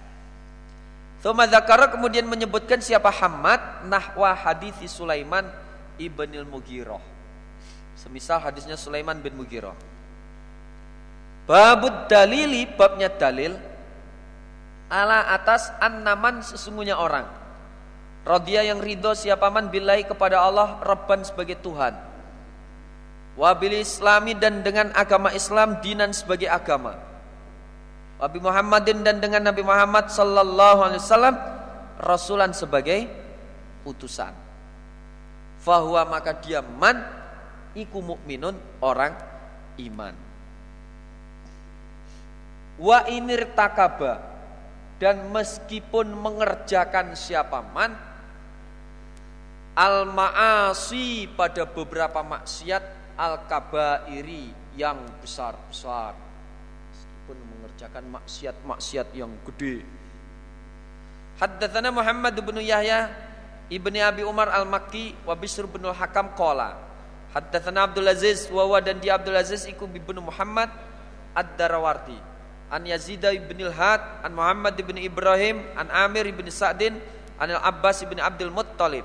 Thumma 1.20 1.44
dzakara 1.44 1.92
kemudian 1.92 2.24
menyebutkan 2.24 2.80
siapa 2.80 3.12
Hamad 3.12 3.84
nahwa 3.84 4.32
hadis 4.32 4.72
Sulaiman 4.88 5.44
ibnil 6.01 6.48
Mughirah. 6.48 7.03
Semisal 7.92 8.40
hadisnya 8.40 8.80
Sulaiman 8.80 9.20
bin 9.20 9.36
Mughirah. 9.36 9.76
Babud 11.51 12.07
dalili 12.07 12.62
babnya 12.62 13.11
dalil 13.11 13.51
ala 14.86 15.34
atas 15.34 15.74
annaman 15.82 16.46
sesungguhnya 16.46 16.94
orang. 16.94 17.26
Rodia 18.22 18.62
yang 18.62 18.78
ridho 18.78 19.18
siapa 19.18 19.51
man 19.51 19.66
bilai 19.66 20.07
kepada 20.07 20.46
Allah 20.46 20.78
Rabban 20.78 21.26
sebagai 21.26 21.59
Tuhan. 21.59 21.98
Wabil 23.34 23.82
islami 23.82 24.38
dan 24.38 24.62
dengan 24.62 24.94
agama 24.94 25.34
Islam 25.34 25.82
dinan 25.82 26.14
sebagai 26.14 26.46
agama. 26.46 26.94
Wabi 28.22 28.38
Muhammadin 28.38 29.03
dan 29.03 29.18
dengan 29.18 29.51
Nabi 29.51 29.66
Muhammad 29.66 30.07
sallallahu 30.07 30.86
alaihi 30.86 31.03
wasallam 31.03 31.34
rasulan 31.98 32.55
sebagai 32.55 33.11
utusan. 33.82 34.30
Fahuwa 35.66 36.07
maka 36.07 36.30
dia 36.30 36.62
man 36.62 37.03
iku 37.74 37.98
mukminun 37.98 38.55
orang 38.78 39.18
iman 39.82 40.30
wa 42.81 43.05
inir 43.07 43.53
takaba. 43.53 44.33
Dan 45.01 45.33
meskipun 45.33 46.12
mengerjakan 46.12 47.16
siapa 47.16 47.64
man 47.72 47.97
al 49.72 50.05
maasi 50.05 51.24
pada 51.33 51.64
beberapa 51.64 52.20
maksiat 52.20 53.16
al-kabairi 53.16 54.53
yang 54.76 55.01
besar-besar. 55.24 56.12
Meskipun 56.93 57.37
mengerjakan 57.37 58.05
maksiat-maksiat 58.12 59.09
yang 59.16 59.33
gede. 59.49 59.85
Haddatsana 61.41 61.89
Muhammad 61.89 62.37
bin 62.37 62.61
Yahya 62.61 63.09
ibni 63.72 64.05
Abi 64.05 64.20
Umar 64.20 64.53
al-Makki 64.53 65.16
wa 65.24 65.33
Bisr 65.33 65.64
bin 65.64 65.81
al-Hakam 65.89 66.37
qala 66.37 66.76
Haddatsana 67.33 67.89
Abdul 67.89 68.05
Aziz 68.12 68.53
wa 68.53 68.68
wa 68.68 68.76
dan 68.85 69.01
dia 69.01 69.16
Abdul 69.16 69.39
Aziz 69.39 69.64
iku 69.64 69.89
bin 69.89 70.20
Muhammad 70.20 70.68
ad-Darawarti 71.33 72.30
an 72.71 72.87
Yazid 72.87 73.27
bin 73.51 73.59
al-Had 73.66 74.25
an 74.25 74.33
Muhammad 74.33 74.79
bin 74.79 74.97
Ibrahim 74.97 75.66
an 75.75 75.91
Amir 75.91 76.31
bin 76.31 76.47
Sa'din 76.49 76.97
an 77.37 77.49
Al-Abbas 77.51 78.07
bin 78.07 78.23
Abdul 78.23 78.55
Muttalib 78.55 79.05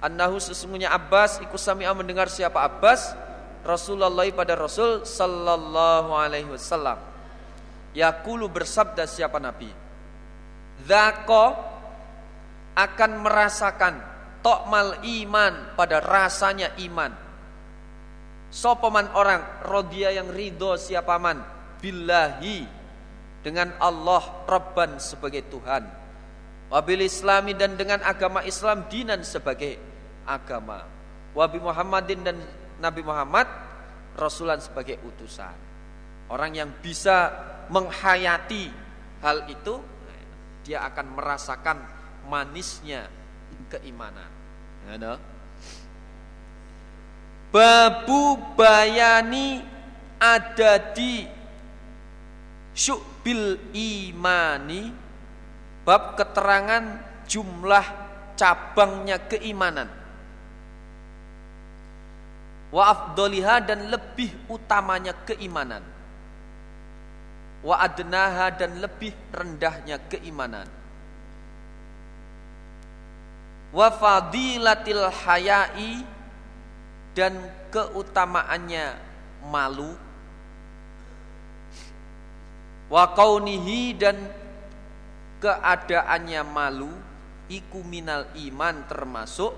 annahu 0.00 0.40
sesungguhnya 0.40 0.92
Abbas 0.92 1.44
ikut 1.44 1.60
sami'a 1.60 1.92
mendengar 1.92 2.32
siapa 2.32 2.64
Abbas 2.64 3.26
Rasulullah 3.66 4.30
pada 4.30 4.54
Rasul 4.54 5.02
sallallahu 5.02 6.14
alaihi 6.14 6.46
wasallam. 6.46 7.02
Yakulu 7.98 8.46
bersabda 8.46 9.10
siapa 9.10 9.42
Nabi? 9.42 9.66
Zako 10.86 11.44
akan 12.78 13.10
merasakan 13.26 13.94
tokmal 14.46 15.02
iman 15.02 15.74
pada 15.74 15.98
rasanya 15.98 16.78
iman. 16.86 17.10
Sopaman 18.54 19.10
orang 19.18 19.66
rodia 19.66 20.14
yang 20.14 20.30
ridho 20.30 20.78
siapa 20.78 21.18
man 21.18 21.42
billahi 21.82 22.85
dengan 23.46 23.70
Allah 23.78 24.42
Rabban 24.42 24.98
sebagai 24.98 25.46
Tuhan. 25.46 25.86
Wabil 26.66 27.06
Islami 27.06 27.54
dan 27.54 27.78
dengan 27.78 28.02
agama 28.02 28.42
Islam 28.42 28.90
dinan 28.90 29.22
sebagai 29.22 29.78
agama. 30.26 30.82
Wabi 31.30 31.62
Muhammadin 31.62 32.26
dan 32.26 32.42
Nabi 32.82 33.06
Muhammad 33.06 33.46
Rasulan 34.18 34.58
sebagai 34.58 34.98
utusan. 34.98 35.54
Orang 36.26 36.58
yang 36.58 36.74
bisa 36.82 37.30
menghayati 37.70 38.66
hal 39.22 39.46
itu, 39.46 39.78
dia 40.66 40.82
akan 40.82 41.14
merasakan 41.14 41.78
manisnya 42.26 43.06
keimanan. 43.70 44.26
Babu 47.54 48.42
bayani 48.58 49.62
ada 50.18 50.82
di 50.90 51.35
syubil 52.76 53.56
imani 53.72 54.92
bab 55.88 56.20
keterangan 56.20 56.84
jumlah 57.24 57.86
cabangnya 58.36 59.16
keimanan. 59.24 59.88
Wa 62.68 62.92
afdoliha 62.92 63.64
dan 63.64 63.88
lebih 63.88 64.28
utamanya 64.52 65.16
keimanan. 65.24 65.80
Wa 67.64 67.80
adnaha 67.80 68.52
dan 68.52 68.76
lebih 68.84 69.16
rendahnya 69.32 69.96
keimanan. 70.12 70.68
Wa 73.72 73.88
fadilatil 73.88 75.08
hayai 75.24 76.04
dan 77.16 77.32
keutamaannya 77.72 79.00
malu 79.48 80.05
wa 82.86 83.10
kaunihi 83.10 83.98
dan 83.98 84.16
keadaannya 85.42 86.42
malu 86.46 86.90
iku 87.50 87.82
minal 87.82 88.26
iman 88.34 88.86
termasuk 88.86 89.52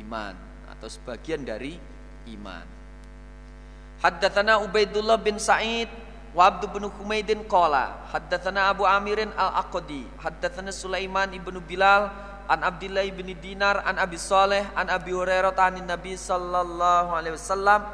iman 0.00 0.34
atau 0.72 0.88
sebagian 0.88 1.44
dari 1.44 1.76
iman. 2.32 2.66
Haddatsana 4.04 4.60
Ubaidullah 4.60 5.16
bin 5.20 5.40
Sa'id 5.40 5.88
wa 6.34 6.50
Abdu 6.50 6.68
bin 6.68 6.84
Humaidin 6.90 7.46
qala 7.46 8.04
haddatsana 8.10 8.68
Abu 8.68 8.84
Amirin 8.84 9.32
Al-Aqdi 9.32 10.04
haddatsana 10.20 10.74
Sulaiman 10.74 11.30
ibnu 11.32 11.62
Bilal 11.62 12.10
an 12.44 12.60
Abdullah 12.60 13.06
bin 13.14 13.32
Dinar 13.40 13.80
an 13.86 13.96
Abi 13.96 14.20
Saleh 14.20 14.66
an 14.76 14.92
Abi 14.92 15.14
Hurairah 15.14 15.56
an 15.56 15.80
Nabi 15.88 16.18
sallallahu 16.18 17.16
alaihi 17.16 17.36
wasallam. 17.38 17.86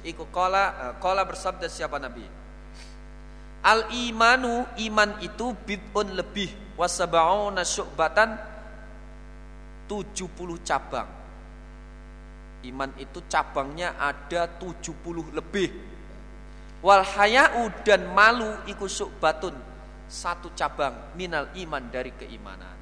Iku 0.00 0.24
qala 0.32 0.96
qala 0.96 1.28
bersabda 1.28 1.68
siapa 1.68 2.00
Nabi 2.00 2.39
Al 3.60 3.92
imanu 3.92 4.64
iman 4.88 5.10
itu 5.20 5.52
bid'un 5.52 6.16
lebih 6.16 6.48
wasabauna 6.80 7.60
syu'batan 7.60 8.40
70 9.84 10.64
cabang. 10.64 11.08
Iman 12.64 12.92
itu 12.96 13.20
cabangnya 13.28 13.96
ada 14.00 14.48
70 14.48 15.36
lebih. 15.36 15.68
Wal 16.80 17.04
haya'u 17.04 17.68
dan 17.84 18.08
malu 18.16 18.48
iku 18.64 18.88
syu'batun 18.88 19.52
satu 20.08 20.56
cabang 20.56 21.12
minal 21.12 21.52
iman 21.52 21.84
dari 21.92 22.16
keimanan. 22.16 22.76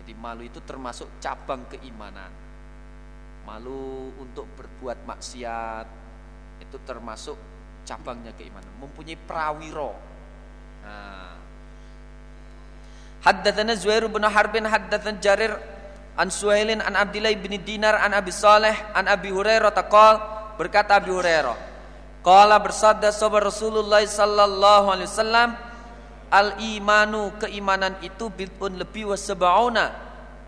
Jadi 0.00 0.12
malu 0.12 0.44
itu 0.44 0.60
termasuk 0.60 1.08
cabang 1.24 1.64
keimanan. 1.72 2.28
Malu 3.48 4.12
untuk 4.20 4.44
berbuat 4.60 5.08
maksiat 5.08 5.86
itu 6.60 6.76
termasuk 6.84 7.34
cabangnya 7.90 8.30
keimanan, 8.38 8.70
mempunyai 8.78 9.18
prawiro. 9.18 9.90
Nah. 10.86 11.34
Haddatsana 13.26 13.74
Zuhair 13.74 14.06
bin 14.06 14.22
Harbin 14.22 14.62
haddatsana 14.62 15.18
Jarir 15.18 15.58
an 16.14 16.30
Suhailin 16.30 16.78
an 16.78 16.94
Abdillah 16.94 17.34
bin 17.34 17.58
Dinar 17.66 17.98
an 17.98 18.14
Abi 18.14 18.30
Saleh 18.30 18.72
an 18.94 19.10
Abi 19.10 19.34
Hurairah 19.34 19.74
taqal 19.74 20.16
berkata 20.54 21.02
Abi 21.02 21.10
Hurairah 21.10 21.58
qala 22.22 22.56
bersabda 22.62 23.10
sahabat 23.10 23.50
Rasulullah 23.50 24.00
sallallahu 24.00 24.86
alaihi 24.88 25.10
wasallam 25.10 25.50
al 26.30 26.48
imanu 26.62 27.34
keimanan 27.42 27.98
itu 28.00 28.30
bid'un 28.30 28.78
lebih 28.78 29.12
wasabauna 29.12 29.90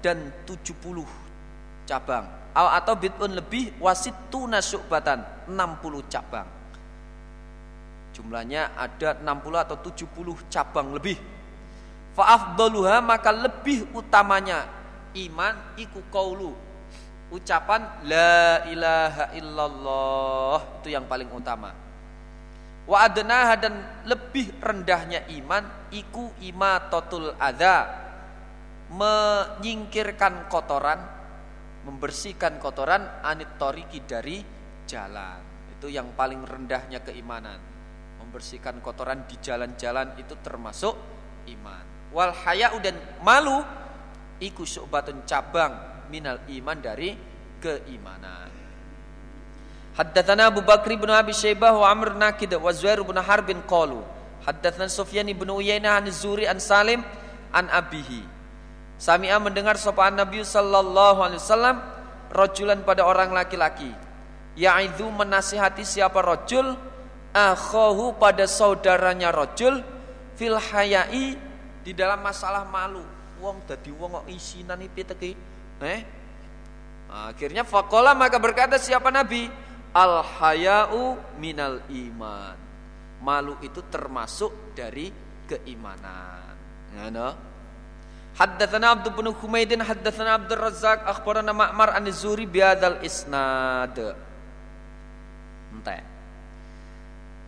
dan 0.01 0.31
70 0.47 1.03
cabang 1.89 2.25
atau 2.53 2.95
bid'un 2.97 3.33
lebih 3.33 3.77
wasituna 3.81 4.61
syu'batan 4.61 5.49
60 5.51 6.13
cabang 6.13 6.62
Jumlahnya 8.23 8.79
ada 8.79 9.19
60 9.19 9.67
atau 9.67 9.77
70 9.83 10.47
cabang 10.47 10.95
lebih. 10.95 11.19
Fa'afdaluha 12.15 13.03
maka 13.03 13.35
lebih 13.35 13.91
utamanya 13.99 14.63
iman 15.19 15.75
iku 15.75 15.99
kaulu. 16.07 16.55
Ucapan 17.35 18.07
la 18.07 18.63
ilaha 18.71 19.25
illallah 19.35 20.59
itu 20.79 20.95
yang 20.95 21.09
paling 21.11 21.27
utama. 21.35 21.75
Wa 22.87 23.11
adnaha 23.11 23.59
dan 23.59 23.75
lebih 24.07 24.55
rendahnya 24.63 25.27
iman 25.43 25.91
iku 25.91 26.31
imatatul 26.45 27.35
adza 27.43 27.89
menyingkirkan 28.93 30.53
kotoran 30.53 31.01
membersihkan 31.89 32.61
kotoran 32.61 33.25
anit 33.25 33.57
toriki 33.57 34.05
dari 34.05 34.45
jalan 34.87 35.41
itu 35.79 35.89
yang 35.89 36.13
paling 36.13 36.45
rendahnya 36.45 37.01
keimanan 37.01 37.72
membersihkan 38.33 38.81
kotoran 38.81 39.29
di 39.29 39.37
jalan-jalan 39.45 40.17
itu 40.17 40.33
termasuk 40.41 40.97
iman. 41.53 41.85
Wal 42.17 42.33
haya'u 42.33 42.81
dan 42.81 42.97
malu 43.21 43.61
iku 44.41 44.65
syu'batun 44.65 45.29
cabang 45.29 46.09
minal 46.09 46.41
iman 46.49 46.81
dari 46.81 47.13
keimanan. 47.61 48.49
Haddatsana 50.01 50.49
Abu 50.49 50.65
Bakri 50.65 50.97
bin 50.97 51.13
Abi 51.13 51.37
Syaibah 51.37 51.77
wa 51.77 51.93
Amr 51.93 52.17
Nakid 52.17 52.57
wa 52.57 52.73
Zuhair 52.73 53.05
bin 53.05 53.21
Harbin 53.21 53.61
qalu 53.69 54.01
Haddatsana 54.49 54.89
Sufyan 54.89 55.29
bin 55.29 55.53
Uyainah 55.53 56.01
an 56.01 56.09
Zuri 56.09 56.49
an 56.49 56.57
Salim 56.57 57.05
an 57.53 57.69
abihi. 57.69 58.25
Sami'a 58.97 59.37
mendengar 59.37 59.77
sopan 59.77 60.17
Nabi 60.17 60.41
sallallahu 60.41 61.21
alaihi 61.21 61.37
wasallam 61.45 61.85
rajulan 62.33 62.81
pada 62.81 63.05
orang 63.05 63.29
laki-laki. 63.29 63.93
Ya'idhu 64.57 65.13
menasihati 65.13 65.85
siapa 65.85 66.25
rajul 66.25 66.92
akhahu 67.33 68.17
pada 68.21 68.45
saudaranya 68.45 69.33
rojul 69.33 69.81
fil 70.37 70.57
hayai 70.61 71.37
di 71.83 71.93
dalam 71.97 72.21
masalah 72.21 72.69
malu 72.69 73.03
wong 73.41 73.65
dadi 73.67 73.91
wong 73.91 74.23
kok 74.23 74.27
isinan 74.31 74.79
iki 74.85 75.03
teki 75.03 75.33
eh 75.83 76.01
akhirnya 77.11 77.65
fakola 77.67 78.15
maka 78.15 78.37
berkata 78.39 78.77
siapa 78.77 79.09
nabi 79.11 79.49
al 79.97 80.23
hayau 80.23 81.19
minal 81.41 81.83
iman 81.89 82.57
malu 83.25 83.57
itu 83.65 83.81
termasuk 83.89 84.77
dari 84.77 85.11
keimanan 85.49 86.55
ya 86.95 87.09
no? 87.09 87.31
Haddatsana 88.33 88.97
Abdul 88.97 89.13
bin 89.13 89.29
Humaidin 89.29 89.85
haddatsana 89.85 90.41
Abdul 90.41 90.57
Razzaq 90.57 91.05
akhbarana 91.05 91.53
Ma'mar 91.53 91.93
an 91.93 92.09
Zuri 92.09 92.49
biadzal 92.49 93.05
isnad. 93.05 93.93
Entah. 95.69 96.12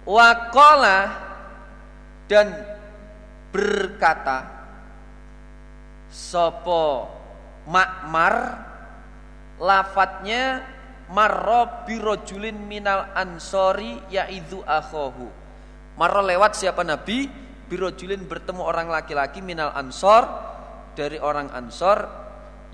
Wakola 0.05 0.98
dan 2.28 2.52
berkata 3.48 4.52
Sopo 6.12 7.09
makmar? 7.66 8.62
Lafatnya 9.55 10.66
Marro 11.14 11.84
birojulin 11.84 12.57
minal 12.64 13.12
ansori 13.16 14.00
yaitu 14.09 14.61
akhohu. 14.64 15.28
Marro 16.00 16.22
lewat 16.24 16.57
siapa 16.57 16.80
Nabi? 16.80 17.28
Birojulin 17.64 18.24
bertemu 18.28 18.61
orang 18.61 18.92
laki-laki 18.92 19.40
minal 19.40 19.72
ansor 19.72 20.26
Dari 20.94 21.16
orang 21.18 21.50
ansor. 21.52 22.07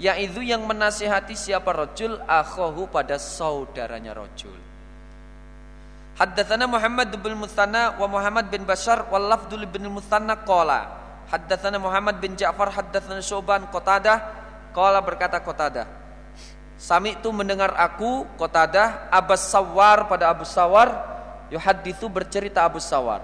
Yaitu 0.01 0.41
yang 0.41 0.65
menasihati 0.65 1.37
siapa 1.37 1.73
rojul? 1.73 2.21
Akhohu 2.25 2.89
pada 2.89 3.21
saudaranya 3.21 4.17
rojul 4.17 4.60
Haddatsana 6.21 6.69
Muhammad 6.69 7.09
bin 7.17 7.33
Musanna 7.33 7.97
wa 7.97 8.05
Muhammad 8.05 8.53
bin 8.53 8.69
Bashar 8.69 9.09
wal 9.09 9.25
lafdhu 9.25 9.57
bin 9.65 9.89
Musanna 9.89 10.37
qala. 10.45 11.01
Haddatsana 11.33 11.81
Muhammad 11.81 12.21
bin 12.21 12.37
Ja'far 12.37 12.69
haddatsana 12.77 13.25
Syuban 13.25 13.65
Qatadah. 13.73 14.41
Qala 14.71 15.03
berkata 15.03 15.43
Qatadah 15.43 15.87
Sami 16.79 17.19
itu 17.19 17.29
mendengar 17.35 17.75
aku 17.75 18.25
Qatadah 18.39 19.11
Abbas 19.11 19.51
Sawar 19.51 20.07
pada 20.07 20.31
Abu 20.31 20.47
Sawar 20.47 20.95
yuhadditsu 21.51 22.07
bercerita 22.07 22.63
Abu 22.63 22.79
Sawar 22.79 23.21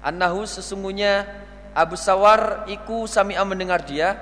annahu 0.00 0.48
sesungguhnya 0.48 1.28
Abu 1.76 1.94
Sawar 1.94 2.66
iku 2.72 3.04
sami'a 3.04 3.44
mendengar 3.44 3.84
dia 3.84 4.16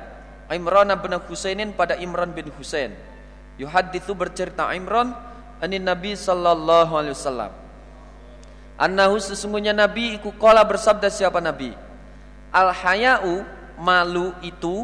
Imran 0.50 0.90
bin 0.98 1.14
Husainin 1.30 1.70
pada 1.70 1.94
Imran 1.94 2.34
bin 2.34 2.50
Husain. 2.58 2.90
Yuhadditsu 3.62 4.12
bercerita 4.18 4.66
Imran 4.74 5.14
anin 5.62 5.86
Nabi 5.86 6.18
sallallahu 6.18 6.90
alaihi 6.98 7.14
wasallam 7.14 7.50
Annahu 8.80 9.20
sesungguhnya 9.20 9.76
Nabi 9.76 10.16
iku 10.16 10.32
kola 10.40 10.64
bersabda 10.64 11.12
siapa 11.12 11.36
Nabi 11.36 11.90
Al 12.50 12.74
haya'u 12.74 13.46
malu 13.78 14.34
itu 14.42 14.82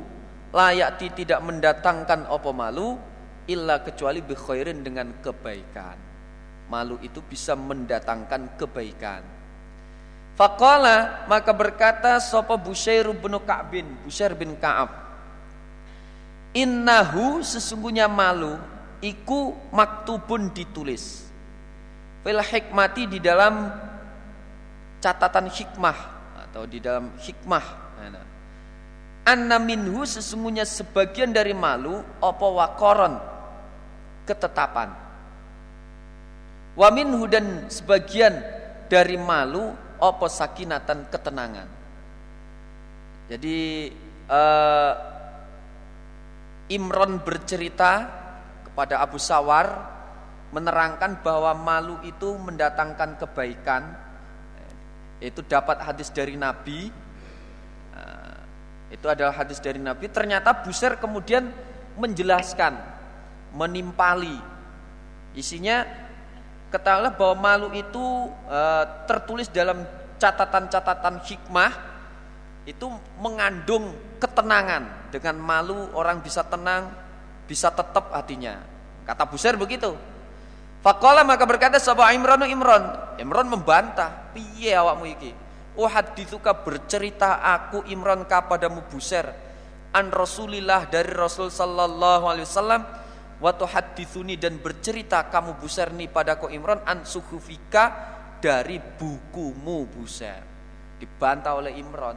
layakti 0.55 1.25
tidak 1.25 1.43
mendatangkan 1.43 2.31
opo 2.31 2.55
malu 2.55 2.95
illa 3.51 3.83
kecuali 3.83 4.23
bikhairin 4.23 4.87
dengan 4.87 5.11
kebaikan. 5.19 5.99
Malu 6.71 6.99
itu 7.03 7.19
bisa 7.23 7.59
mendatangkan 7.59 8.55
kebaikan. 8.59 9.23
Fakola 10.39 11.27
maka 11.27 11.51
berkata 11.51 12.23
sopo 12.23 12.55
Busyair 12.55 13.11
bin 13.11 13.35
Ka'bin, 13.43 13.87
Busyair 14.07 14.39
bin 14.39 14.55
Ka'ab. 14.55 14.91
Innahu 16.55 17.43
sesungguhnya 17.43 18.07
malu 18.07 18.55
iku 19.03 19.59
maktubun 19.75 20.55
ditulis 20.55 21.26
fil 22.27 22.43
hikmati 22.43 23.07
di 23.07 23.23
dalam 23.23 23.71
catatan 24.99 25.47
hikmah 25.47 25.99
atau 26.51 26.67
di 26.67 26.83
dalam 26.83 27.15
hikmah. 27.23 27.87
Anna 29.27 29.59
minhu 29.59 30.07
sesungguhnya 30.07 30.63
sebagian 30.63 31.35
dari 31.35 31.51
malu 31.51 31.99
apa 32.23 32.47
wakoron? 32.47 33.15
Ketetapan. 34.23 34.91
Wa 36.79 36.89
minhu 36.95 37.27
dan 37.27 37.67
sebagian 37.67 38.39
dari 38.87 39.19
malu 39.19 39.75
apa 39.99 40.27
sakinatan 40.31 41.11
ketenangan. 41.11 41.69
Jadi 43.27 43.91
uh, 44.31 44.93
Imron 46.71 47.19
bercerita 47.19 48.07
kepada 48.71 49.03
Abu 49.03 49.19
Sawar 49.19 49.96
menerangkan 50.55 51.23
bahwa 51.23 51.55
malu 51.57 51.97
itu 52.07 52.35
mendatangkan 52.39 53.19
kebaikan. 53.19 53.83
Itu 55.19 55.41
dapat 55.43 55.81
hadis 55.81 56.13
dari 56.13 56.37
Nabi. 56.37 56.93
Nah, 57.97 58.37
itu 58.93 59.07
adalah 59.09 59.33
hadis 59.33 59.59
dari 59.59 59.81
Nabi. 59.81 60.07
Ternyata 60.13 60.53
Buser 60.63 61.01
kemudian 61.01 61.49
menjelaskan, 61.97 62.77
menimpali. 63.57 64.37
Isinya 65.33 65.85
ketahuilah 66.69 67.17
bahwa 67.17 67.37
malu 67.41 67.69
itu 67.73 68.29
e, 68.49 68.61
tertulis 69.09 69.49
dalam 69.49 69.85
catatan-catatan 70.21 71.25
hikmah 71.25 71.73
itu 72.69 72.87
mengandung 73.21 73.97
ketenangan. 74.21 75.09
Dengan 75.09 75.41
malu 75.41 75.89
orang 75.97 76.21
bisa 76.21 76.45
tenang, 76.45 76.93
bisa 77.49 77.73
tetap 77.73 78.13
hatinya. 78.13 78.61
Kata 79.09 79.25
Busair 79.25 79.57
begitu. 79.57 79.97
Fakola 80.87 81.27
maka 81.27 81.43
berkata 81.43 81.83
sapa 81.83 82.15
Imran 82.15 82.47
Imran. 82.47 83.19
Imran 83.19 83.51
membantah, 83.51 84.31
piye 84.31 84.71
awakmu 84.71 85.19
iki? 85.19 85.35
Uhaditsuka 85.75 86.63
bercerita 86.63 87.43
aku 87.43 87.83
Imran 87.91 88.23
kepadamu 88.23 88.87
Busair 88.87 89.35
an 89.91 90.15
Rasulillah 90.15 90.87
dari 90.87 91.11
Rasul 91.11 91.51
sallallahu 91.51 92.31
alaihi 92.31 92.47
wasallam 92.47 92.87
wa 93.43 93.51
tuhadditsuni 93.51 94.39
dan 94.39 94.63
bercerita 94.63 95.27
kamu 95.27 95.59
Busair 95.59 95.91
nih 95.91 96.07
padaku 96.07 96.55
Imran 96.55 96.79
an 96.87 97.03
suhufika 97.03 97.91
dari 98.39 98.79
bukumu 98.79 99.91
Busair. 99.91 100.47
Dibantah 101.03 101.59
oleh 101.59 101.75
Imran. 101.83 102.15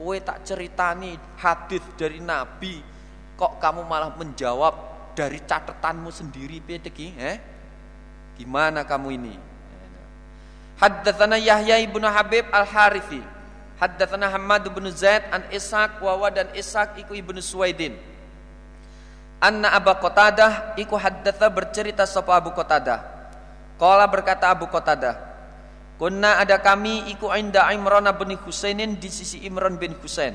Kowe 0.00 0.16
tak 0.24 0.48
ceritani 0.48 1.20
hadis 1.36 1.84
dari 2.00 2.16
Nabi, 2.16 2.80
kok 3.36 3.60
kamu 3.60 3.84
malah 3.84 4.16
menjawab 4.16 4.72
dari 5.12 5.36
catatanmu 5.44 6.08
sendiri 6.08 6.64
piye 6.64 6.80
eh? 7.20 7.59
Gimana 8.40 8.88
kamu 8.88 9.20
ini? 9.20 9.36
Haddatsana 10.80 11.36
Yahya 11.36 11.76
ibnu 11.84 12.08
Habib 12.08 12.48
Al-Harithi. 12.48 13.20
Haddatsana 13.76 14.32
Hamad 14.32 14.64
bin 14.72 14.88
Zaid 14.88 15.28
an 15.28 15.44
Ishaq 15.52 16.00
wa 16.00 16.16
dan 16.32 16.48
Ishaq 16.56 16.96
iku 17.04 17.12
ibnu 17.12 17.36
Suwaidin. 17.44 18.00
Anna 19.44 19.76
Abu 19.76 19.92
Qatadah 19.92 20.76
iku 20.80 20.96
haddatsa 20.96 21.52
bercerita 21.52 22.08
sapa 22.08 22.40
Abu 22.40 22.56
Qatadah. 22.56 23.04
Qala 23.76 24.08
berkata 24.08 24.52
Abu 24.52 24.68
Qatadah, 24.68 25.16
Kunna 26.00 26.40
ada 26.40 26.56
kami 26.60 27.12
iku 27.12 27.28
inda 27.36 27.68
Imran 27.76 28.08
bin 28.16 28.36
Husainin 28.40 28.96
di 28.96 29.12
sisi 29.12 29.44
Imran 29.44 29.76
bin 29.76 29.92
Husain. 30.00 30.32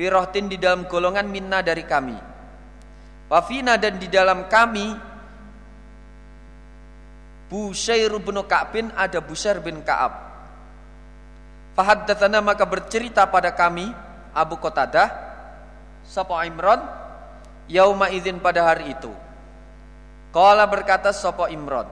Firohtin 0.00 0.48
di 0.48 0.56
dalam 0.56 0.88
golongan 0.88 1.28
minna 1.28 1.60
dari 1.60 1.84
kami. 1.84 2.16
Wafina 3.28 3.76
dan 3.76 4.00
di 4.00 4.08
dalam 4.08 4.48
kami 4.48 4.96
Busyair 7.48 8.12
bin 8.20 8.36
Ka'bin 8.44 8.92
ada 8.92 9.18
Busyair 9.24 9.58
bin 9.64 9.80
Ka'ab. 9.80 10.12
Fahaddatsana 11.74 12.44
maka 12.44 12.68
bercerita 12.68 13.24
pada 13.24 13.54
kami 13.56 13.88
Abu 14.36 14.60
Qatadah 14.60 15.08
sapa 16.04 16.44
Imran 16.44 16.84
yauma 17.70 18.12
idzin 18.12 18.40
pada 18.40 18.68
hari 18.68 18.92
itu. 18.92 19.10
Qala 20.28 20.68
berkata 20.68 21.08
sapa 21.08 21.48
Imran 21.48 21.88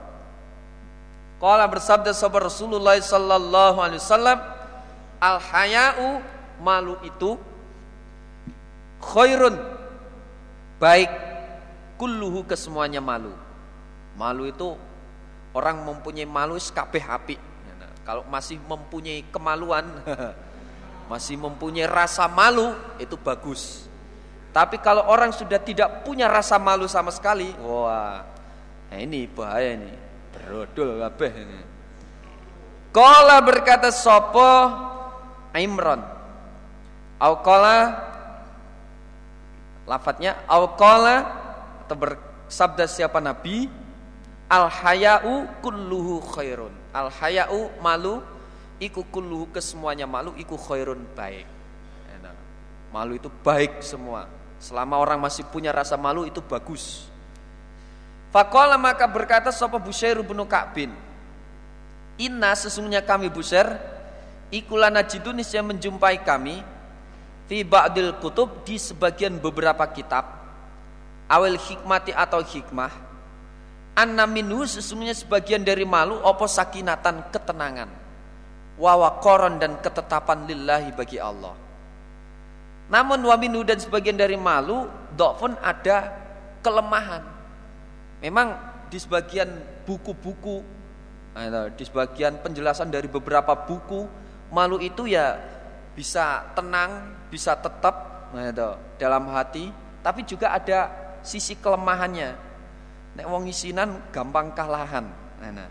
Qala 1.37 1.69
bersabda 1.69 2.17
sahabat 2.17 2.49
Rasulullah 2.49 2.97
sallallahu 2.97 3.77
alaihi 3.77 4.01
wasallam, 4.01 4.41
al 5.21 5.37
haya'u 5.37 6.07
malu 6.61 6.97
itu 7.05 7.37
khairun 8.97 9.53
baik 10.81 11.13
kulluhu 12.01 12.41
kesemuanya 12.41 13.01
malu. 13.01 13.33
Malu 14.17 14.49
itu 14.49 14.73
orang 15.55 15.83
mempunyai 15.83 16.27
malu 16.27 16.57
kabeh 16.59 17.03
api. 17.03 17.37
Kalau 18.07 18.23
masih 18.31 18.55
mempunyai 18.63 19.27
kemaluan, 19.27 19.83
masih 21.11 21.35
mempunyai 21.35 21.87
rasa 21.87 22.27
malu 22.31 22.71
itu 22.99 23.19
bagus. 23.19 23.87
Tapi 24.55 24.79
kalau 24.79 25.05
orang 25.11 25.35
sudah 25.35 25.59
tidak 25.59 26.07
punya 26.07 26.31
rasa 26.31 26.55
malu 26.55 26.87
sama 26.87 27.11
sekali, 27.11 27.51
wah, 27.59 28.23
nah 28.87 28.97
ini 28.97 29.27
bahaya 29.27 29.75
ini. 29.75 29.91
Rodol 30.47 31.03
kabeh 31.03 31.31
ini. 31.35 31.59
Kala 32.95 33.43
berkata 33.43 33.91
sopo 33.91 34.71
Imran. 35.51 36.01
Au 37.17 37.41
kala 37.41 38.07
lafadznya 39.89 40.37
au 40.45 40.77
kala 40.77 41.25
atau 41.83 41.95
bersabda 41.97 42.85
siapa 42.85 43.17
Nabi 43.17 43.65
Al 44.47 44.71
hayau 44.71 45.43
kulluhu 45.59 46.23
khairun. 46.23 46.71
Al 46.95 47.11
hayau 47.11 47.71
malu 47.83 48.23
iku 48.79 49.03
kulluhu 49.07 49.51
kesemuanya 49.51 50.07
malu 50.07 50.31
iku 50.39 50.55
khairun 50.55 51.03
baik. 51.15 51.57
Malu 52.91 53.19
itu 53.19 53.27
baik 53.43 53.83
semua. 53.83 54.25
Selama 54.57 54.97
orang 54.97 55.19
masih 55.19 55.45
punya 55.45 55.69
rasa 55.75 55.99
malu 55.99 56.25
itu 56.25 56.39
bagus. 56.39 57.05
Fakola 58.31 58.79
maka 58.79 59.05
berkata 59.07 59.51
sapa 59.53 59.77
Busair 59.77 60.19
bin 60.23 60.39
Ka'bin. 60.47 60.91
Inna 62.17 62.57
sesungguhnya 62.57 63.05
kami 63.05 63.29
Busair 63.29 63.77
ikulah 64.49 64.89
najidun 64.89 65.37
yang 65.43 65.67
menjumpai 65.67 66.23
kami 66.23 66.63
fi 67.45 67.61
ba'dil 67.61 68.15
kutub 68.17 68.65
di 68.65 68.79
sebagian 68.79 69.37
beberapa 69.37 69.85
kitab 69.91 70.25
awal 71.29 71.55
hikmati 71.55 72.15
atau 72.15 72.41
hikmah 72.41 72.89
anna 73.97 74.29
minhu 74.29 74.61
sesungguhnya 74.61 75.17
sebagian 75.17 75.65
dari 75.65 75.81
malu 75.81 76.21
opo 76.21 76.45
sakinatan 76.45 77.33
ketenangan. 77.33 77.89
Wawakoron 78.77 79.57
dan 79.57 79.81
ketetapan 79.81 80.45
lillahi 80.45 80.93
bagi 80.93 81.17
Allah. 81.17 81.57
Namun 82.93 83.25
waminu 83.25 83.65
dan 83.65 83.81
sebagian 83.81 84.13
dari 84.13 84.37
malu 84.37 84.85
pun 85.17 85.57
ada 85.59 86.13
kelemahan. 86.61 87.25
Memang 88.21 88.53
di 88.87 89.01
sebagian 89.01 89.49
buku-buku, 89.83 90.61
nah, 91.33 91.67
di 91.73 91.83
sebagian 91.83 92.37
penjelasan 92.39 92.93
dari 92.93 93.09
beberapa 93.09 93.57
buku, 93.65 94.05
malu 94.53 94.77
itu 94.77 95.09
ya 95.09 95.41
bisa 95.97 96.45
tenang, 96.53 97.17
bisa 97.33 97.57
tetap 97.57 98.29
nah, 98.31 98.53
dalam 99.01 99.25
hati, 99.33 99.73
tapi 100.05 100.21
juga 100.23 100.53
ada 100.53 100.93
sisi 101.25 101.57
kelemahannya. 101.57 102.46
Nek 103.17 103.25
wong 103.25 103.49
isinan 103.49 104.13
gampang 104.13 104.53
kalahan. 104.53 105.09
Nah, 105.41 105.69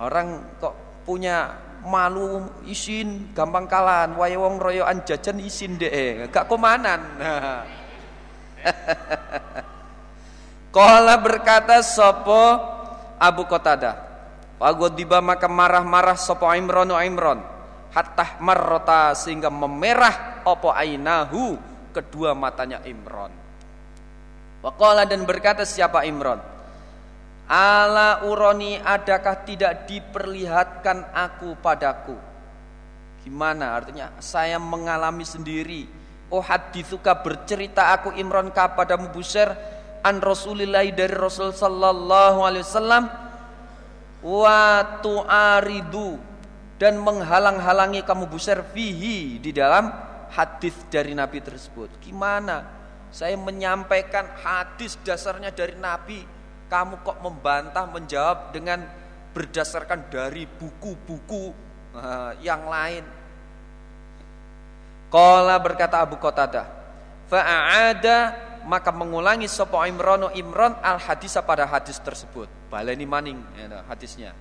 orang 0.00 0.56
kok 0.56 1.04
punya 1.04 1.52
malu 1.84 2.48
isin 2.64 3.36
gampang 3.36 3.68
kalahan, 3.68 4.16
wae 4.16 4.34
wong 4.34 4.56
royoan 4.56 5.04
jajan 5.04 5.38
isin 5.44 5.76
deh, 5.76 6.24
gak 6.32 6.48
komanan. 6.48 7.00
Nah. 7.20 7.60
Kola 10.74 11.16
berkata 11.20 11.80
sopo 11.80 12.60
Abu 13.16 13.48
Qatadah. 13.48 14.04
Wagodiba 14.56 15.20
maka 15.20 15.48
marah-marah 15.48 16.16
sopo 16.16 16.48
Imron 16.52 16.92
Imron. 16.96 17.40
Hatta 17.92 18.40
marrota 18.44 19.16
sehingga 19.16 19.48
memerah 19.48 20.44
opo 20.44 20.72
ainahu 20.72 21.56
kedua 21.96 22.36
matanya 22.36 22.84
Imron. 22.84 23.45
Wakola 24.64 25.04
dan 25.04 25.24
berkata 25.28 25.64
siapa 25.64 26.04
Imron? 26.08 26.40
Ala 27.46 28.26
uroni 28.26 28.80
adakah 28.82 29.46
tidak 29.46 29.86
diperlihatkan 29.86 31.14
aku 31.14 31.54
padaku? 31.62 32.18
Gimana 33.22 33.78
artinya? 33.78 34.10
Saya 34.18 34.58
mengalami 34.58 35.22
sendiri. 35.22 35.86
Oh 36.26 36.42
hadithuka 36.42 37.22
bercerita 37.22 37.94
aku 37.94 38.14
Imron 38.18 38.50
kepadamu 38.50 39.14
Buser 39.14 39.54
an 40.02 40.18
Rasulillah 40.18 40.86
dari 40.90 41.14
Rasul 41.14 41.54
sallallahu 41.54 42.42
alaihi 42.42 42.66
wasallam 42.66 43.04
wa 44.26 44.82
tu'aridu 45.02 46.18
dan 46.76 47.00
menghalang-halangi 47.00 48.04
kamu 48.04 48.28
buser 48.28 48.60
fihi 48.74 49.40
di 49.40 49.50
dalam 49.54 49.88
hadis 50.34 50.76
dari 50.92 51.16
Nabi 51.16 51.40
tersebut. 51.40 51.88
Gimana? 52.04 52.75
Saya 53.16 53.32
menyampaikan 53.40 54.28
hadis 54.44 55.00
dasarnya 55.00 55.48
dari 55.48 55.72
Nabi, 55.80 56.20
kamu 56.68 57.00
kok 57.00 57.16
membantah 57.24 57.88
menjawab 57.88 58.52
dengan 58.52 58.84
berdasarkan 59.32 60.12
dari 60.12 60.44
buku-buku 60.44 61.56
uh, 61.96 62.36
yang 62.44 62.68
lain. 62.68 63.00
Qala 65.08 65.56
berkata 65.56 66.04
Abu 66.04 66.20
Qatadah, 66.20 66.68
fa'ada 67.32 68.18
maka 68.68 68.92
mengulangi 68.92 69.48
sopo 69.48 69.80
Imran 69.80 70.28
Imran 70.36 70.76
al 70.84 71.00
hadis 71.00 71.40
pada 71.40 71.64
hadis 71.64 71.96
tersebut. 71.96 72.52
Baleni 72.68 73.08
maning 73.08 73.40
ya, 73.56 73.80
hadisnya. 73.88 74.36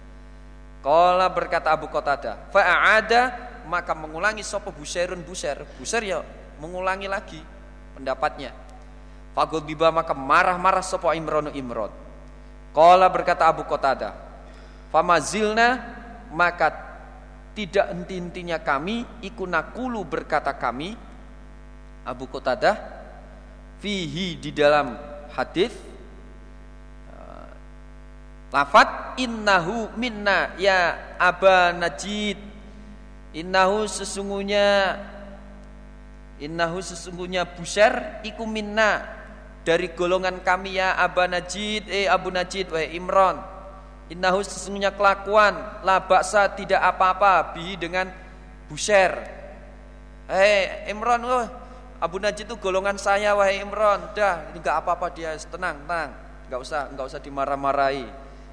Kala 0.84 1.32
berkata 1.32 1.72
Abu 1.72 1.88
Qatada, 1.88 2.52
fa'ada 2.52 3.32
maka 3.72 3.96
mengulangi 3.96 4.44
sopo 4.44 4.76
Busairun 4.76 5.24
Busair. 5.24 5.64
Busair 5.80 6.04
ya 6.04 6.20
mengulangi 6.60 7.08
lagi 7.08 7.40
pendapatnya. 7.96 8.65
Fagul 9.36 9.68
biba 9.68 9.92
maka 9.92 10.16
marah-marah 10.16 10.80
sopo 10.80 11.12
Imran. 11.12 11.52
Qala 12.72 13.12
berkata 13.12 13.52
Abu 13.52 13.68
Qatadah, 13.68 14.16
"Famazilna 14.96 15.84
maka 16.32 16.72
tidak 17.56 17.92
henti-hentinya 17.92 18.64
kami 18.64 19.04
ikunakulu 19.24 20.04
berkata 20.04 20.52
kami 20.56 20.96
Abu 22.04 22.28
Qatadah 22.28 22.76
fihi 23.80 24.36
di 24.40 24.52
dalam 24.52 24.96
hadis 25.32 25.72
uh, 27.12 27.48
lafat 28.52 29.20
innahu 29.20 29.88
minna 29.96 30.52
ya 30.60 31.16
aba 31.16 31.72
najid 31.72 32.36
innahu 33.32 33.88
sesungguhnya 33.88 35.00
innahu 36.44 36.84
sesungguhnya 36.84 37.48
busar 37.56 38.20
iku 38.28 38.44
minna 38.44 39.16
dari 39.66 39.90
golongan 39.98 40.46
kami 40.46 40.78
ya 40.78 40.94
Aba 40.94 41.26
Najid 41.26 41.90
eh 41.90 42.06
Abu 42.06 42.30
Najid 42.30 42.70
wahai 42.70 42.94
Imran. 42.94 43.42
Innahu 44.14 44.46
sesungguhnya 44.46 44.94
kelakuan 44.94 45.58
la 45.82 45.98
baksa 46.06 46.46
tidak 46.54 46.78
apa-apa 46.78 47.58
bi 47.58 47.74
dengan 47.74 48.06
buser 48.70 49.18
eh 50.30 50.86
Imran 50.94 51.26
wah 51.26 51.50
Abu 51.98 52.22
Najid 52.22 52.46
itu 52.46 52.56
golongan 52.62 53.02
saya 53.02 53.34
wahai 53.34 53.66
Imran. 53.66 54.14
Dah 54.14 54.54
ini 54.54 54.62
enggak 54.62 54.86
apa-apa 54.86 55.10
dia 55.10 55.34
tenang 55.50 55.82
tenang. 55.82 56.10
Enggak 56.46 56.60
usah 56.62 56.82
enggak 56.94 57.06
usah 57.10 57.20
dimarah-marahi. 57.26 58.06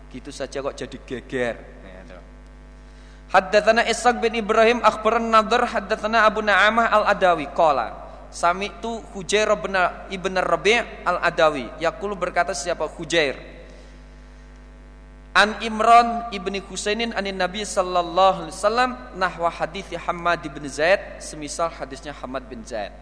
Gitu 0.09 0.33
saja 0.33 0.65
kok 0.65 0.73
jadi 0.73 0.97
geger. 1.05 1.57
Haddatsana 3.33 3.89
Ishaq 3.89 4.21
bin 4.21 4.37
Ibrahim 4.37 4.85
akhbaran 4.85 5.25
Nadhr 5.25 5.65
haddatsana 5.65 6.29
Abu 6.29 6.45
Na'amah 6.45 6.93
Al-Adawi 6.93 7.49
qala 7.57 8.02
Sami'tu 8.33 9.05
Hujair 9.13 9.53
bin 9.61 9.77
Ibn 10.09 10.35
Rabi' 10.41 11.05
Al-Adawi. 11.05 11.69
Yaqulu 11.77 12.17
berkata 12.17 12.57
siapa 12.57 12.89
Hujair? 12.89 13.37
An 15.37 15.61
Imran 15.65 16.29
ibni 16.33 16.61
Husainin 16.61 17.13
anin 17.17 17.37
Nabi 17.37 17.65
sallallahu 17.65 18.49
alaihi 18.49 18.57
wasallam 18.57 18.91
nahwa 19.17 19.49
hadis 19.49 19.89
Hamad 19.97 20.45
bin 20.45 20.69
Zaid 20.69 21.01
semisal 21.25 21.73
hadisnya 21.73 22.13
Hamad 22.13 22.45
bin 22.49 22.61
Zaid. 22.65 22.93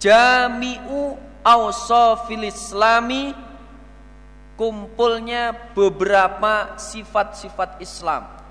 Jami'u 0.00 1.20
awsafil 1.44 2.48
islami 2.48 3.36
kumpulnya 4.56 5.52
beberapa 5.72 6.76
sifat-sifat 6.80 7.80
Islam 7.80 8.43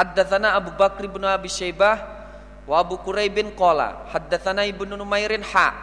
Haddatsana 0.00 0.56
Abu 0.56 0.72
Bakr 0.80 1.04
bin 1.12 1.28
Abi 1.28 1.52
Syaibah 1.52 2.00
wa 2.64 2.80
Abu 2.80 2.96
Quraibin 3.04 3.52
qala. 3.52 4.08
Haddatsana 4.08 4.64
Ibnu 4.64 4.96
Numairin 4.96 5.44
ha 5.52 5.76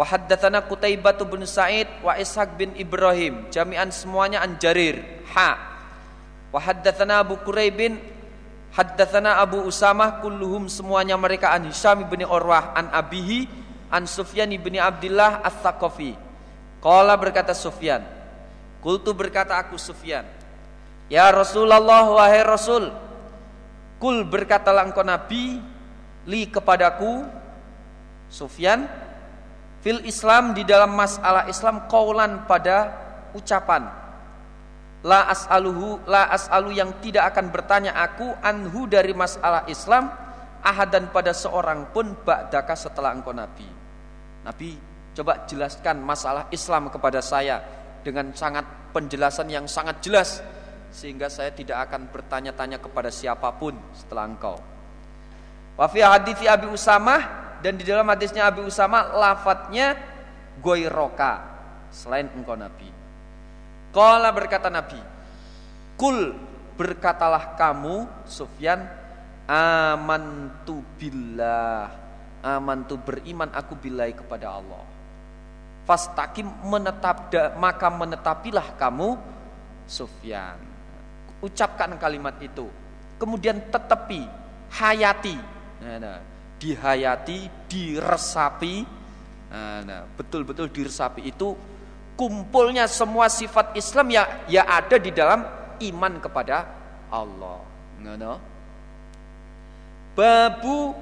wa 0.00 0.04
haddatsana 0.08 0.64
Qutaibah 0.64 1.12
bin 1.28 1.44
Sa'id 1.44 1.92
wa 2.00 2.16
Ishaq 2.16 2.56
bin 2.56 2.72
Ibrahim. 2.80 3.52
Jami'an 3.52 3.92
semuanya 3.92 4.40
an 4.40 4.56
Jarir. 4.56 5.04
Ha 5.36 5.60
wa 6.48 6.56
haddatsana 6.56 7.20
Abu 7.20 7.36
Quraibin 7.44 8.00
haddatsana 8.72 9.44
Abu 9.44 9.60
Usamah 9.60 10.24
kulluhum 10.24 10.72
semuanya 10.72 11.20
mereka 11.20 11.52
an 11.52 11.68
Hisham 11.68 12.08
bin 12.08 12.24
Urwah 12.24 12.72
an 12.72 12.88
abihi 12.88 13.44
an 13.92 14.08
Sufyan 14.08 14.48
bin 14.56 14.80
Abdullah 14.80 15.44
Ats-Tsaqafi 15.44 16.16
qala 16.80 17.12
berkata 17.20 17.52
Sufyan 17.52 18.04
Kultu 18.80 19.12
berkata 19.12 19.56
aku 19.60 19.76
Sufyan 19.76 20.24
Ya 21.08 21.28
Rasulullah 21.32 22.04
wahai 22.08 22.44
Rasul 22.44 23.07
Kul 23.98 24.22
berkatalah 24.22 24.86
engkau 24.86 25.02
Nabi 25.02 25.58
li 26.30 26.46
kepadaku 26.46 27.26
Sufyan 28.30 28.86
fil 29.82 30.02
Islam 30.06 30.54
di 30.54 30.62
dalam 30.62 30.94
masalah 30.94 31.50
Islam 31.50 31.90
kaulan 31.90 32.46
pada 32.46 32.94
ucapan. 33.34 33.90
La 35.02 35.30
as'aluhu 35.30 36.06
la 36.10 36.30
as'alu 36.30 36.78
yang 36.78 36.98
tidak 37.02 37.34
akan 37.34 37.50
bertanya 37.54 37.94
aku 37.94 38.26
anhu 38.42 38.86
dari 38.90 39.14
masalah 39.14 39.66
Islam 39.70 40.10
ahadan 40.62 41.10
pada 41.14 41.30
seorang 41.30 41.94
pun 41.94 42.18
ba'daka 42.22 42.74
setelah 42.74 43.14
engkau 43.14 43.30
Nabi. 43.30 43.66
Nabi 44.42 44.70
coba 45.14 45.46
jelaskan 45.46 46.02
masalah 46.02 46.46
Islam 46.54 46.90
kepada 46.90 47.18
saya 47.18 47.62
dengan 48.02 48.30
sangat 48.34 48.66
penjelasan 48.94 49.50
yang 49.50 49.66
sangat 49.66 50.02
jelas 50.02 50.42
sehingga 50.92 51.28
saya 51.28 51.52
tidak 51.52 51.88
akan 51.88 52.08
bertanya-tanya 52.08 52.80
kepada 52.80 53.12
siapa 53.12 53.48
pun 53.56 53.76
setelah 53.94 54.24
engkau. 54.28 54.56
Wa 55.78 55.86
fi 55.86 56.02
hadits 56.02 56.42
Abi 56.42 56.66
Usamah 56.68 57.22
dan 57.62 57.78
di 57.78 57.84
dalam 57.86 58.06
hadisnya 58.08 58.50
Abi 58.50 58.66
Usamah 58.66 59.14
lafadznya 59.14 59.94
goiroka 60.58 61.44
selain 61.94 62.26
engkau 62.34 62.58
Nabi. 62.58 62.90
Kala 63.94 64.28
berkata 64.34 64.68
Nabi, 64.68 65.00
kul 65.96 66.34
berkatalah 66.78 67.58
kamu 67.58 68.06
Sufyan 68.28 68.86
amantu 69.48 70.84
billah 71.00 71.90
amantu 72.44 73.00
beriman 73.00 73.50
aku 73.50 73.74
bilai 73.74 74.14
kepada 74.14 74.60
Allah 74.60 74.84
fastakim 75.88 76.46
menetap 76.68 77.32
maka 77.56 77.88
menetapilah 77.88 78.76
kamu 78.76 79.16
Sufyan 79.88 80.67
ucapkan 81.42 81.94
kalimat 81.98 82.34
itu. 82.42 82.66
Kemudian 83.18 83.58
tetepi 83.70 84.22
hayati. 84.74 85.36
Nah, 85.82 85.96
nah, 85.98 86.18
dihayati 86.58 87.68
diresapi. 87.70 88.86
Nah, 89.48 89.80
nah, 89.82 90.02
betul-betul 90.18 90.68
diresapi 90.70 91.30
itu 91.30 91.54
kumpulnya 92.18 92.90
semua 92.90 93.30
sifat 93.30 93.78
Islam 93.78 94.10
ya 94.10 94.26
ya 94.50 94.66
ada 94.66 94.98
di 94.98 95.14
dalam 95.14 95.46
iman 95.78 96.12
kepada 96.18 96.66
Allah. 97.08 97.58
Nah, 98.02 98.14
nah. 98.18 98.38
babu 100.18 100.94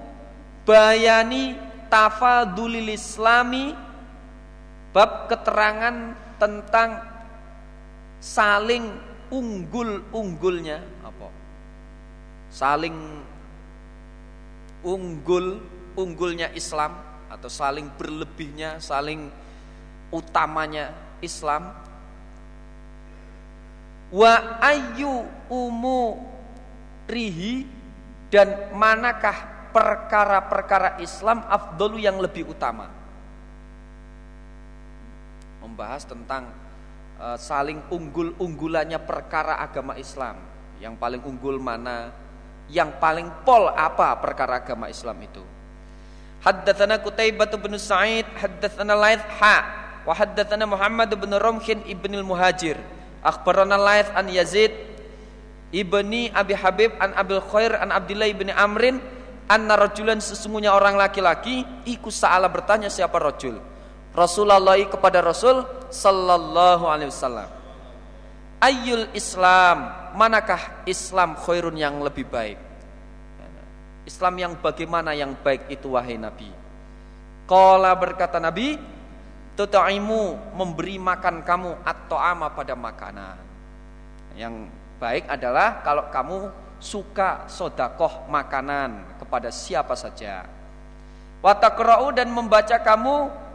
bayani 0.68 1.56
tafadulil 1.88 2.92
islami 2.92 3.72
bab 4.92 5.28
keterangan 5.32 6.16
tentang 6.36 7.00
saling 8.20 9.05
unggul-unggulnya 9.30 10.78
apa? 11.02 11.28
Saling 12.50 12.96
unggul 14.86 15.58
unggulnya 15.96 16.52
Islam 16.52 16.94
atau 17.26 17.50
saling 17.50 17.90
berlebihnya, 17.96 18.78
saling 18.78 19.32
utamanya 20.14 20.94
Islam. 21.18 21.74
Wa 24.14 24.62
ayu 24.62 25.26
umu 25.50 26.22
rihi 27.10 27.66
dan 28.30 28.70
manakah 28.76 29.70
perkara-perkara 29.74 31.02
Islam 31.02 31.42
afdalu 31.50 32.06
yang 32.06 32.22
lebih 32.22 32.46
utama? 32.46 32.86
Membahas 35.58 36.06
tentang 36.06 36.46
Eh, 37.16 37.38
saling 37.40 37.80
unggul-unggulannya 37.88 39.00
perkara 39.00 39.56
agama 39.64 39.96
Islam. 39.96 40.36
Yang 40.76 41.00
paling 41.00 41.22
unggul 41.24 41.56
mana? 41.56 42.12
Yang 42.68 43.00
paling 43.00 43.28
pol 43.40 43.72
apa 43.72 44.20
perkara 44.20 44.60
agama 44.60 44.92
Islam 44.92 45.16
itu? 45.24 45.40
Haddatsana 46.44 47.00
Qutaibah 47.00 47.48
bin 47.56 47.72
Sa'id, 47.80 48.28
haddatsana 48.36 48.92
Laits 48.92 49.24
ha, 49.40 49.56
wa 50.04 50.12
haddatsana 50.12 50.68
Muhammad 50.68 51.08
bin 51.16 51.32
Rumhin 51.32 51.88
ibnil 51.88 52.20
Muhajir. 52.20 52.76
Akhbarana 53.24 53.80
Laits 53.80 54.12
an 54.12 54.28
Yazid 54.28 54.76
ibni 55.72 56.28
Abi 56.36 56.52
Habib 56.52 57.00
an 57.00 57.16
Abil 57.16 57.40
Khair 57.40 57.80
an 57.80 57.96
Abdullah 57.96 58.28
ibni 58.28 58.52
Amrin 58.52 59.00
anna 59.48 59.72
rajulan 59.72 60.20
sesungguhnya 60.20 60.76
orang 60.76 61.00
laki-laki 61.00 61.64
iku 61.88 62.12
sa'ala 62.12 62.46
bertanya 62.52 62.92
siapa 62.92 63.16
rajul 63.16 63.56
Rasulullah 64.16 64.80
kepada 64.88 65.20
Rasul 65.20 65.60
sallallahu 65.92 66.88
alaihi 66.88 67.12
wasallam. 67.12 67.52
Ayul 68.56 69.12
Islam, 69.12 69.92
manakah 70.16 70.88
Islam 70.88 71.36
khairun 71.36 71.76
yang 71.76 72.00
lebih 72.00 72.24
baik? 72.24 72.56
Islam 74.08 74.34
yang 74.40 74.52
bagaimana 74.56 75.12
yang 75.12 75.36
baik 75.36 75.68
itu 75.68 75.92
wahai 75.92 76.16
Nabi? 76.16 76.48
Qala 77.44 77.92
berkata 77.92 78.40
Nabi, 78.40 78.80
tutaimu 79.58 80.54
memberi 80.56 80.96
makan 80.96 81.44
kamu 81.44 81.84
atau 81.84 82.16
ama 82.16 82.48
pada 82.48 82.72
makanan. 82.72 83.36
Yang 84.32 84.72
baik 84.96 85.28
adalah 85.28 85.84
kalau 85.84 86.08
kamu 86.08 86.38
suka 86.80 87.44
sodakoh 87.50 88.24
makanan 88.32 89.20
kepada 89.20 89.52
siapa 89.52 89.92
saja. 89.92 90.48
Watakra'u 91.44 92.16
dan 92.16 92.32
membaca 92.32 92.80
kamu 92.80 93.45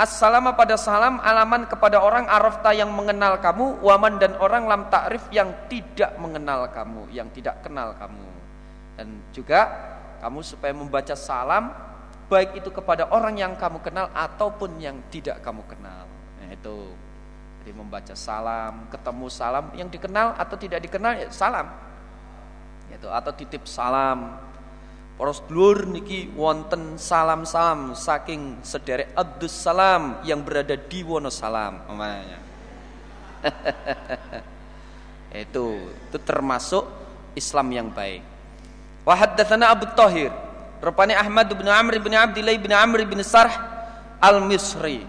Assalamu 0.00 0.56
pada 0.56 0.80
salam 0.80 1.20
alaman 1.20 1.68
kepada 1.68 2.00
orang 2.00 2.24
arafta 2.24 2.72
yang 2.72 2.88
mengenal 2.88 3.36
kamu, 3.36 3.84
waman 3.84 4.16
dan 4.16 4.32
orang 4.40 4.64
lam 4.64 4.88
takrif 4.88 5.20
yang 5.28 5.52
tidak 5.68 6.16
mengenal 6.16 6.64
kamu, 6.72 7.04
yang 7.12 7.28
tidak 7.36 7.60
kenal 7.60 7.92
kamu. 7.92 8.24
Dan 8.96 9.20
juga 9.36 9.68
kamu 10.24 10.40
supaya 10.40 10.72
membaca 10.72 11.12
salam 11.12 11.68
baik 12.32 12.64
itu 12.64 12.72
kepada 12.72 13.12
orang 13.12 13.36
yang 13.36 13.52
kamu 13.60 13.76
kenal 13.84 14.08
ataupun 14.16 14.80
yang 14.80 14.96
tidak 15.12 15.44
kamu 15.44 15.60
kenal. 15.68 16.08
Nah, 16.40 16.48
itu. 16.48 16.76
Jadi 17.60 17.76
membaca 17.76 18.16
salam, 18.16 18.88
ketemu 18.88 19.26
salam 19.28 19.68
yang 19.76 19.92
dikenal 19.92 20.32
atau 20.32 20.56
tidak 20.56 20.80
dikenal 20.80 21.12
ya 21.12 21.28
salam. 21.28 21.68
Itu 22.88 23.04
atau 23.12 23.36
titip 23.36 23.68
salam. 23.68 24.48
Poros 25.20 25.44
dulur 25.44 25.84
niki 25.84 26.32
wonten 26.32 26.96
salam-salam 26.96 27.92
saking 27.92 28.64
sederek 28.64 29.12
Abdus 29.12 29.52
Salam 29.52 30.16
yang 30.24 30.40
berada 30.40 30.80
di 30.80 31.04
Wonosalam 31.04 31.84
namanya. 31.84 32.40
itu 35.44 35.92
itu 35.92 36.18
termasuk 36.24 36.88
Islam 37.36 37.68
yang 37.68 37.92
baik. 37.92 38.24
Wa 39.04 39.12
haddatsana 39.12 39.68
Abu 39.68 39.92
Thahir 39.92 40.32
Rupani 40.80 41.12
Ahmad 41.12 41.52
bin 41.52 41.68
Amr 41.68 42.00
bin 42.00 42.16
Abdillah 42.16 42.56
bin 42.56 42.72
Amr 42.72 43.04
bin 43.04 43.20
Sarh 43.20 43.52
al-Misri. 44.24 45.04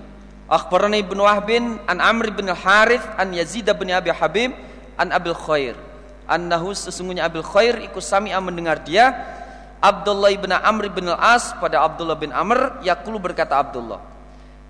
Akhbarani 0.51 1.07
ibn 1.07 1.23
Wahbin 1.23 1.79
an 1.87 2.03
Amr 2.03 2.35
bin 2.35 2.51
Al-Harith 2.51 3.07
an 3.15 3.31
Yazid 3.31 3.71
bin 3.79 3.87
Abi 3.95 4.11
Habib 4.11 4.51
an 4.99 5.15
Abil 5.15 5.39
Khair. 5.39 5.79
Annahu 6.27 6.75
sesungguhnya 6.75 7.31
Abil 7.31 7.47
Khair 7.47 7.79
ikut 7.79 8.03
sami'a 8.03 8.43
mendengar 8.43 8.83
dia 8.83 9.39
Abdullah 9.81 10.29
bin 10.37 10.53
Amr 10.53 10.93
bin 10.93 11.09
Al-As 11.09 11.57
pada 11.57 11.81
Abdullah 11.81 12.13
bin 12.13 12.29
Amr 12.29 12.85
yakulu 12.85 13.17
berkata 13.17 13.57
Abdullah 13.57 13.97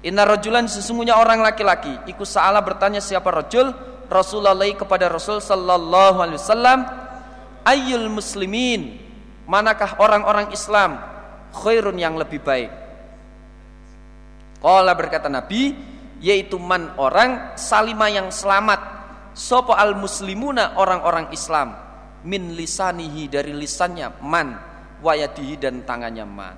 Inna 0.01 0.26
rajulan 0.26 0.66
sesungguhnya 0.66 1.20
orang 1.20 1.45
laki-laki 1.45 1.93
ikut 2.09 2.26
salah 2.26 2.64
bertanya 2.64 2.97
siapa 2.97 3.30
rajul 3.30 3.70
Rasulullah 4.09 4.66
kepada 4.74 5.12
Rasul 5.12 5.43
sallallahu 5.43 6.18
alaihi 6.24 6.39
wasallam 6.41 6.80
ayyul 7.68 8.09
muslimin 8.09 8.97
manakah 9.45 9.99
orang-orang 10.01 10.49
Islam 10.49 10.97
khairun 11.53 11.99
yang 11.99 12.16
lebih 12.16 12.41
baik? 12.41 12.72
Qala 14.64 14.95
berkata 14.97 15.30
Nabi 15.30 15.76
yaitu 16.24 16.57
man 16.57 16.97
orang 16.97 17.53
salima 17.59 18.09
yang 18.09 18.34
selamat 18.34 18.80
sopo 19.38 19.74
al 19.76 19.93
muslimuna 19.93 20.82
orang-orang 20.82 21.30
Islam 21.30 21.78
min 22.26 22.57
lisanihi 22.57 23.30
dari 23.30 23.53
lisannya 23.53 24.22
man 24.22 24.70
wayadihi 25.02 25.58
dan 25.58 25.84
tangannya 25.84 26.26
man 26.26 26.58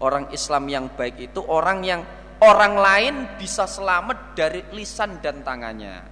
orang 0.00 0.32
Islam 0.32 0.68
yang 0.68 0.88
baik 0.92 1.32
itu 1.32 1.40
orang 1.44 1.84
yang 1.84 2.00
orang 2.40 2.74
lain 2.76 3.14
bisa 3.40 3.64
selamat 3.64 4.36
dari 4.36 4.60
lisan 4.72 5.20
dan 5.20 5.40
tangannya 5.40 6.04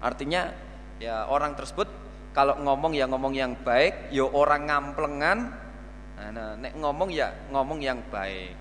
artinya 0.00 0.52
ya 1.00 1.28
orang 1.28 1.56
tersebut 1.56 2.06
kalau 2.36 2.52
ngomong 2.60 2.92
ya 2.92 3.08
ngomong 3.08 3.32
yang 3.32 3.56
baik, 3.64 4.12
ya 4.12 4.28
orang 4.28 4.68
ngamplengan. 4.68 5.38
Nah, 6.20 6.52
nek 6.60 6.76
ngomong 6.76 7.08
ya 7.08 7.32
ngomong 7.48 7.80
yang 7.80 7.96
baik. 8.12 8.52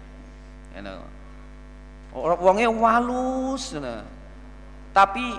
Nah, 0.79 1.03
orang 2.15 2.39
wongnya 2.39 2.71
walus, 2.71 3.75
nah. 3.75 3.99
tapi 4.95 5.35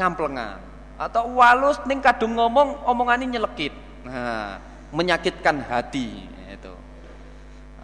ngamplengan. 0.00 0.56
Atau 0.96 1.28
walus 1.36 1.76
ning 1.84 2.00
kadung 2.00 2.40
ngomong 2.40 2.88
omongannya 2.88 3.36
nyelekit. 3.36 3.76
Nah, 4.08 4.56
menyakitkan 4.88 5.60
hati. 5.68 6.24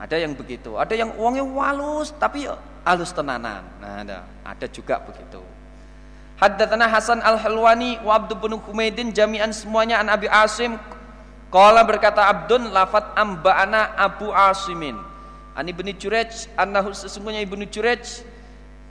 Ada 0.01 0.17
yang 0.17 0.33
begitu, 0.33 0.81
ada 0.81 0.97
yang 0.97 1.13
uangnya 1.21 1.45
walus 1.45 2.17
tapi 2.17 2.49
halus 2.89 3.13
tenanan. 3.13 3.61
Nah, 3.85 4.01
ada, 4.01 4.25
ada 4.49 4.67
juga 4.73 4.97
begitu. 5.05 5.45
Haddatsana 6.41 6.89
Hasan 6.89 7.21
Al-Halwani 7.21 8.01
wa 8.01 8.17
Abdul 8.17 8.41
bin 8.41 8.57
Humaidin 8.57 9.13
jami'an 9.13 9.53
semuanya 9.53 10.01
an 10.01 10.09
Abi 10.09 10.25
Asim. 10.25 10.81
Qala 11.53 11.85
berkata 11.85 12.25
Abdun 12.33 12.73
lafat 12.73 13.13
amba'ana 13.13 13.93
Abu 13.93 14.33
Asimin. 14.33 14.97
An 15.53 15.69
Ibnu 15.69 15.93
Jurej 16.01 16.49
annahu 16.57 16.97
sesungguhnya 16.97 17.45
Ibnu 17.45 17.69
Jurej 17.69 18.25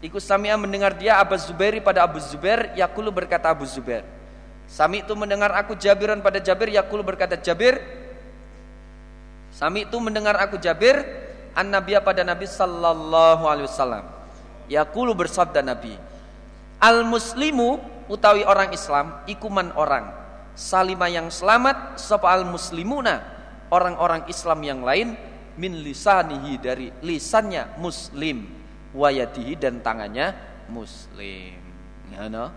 ikut 0.05 0.21
Sami'a 0.21 0.61
mendengar 0.61 0.93
dia 0.93 1.17
Abu 1.17 1.33
Zubairi 1.41 1.81
pada 1.81 2.05
Abu 2.05 2.21
Zubair 2.21 2.69
yakulu 2.77 3.09
berkata 3.09 3.49
Abu 3.49 3.65
Zubair. 3.65 4.05
Sami 4.69 5.01
itu 5.01 5.17
mendengar 5.17 5.49
aku 5.57 5.73
Jabiran 5.73 6.21
pada 6.21 6.37
Jabir 6.37 6.69
yakulu 6.69 7.01
berkata 7.01 7.33
Jabir 7.33 7.81
Sami 9.59 9.83
itu 9.83 9.99
mendengar 9.99 10.39
aku 10.39 10.55
Jabir 10.55 11.03
an 11.51 11.67
Nabiya 11.67 11.99
pada 11.99 12.23
Nabi 12.23 12.47
sallallahu 12.47 13.43
alaihi 13.43 13.67
wasallam. 13.67 14.07
Yakulu 14.71 15.11
bersabda 15.11 15.59
Nabi 15.59 15.99
Al 16.79 17.03
muslimu 17.03 17.75
utawi 18.07 18.47
orang 18.47 18.71
Islam 18.71 19.19
ikuman 19.27 19.75
orang. 19.75 20.15
Salima 20.55 21.11
yang 21.11 21.27
selamat 21.27 21.99
sapa 21.99 22.31
al 22.31 22.47
muslimuna 22.47 23.19
orang-orang 23.67 24.23
Islam 24.31 24.63
yang 24.63 24.79
lain 24.87 25.19
min 25.59 25.83
lisanihi 25.83 26.55
dari 26.55 26.87
lisannya 27.03 27.75
muslim 27.83 28.47
wayadihi 28.95 29.59
dan 29.59 29.83
tangannya 29.83 30.31
muslim. 30.71 31.59
Ya 32.15 32.31
no 32.31 32.47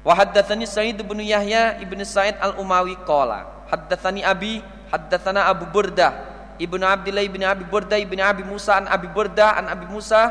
wa 0.00 0.12
haddatsani 0.16 0.64
Sa'id 0.64 0.96
bin 0.96 1.20
Yahya 1.20 1.76
ibn 1.84 2.00
Sa'id 2.08 2.40
al-Umawi 2.40 2.96
qala 3.04 3.68
haddatsani 3.68 4.24
Abi 4.24 4.64
haddatsana 4.92 5.48
Abu 5.48 5.64
Burdah 5.72 6.30
Ibnu 6.60 6.84
Abdillah 6.84 7.24
ibn 7.24 7.42
Abi 7.42 7.64
Burda 7.64 7.96
ibn 7.96 8.20
Abi 8.20 8.44
Musa 8.44 8.78
an 8.78 8.86
Abi 8.86 9.08
Burda 9.08 9.56
an 9.56 9.72
Abi 9.72 9.88
Musa 9.88 10.30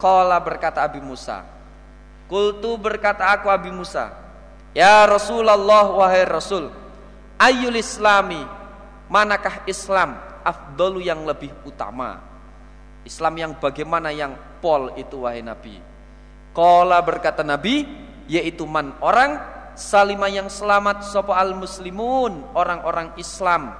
qala 0.00 0.40
berkata 0.40 0.82
Abi 0.82 0.98
Musa 0.98 1.52
Kultu 2.32 2.80
berkata 2.80 3.28
aku 3.28 3.52
Abi 3.52 3.68
Musa, 3.68 4.08
Ya 4.72 5.04
Rasulullah 5.04 5.84
wahai 5.84 6.24
Rasul, 6.24 6.72
ayul 7.36 7.76
islami, 7.76 8.40
manakah 9.12 9.60
Islam 9.68 10.16
afdalu 10.40 11.04
yang 11.04 11.28
lebih 11.28 11.52
utama? 11.68 12.24
Islam 13.04 13.36
yang 13.36 13.52
bagaimana 13.60 14.16
yang 14.16 14.32
pol 14.64 14.96
itu 14.96 15.28
wahai 15.28 15.44
Nabi? 15.44 15.76
Kola 16.56 17.04
berkata 17.04 17.44
Nabi, 17.44 17.84
yaitu 18.32 18.64
man 18.64 18.96
orang 19.04 19.36
salima 19.76 20.32
yang 20.32 20.48
selamat 20.48 21.04
sopo 21.04 21.36
al 21.36 21.52
muslimun 21.52 22.56
orang-orang 22.56 23.12
Islam 23.20 23.76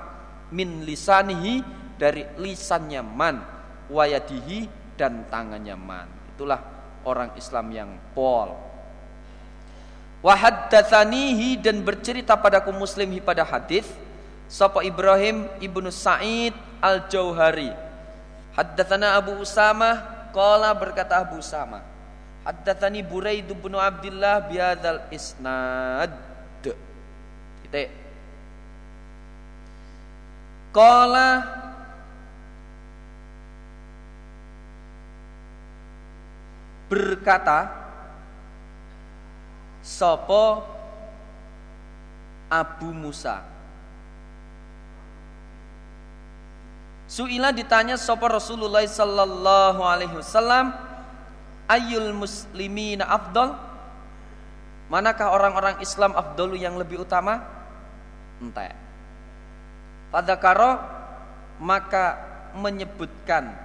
min 0.52 0.84
lisanihi 0.84 1.64
dari 1.96 2.28
lisannya 2.36 3.00
man 3.00 3.40
wayadihi 3.88 4.68
dan 4.94 5.24
tangannya 5.32 5.74
man 5.74 6.06
itulah 6.36 6.60
orang 7.02 7.34
Islam 7.38 7.66
yang 7.70 7.90
pol. 8.16 8.54
Wahaddatsanihi 10.22 11.58
dan 11.58 11.82
bercerita 11.82 12.38
padaku 12.38 12.70
muslimhi 12.70 13.18
pada 13.18 13.42
hadis 13.42 13.82
sapa 14.46 14.86
Ibrahim 14.86 15.50
ibnu 15.58 15.90
Sa'id 15.90 16.54
al-Jauhari. 16.78 17.74
Haddatsana 18.54 19.18
Abu 19.18 19.34
Usama 19.42 19.98
qala 20.30 20.70
berkata 20.78 21.18
Abu 21.18 21.42
Usama. 21.42 21.82
Haddatsani 22.42 23.06
Buraid 23.06 23.50
bin 23.50 23.74
Abdullah 23.74 24.42
bihadzal 24.46 25.06
isnad. 25.14 26.10
Titik. 26.62 28.01
Qala 30.72 31.44
berkata 36.88 37.68
Sopo 39.84 40.64
Abu 42.48 42.88
Musa 42.92 43.44
Suila 47.04 47.52
ditanya 47.52 48.00
Sopo 48.00 48.24
Rasulullah 48.28 48.84
sallallahu 48.84 49.80
alaihi 49.84 50.16
wasallam 50.16 50.72
ayul 51.68 52.16
muslimina 52.16 53.04
afdol 53.08 53.56
Manakah 54.92 55.32
orang-orang 55.32 55.80
Islam 55.80 56.12
afdolu 56.12 56.52
yang 56.52 56.76
lebih 56.76 57.00
utama? 57.00 57.40
Entah. 58.44 58.91
Pada 60.12 60.36
karo 60.36 60.76
maka 61.56 62.20
menyebutkan 62.52 63.56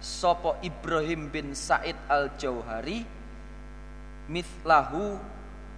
Sopo 0.00 0.56
Ibrahim 0.64 1.28
bin 1.28 1.52
Said 1.52 1.94
al-Jauhari 2.08 3.04
Mithlahu 4.32 5.20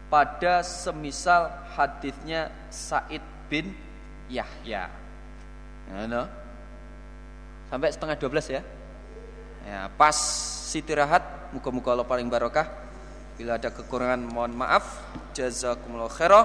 pada 0.06 0.62
semisal 0.62 1.50
hadisnya 1.74 2.54
Said 2.70 3.24
bin 3.50 3.74
Yahya 4.30 4.86
ya? 5.90 6.22
Sampai 7.66 7.90
setengah 7.90 8.14
dua 8.14 8.30
belas 8.30 8.46
ya 8.46 8.62
Ya, 9.62 9.86
pas 9.94 10.14
sitirahat 10.74 11.22
muka-muka 11.54 11.94
Allah 11.94 12.06
paling 12.06 12.26
barokah. 12.26 12.66
Bila 13.38 13.56
ada 13.62 13.70
kekurangan 13.70 14.18
mohon 14.26 14.58
maaf. 14.58 14.98
Jazakumullah 15.38 16.10
khairah. 16.10 16.44